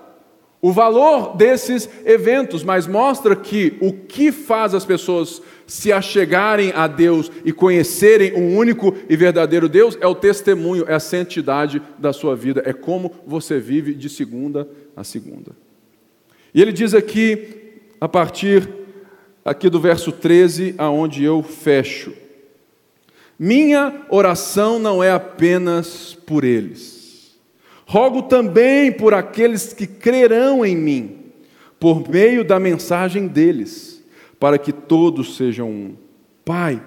o 0.66 0.72
valor 0.72 1.36
desses 1.36 1.88
eventos, 2.04 2.64
mas 2.64 2.88
mostra 2.88 3.36
que 3.36 3.76
o 3.80 3.92
que 3.92 4.32
faz 4.32 4.74
as 4.74 4.84
pessoas 4.84 5.40
se 5.64 5.92
achegarem 5.92 6.72
a 6.74 6.88
Deus 6.88 7.30
e 7.44 7.52
conhecerem 7.52 8.32
o 8.32 8.58
único 8.58 8.92
e 9.08 9.16
verdadeiro 9.16 9.68
Deus 9.68 9.96
é 10.00 10.08
o 10.08 10.14
testemunho, 10.16 10.84
é 10.88 10.94
a 10.94 10.98
santidade 10.98 11.80
da 11.96 12.12
sua 12.12 12.34
vida, 12.34 12.64
é 12.66 12.72
como 12.72 13.14
você 13.24 13.60
vive 13.60 13.94
de 13.94 14.08
segunda 14.08 14.68
a 14.96 15.04
segunda. 15.04 15.52
E 16.52 16.60
ele 16.60 16.72
diz 16.72 16.94
aqui, 16.94 17.46
a 18.00 18.08
partir 18.08 18.68
aqui 19.44 19.70
do 19.70 19.78
verso 19.78 20.10
13, 20.10 20.74
aonde 20.78 21.22
eu 21.22 21.44
fecho: 21.44 22.12
Minha 23.38 24.04
oração 24.10 24.80
não 24.80 25.00
é 25.00 25.12
apenas 25.12 26.18
por 26.26 26.42
eles, 26.42 26.95
rogo 27.86 28.22
também 28.22 28.92
por 28.92 29.14
aqueles 29.14 29.72
que 29.72 29.86
crerão 29.86 30.66
em 30.66 30.76
mim, 30.76 31.16
por 31.80 32.06
meio 32.06 32.44
da 32.44 32.60
mensagem 32.60 33.26
deles 33.26 33.96
para 34.38 34.58
que 34.58 34.72
todos 34.72 35.36
sejam 35.36 35.70
um. 35.70 35.94
Pai, 36.44 36.82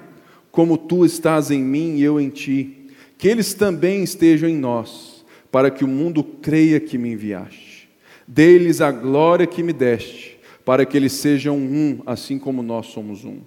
como 0.51 0.77
tu 0.77 1.05
estás 1.05 1.51
em 1.51 1.61
mim 1.61 1.95
e 1.95 2.03
eu 2.03 2.19
em 2.19 2.29
ti, 2.29 2.87
que 3.17 3.27
eles 3.27 3.53
também 3.53 4.03
estejam 4.03 4.47
em 4.47 4.55
nós, 4.55 5.25
para 5.51 5.69
que 5.69 5.83
o 5.83 5.87
mundo 5.87 6.23
creia 6.23 6.79
que 6.79 6.97
me 6.97 7.11
enviaste. 7.11 7.89
Dê-lhes 8.27 8.81
a 8.81 8.91
glória 8.91 9.47
que 9.47 9.63
me 9.63 9.73
deste, 9.73 10.39
para 10.63 10.85
que 10.85 10.95
eles 10.95 11.13
sejam 11.13 11.57
um, 11.57 12.01
assim 12.05 12.37
como 12.37 12.61
nós 12.61 12.87
somos 12.87 13.25
um. 13.25 13.39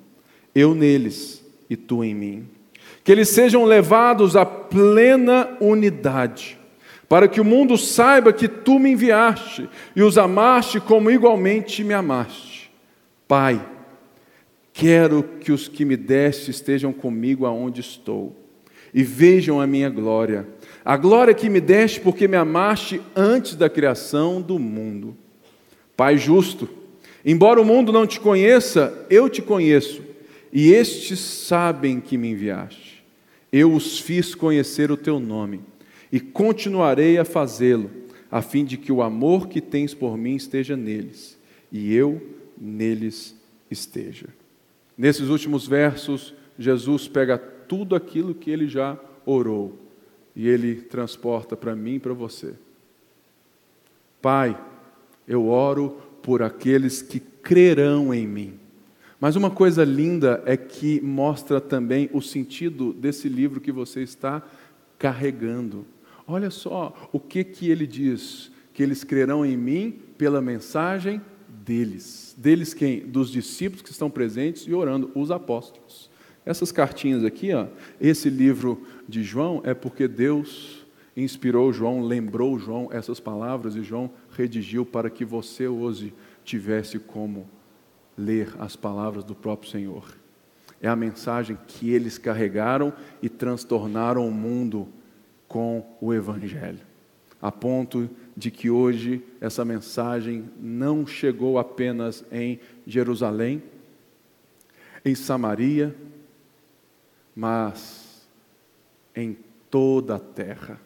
Eu 0.54 0.74
neles 0.74 1.44
e 1.70 1.76
tu 1.76 2.02
em 2.02 2.14
mim. 2.14 2.44
Que 3.04 3.12
eles 3.12 3.28
sejam 3.28 3.64
levados 3.64 4.36
à 4.36 4.44
plena 4.44 5.56
unidade, 5.60 6.58
para 7.12 7.28
que 7.28 7.42
o 7.42 7.44
mundo 7.44 7.76
saiba 7.76 8.32
que 8.32 8.48
tu 8.48 8.78
me 8.78 8.92
enviaste 8.92 9.68
e 9.94 10.02
os 10.02 10.16
amaste 10.16 10.80
como 10.80 11.10
igualmente 11.10 11.84
me 11.84 11.92
amaste. 11.92 12.72
Pai, 13.28 13.62
Quero 14.72 15.22
que 15.22 15.52
os 15.52 15.68
que 15.68 15.84
me 15.84 15.94
deste 15.94 16.50
estejam 16.50 16.90
comigo 16.90 17.44
aonde 17.44 17.82
estou 17.82 18.34
e 18.94 19.02
vejam 19.02 19.60
a 19.60 19.66
minha 19.66 19.90
glória, 19.90 20.48
a 20.82 20.96
glória 20.96 21.34
que 21.34 21.50
me 21.50 21.60
deste 21.60 22.00
porque 22.00 22.26
me 22.26 22.36
amaste 22.38 23.02
antes 23.14 23.56
da 23.56 23.68
criação 23.68 24.40
do 24.40 24.58
mundo. 24.58 25.14
Pai 25.94 26.16
justo, 26.16 26.66
embora 27.22 27.60
o 27.60 27.64
mundo 27.66 27.92
não 27.92 28.06
te 28.06 28.18
conheça, 28.20 29.06
eu 29.10 29.28
te 29.28 29.42
conheço, 29.42 30.02
e 30.50 30.72
estes 30.72 31.18
sabem 31.18 32.00
que 32.00 32.16
me 32.16 32.30
enviaste. 32.30 33.04
Eu 33.52 33.74
os 33.74 33.98
fiz 33.98 34.34
conhecer 34.34 34.90
o 34.90 34.96
teu 34.96 35.20
nome, 35.20 35.60
e 36.12 36.20
continuarei 36.20 37.16
a 37.16 37.24
fazê-lo, 37.24 37.90
a 38.30 38.42
fim 38.42 38.64
de 38.64 38.76
que 38.76 38.92
o 38.92 39.02
amor 39.02 39.48
que 39.48 39.60
tens 39.60 39.94
por 39.94 40.16
mim 40.18 40.36
esteja 40.36 40.76
neles, 40.76 41.38
e 41.72 41.94
eu 41.94 42.20
neles 42.60 43.34
esteja. 43.70 44.26
Nesses 44.96 45.28
últimos 45.30 45.66
versos, 45.66 46.34
Jesus 46.58 47.08
pega 47.08 47.38
tudo 47.38 47.96
aquilo 47.96 48.34
que 48.34 48.50
ele 48.50 48.68
já 48.68 48.98
orou 49.24 49.78
e 50.36 50.48
ele 50.48 50.76
transporta 50.76 51.56
para 51.56 51.74
mim 51.74 51.94
e 51.94 52.00
para 52.00 52.12
você. 52.12 52.54
Pai, 54.20 54.58
eu 55.26 55.48
oro 55.48 55.98
por 56.22 56.42
aqueles 56.42 57.02
que 57.02 57.18
crerão 57.18 58.12
em 58.12 58.26
mim. 58.26 58.54
Mas 59.18 59.36
uma 59.36 59.50
coisa 59.50 59.84
linda 59.84 60.42
é 60.46 60.56
que 60.56 61.00
mostra 61.00 61.60
também 61.60 62.10
o 62.12 62.20
sentido 62.20 62.92
desse 62.92 63.28
livro 63.28 63.60
que 63.60 63.72
você 63.72 64.02
está 64.02 64.42
carregando. 64.98 65.86
Olha 66.32 66.50
só 66.50 67.10
o 67.12 67.20
que 67.20 67.44
que 67.44 67.70
ele 67.70 67.86
diz: 67.86 68.50
que 68.72 68.82
eles 68.82 69.04
crerão 69.04 69.44
em 69.44 69.54
mim 69.54 69.90
pela 70.16 70.40
mensagem 70.40 71.20
deles. 71.46 72.34
Deles 72.38 72.72
quem? 72.72 73.00
Dos 73.00 73.30
discípulos 73.30 73.82
que 73.82 73.90
estão 73.90 74.10
presentes 74.10 74.62
e 74.62 74.72
orando, 74.72 75.10
os 75.14 75.30
apóstolos. 75.30 76.10
Essas 76.44 76.72
cartinhas 76.72 77.22
aqui, 77.22 77.52
ó, 77.52 77.66
esse 78.00 78.30
livro 78.30 78.82
de 79.06 79.22
João 79.22 79.60
é 79.62 79.74
porque 79.74 80.08
Deus 80.08 80.86
inspirou 81.14 81.70
João, 81.70 82.02
lembrou 82.02 82.58
João 82.58 82.88
essas 82.90 83.20
palavras 83.20 83.76
e 83.76 83.82
João 83.82 84.10
redigiu 84.34 84.86
para 84.86 85.10
que 85.10 85.26
você 85.26 85.68
hoje 85.68 86.14
tivesse 86.42 86.98
como 86.98 87.46
ler 88.16 88.48
as 88.58 88.74
palavras 88.74 89.22
do 89.22 89.34
próprio 89.34 89.70
Senhor. 89.70 90.16
É 90.80 90.88
a 90.88 90.96
mensagem 90.96 91.58
que 91.68 91.90
eles 91.90 92.16
carregaram 92.16 92.92
e 93.20 93.28
transtornaram 93.28 94.26
o 94.26 94.32
mundo 94.32 94.88
com 95.52 95.84
o 96.00 96.14
Evangelho, 96.14 96.80
a 97.40 97.52
ponto 97.52 98.08
de 98.34 98.50
que 98.50 98.70
hoje 98.70 99.22
essa 99.38 99.66
mensagem 99.66 100.48
não 100.58 101.06
chegou 101.06 101.58
apenas 101.58 102.24
em 102.32 102.58
Jerusalém, 102.86 103.62
em 105.04 105.14
Samaria, 105.14 105.94
mas 107.36 108.26
em 109.14 109.36
toda 109.70 110.14
a 110.14 110.18
terra. 110.18 110.80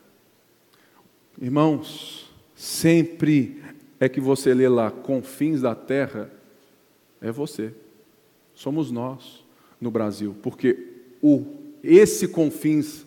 Irmãos, 1.41 2.29
sempre 2.57 3.62
é 4.01 4.09
que 4.09 4.21
você 4.21 4.53
lê 4.53 4.69
lá 4.69 4.91
confins 4.91 5.61
da 5.61 5.77
terra, 5.77 6.29
é 7.21 7.31
você. 7.31 7.73
Somos 8.53 8.91
nós 8.91 9.45
no 9.81 9.93
Brasil, 9.93 10.35
porque 10.43 10.89
o 11.23 11.45
esse 11.85 12.27
confins 12.27 13.07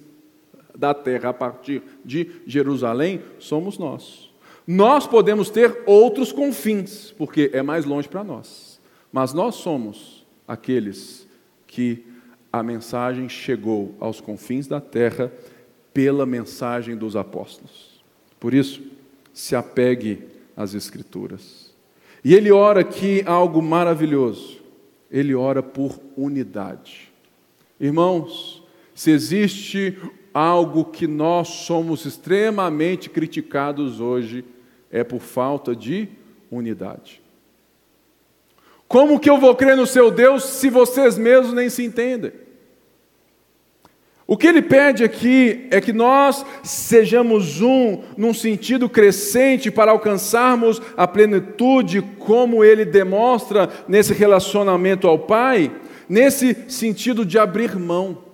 da 0.80 0.94
terra 0.94 1.30
a 1.30 1.34
partir 1.34 1.84
de 2.06 2.32
Jerusalém 2.48 3.22
somos 3.38 3.78
nós. 3.78 4.32
Nós 4.66 5.06
podemos 5.06 5.50
ter 5.50 5.84
outros 5.86 6.32
confins, 6.32 7.12
porque 7.18 7.52
é 7.54 7.62
mais 7.62 7.84
longe 7.84 8.08
para 8.08 8.24
nós. 8.24 8.80
Mas 9.12 9.34
nós 9.34 9.56
somos 9.56 10.26
aqueles 10.48 11.28
que 11.68 12.06
a 12.52 12.64
mensagem 12.64 13.28
chegou 13.28 13.94
aos 14.00 14.22
confins 14.22 14.68
da 14.68 14.80
terra 14.80 15.32
pela 15.94 16.26
mensagem 16.26 16.96
dos 16.96 17.16
apóstolos. 17.16 18.02
Por 18.40 18.54
isso, 18.54 18.82
se 19.34 19.56
apegue 19.56 20.24
às 20.56 20.74
Escrituras. 20.74 21.74
E 22.24 22.34
ele 22.34 22.52
ora 22.52 22.82
aqui 22.82 23.22
algo 23.26 23.62
maravilhoso. 23.62 24.60
Ele 25.12 25.36
ora 25.36 25.62
por 25.62 26.00
unidade. 26.16 27.12
Irmãos, 27.80 28.64
se 28.94 29.12
existe 29.12 29.98
algo 30.34 30.86
que 30.86 31.08
nós 31.08 31.48
somos 31.48 32.06
extremamente 32.06 33.10
criticados 33.10 34.00
hoje, 34.00 34.46
é 34.92 35.04
por 35.04 35.20
falta 35.20 35.76
de 35.76 36.08
unidade. 36.52 37.22
Como 38.88 39.20
que 39.20 39.30
eu 39.30 39.38
vou 39.38 39.56
crer 39.56 39.78
no 39.78 39.86
seu 39.86 40.10
Deus 40.10 40.44
se 40.44 40.70
vocês 40.70 41.18
mesmos 41.18 41.54
nem 41.54 41.70
se 41.70 41.84
entendem? 41.84 42.32
O 44.26 44.38
que 44.38 44.46
ele 44.46 44.62
pede 44.62 45.04
aqui 45.04 45.68
é 45.72 45.82
que 45.82 45.92
nós 45.92 46.46
sejamos 46.64 47.62
um 47.62 48.04
num 48.16 48.32
sentido 48.32 48.88
crescente 48.88 49.72
para 49.72 49.92
alcançarmos 49.92 50.80
a 50.96 51.08
plenitude, 51.08 52.04
como 52.20 52.64
ele 52.64 52.86
demonstra 52.86 53.68
nesse 53.88 54.14
relacionamento 54.14 55.08
ao 55.08 55.18
Pai, 55.18 55.72
nesse 56.08 56.56
sentido 56.68 57.26
de 57.26 57.40
abrir 57.40 57.76
mão. 57.76 58.29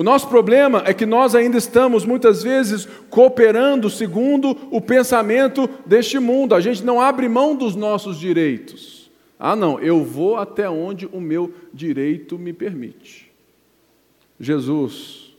O 0.00 0.02
nosso 0.02 0.28
problema 0.28 0.82
é 0.86 0.94
que 0.94 1.04
nós 1.04 1.34
ainda 1.34 1.58
estamos 1.58 2.06
muitas 2.06 2.42
vezes 2.42 2.88
cooperando 3.10 3.90
segundo 3.90 4.56
o 4.70 4.80
pensamento 4.80 5.68
deste 5.84 6.18
mundo. 6.18 6.54
A 6.54 6.60
gente 6.62 6.82
não 6.82 6.98
abre 6.98 7.28
mão 7.28 7.54
dos 7.54 7.76
nossos 7.76 8.18
direitos. 8.18 9.10
Ah, 9.38 9.54
não, 9.54 9.78
eu 9.78 10.02
vou 10.02 10.36
até 10.36 10.70
onde 10.70 11.04
o 11.12 11.20
meu 11.20 11.52
direito 11.70 12.38
me 12.38 12.54
permite. 12.54 13.30
Jesus, 14.40 15.34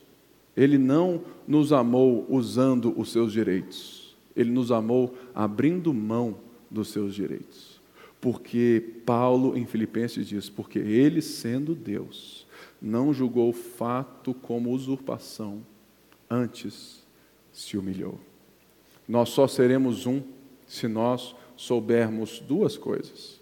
ele 0.55 0.77
não 0.77 1.21
nos 1.47 1.73
amou 1.73 2.27
usando 2.29 2.93
os 2.95 3.11
seus 3.11 3.33
direitos. 3.33 4.15
Ele 4.35 4.51
nos 4.51 4.71
amou 4.71 5.15
abrindo 5.33 5.91
mão 5.91 6.35
dos 6.69 6.89
seus 6.89 7.15
direitos. 7.15 7.81
Porque 8.21 8.83
Paulo 9.07 9.57
em 9.57 9.65
Filipenses 9.65 10.27
diz: 10.27 10.51
porque 10.51 10.77
ele, 10.77 11.19
sendo 11.19 11.73
Deus, 11.73 12.40
não 12.81 13.13
julgou 13.13 13.49
o 13.49 13.53
fato 13.53 14.33
como 14.33 14.71
usurpação, 14.71 15.63
antes 16.29 17.05
se 17.53 17.77
humilhou. 17.77 18.19
Nós 19.07 19.29
só 19.29 19.47
seremos 19.47 20.07
um 20.07 20.23
se 20.65 20.87
nós 20.87 21.35
soubermos 21.55 22.39
duas 22.39 22.77
coisas. 22.77 23.39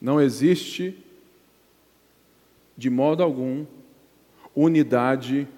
Não 0.00 0.20
existe, 0.20 0.96
de 2.76 2.88
modo 2.88 3.22
algum, 3.22 3.66
unidade 4.54 5.48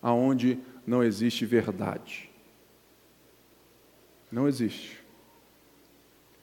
aonde 0.00 0.58
não 0.86 1.02
existe 1.02 1.44
verdade. 1.44 2.30
Não 4.30 4.46
existe. 4.46 5.02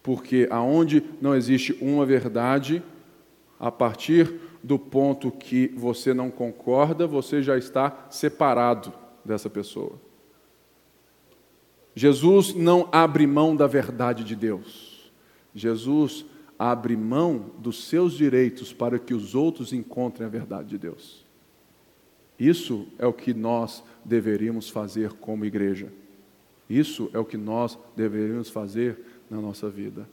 Porque 0.02 0.48
aonde 0.50 1.04
não 1.22 1.36
existe 1.36 1.74
uma 1.80 2.06
verdade, 2.06 2.82
a 3.60 3.72
partir 3.72 4.40
do 4.64 4.78
ponto 4.78 5.32
que 5.32 5.68
você 5.70 6.14
não 6.14 6.30
concorda, 6.30 7.08
você 7.08 7.42
já 7.42 7.58
está 7.58 8.08
separado 8.10 8.94
dessa 9.24 9.50
pessoa. 9.50 9.94
Jesus 11.96 12.54
não 12.54 12.88
abre 12.92 13.28
mão 13.28 13.56
da 13.56 13.68
verdade 13.68 14.24
de 14.24 14.36
Deus. 14.36 15.12
Jesus 15.54 16.26
abre 16.58 16.96
mão 16.96 17.52
dos 17.58 17.86
seus 17.86 18.14
direitos 18.14 18.72
para 18.72 19.00
que 19.00 19.14
os 19.14 19.36
outros 19.36 19.74
encontrem 19.74 20.26
a 20.26 20.30
verdade 20.30 20.70
de 20.70 20.78
Deus. 20.78 21.26
Isso 22.40 22.88
é 22.98 23.06
o 23.06 23.14
que 23.14 23.34
nós 23.34 23.84
deveríamos 24.06 24.70
fazer 24.70 25.14
como 25.14 25.46
igreja. 25.46 25.92
Isso 26.70 27.10
é 27.14 27.20
o 27.20 27.26
que 27.26 27.38
nós 27.38 27.78
deveríamos 27.96 28.50
fazer 28.50 28.98
na 29.30 29.42
nossa 29.42 29.70
vida. 29.70 30.08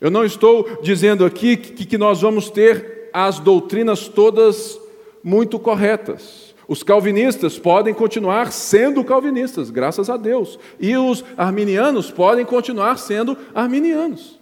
Eu 0.00 0.10
não 0.10 0.24
estou 0.24 0.82
dizendo 0.82 1.24
aqui 1.24 1.56
que, 1.56 1.86
que 1.86 1.96
nós 1.96 2.20
vamos 2.20 2.50
ter 2.50 3.03
as 3.14 3.38
doutrinas 3.38 4.08
todas 4.08 4.76
muito 5.22 5.56
corretas. 5.56 6.52
Os 6.66 6.82
calvinistas 6.82 7.58
podem 7.58 7.94
continuar 7.94 8.50
sendo 8.50 9.04
calvinistas, 9.04 9.70
graças 9.70 10.10
a 10.10 10.16
Deus. 10.16 10.58
E 10.80 10.96
os 10.96 11.24
arminianos 11.36 12.10
podem 12.10 12.44
continuar 12.44 12.98
sendo 12.98 13.38
arminianos. 13.54 14.40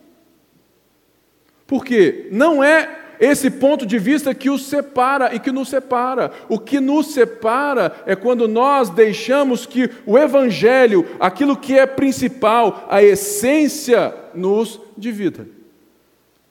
Porque 1.67 2.29
não 2.33 2.65
é 2.65 3.01
esse 3.21 3.51
ponto 3.51 3.85
de 3.85 3.99
vista 3.99 4.35
que 4.35 4.49
os 4.49 4.65
separa 4.65 5.35
e 5.35 5.39
que 5.39 5.53
nos 5.53 5.69
separa. 5.69 6.31
O 6.49 6.59
que 6.59 6.81
nos 6.81 7.13
separa 7.13 8.03
é 8.07 8.17
quando 8.17 8.49
nós 8.49 8.89
deixamos 8.89 9.67
que 9.67 9.91
o 10.07 10.19
Evangelho, 10.19 11.07
aquilo 11.21 11.57
que 11.57 11.79
é 11.79 11.87
principal, 11.87 12.87
a 12.89 13.03
essência, 13.03 14.15
nos 14.35 14.81
divida. 14.97 15.47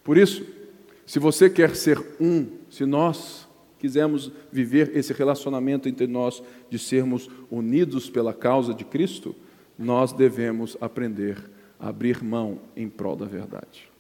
Por 0.03 0.17
isso, 0.17 0.45
se 1.05 1.19
você 1.19 1.49
quer 1.49 1.75
ser 1.75 1.99
um, 2.19 2.47
se 2.69 2.85
nós 2.85 3.47
quisermos 3.77 4.31
viver 4.51 4.95
esse 4.95 5.11
relacionamento 5.11 5.89
entre 5.89 6.07
nós, 6.07 6.41
de 6.69 6.77
sermos 6.77 7.29
unidos 7.49 8.09
pela 8.09 8.33
causa 8.33 8.73
de 8.73 8.85
Cristo, 8.85 9.35
nós 9.77 10.13
devemos 10.13 10.77
aprender 10.79 11.49
a 11.79 11.89
abrir 11.89 12.23
mão 12.23 12.59
em 12.75 12.87
prol 12.87 13.15
da 13.15 13.25
verdade. 13.25 13.90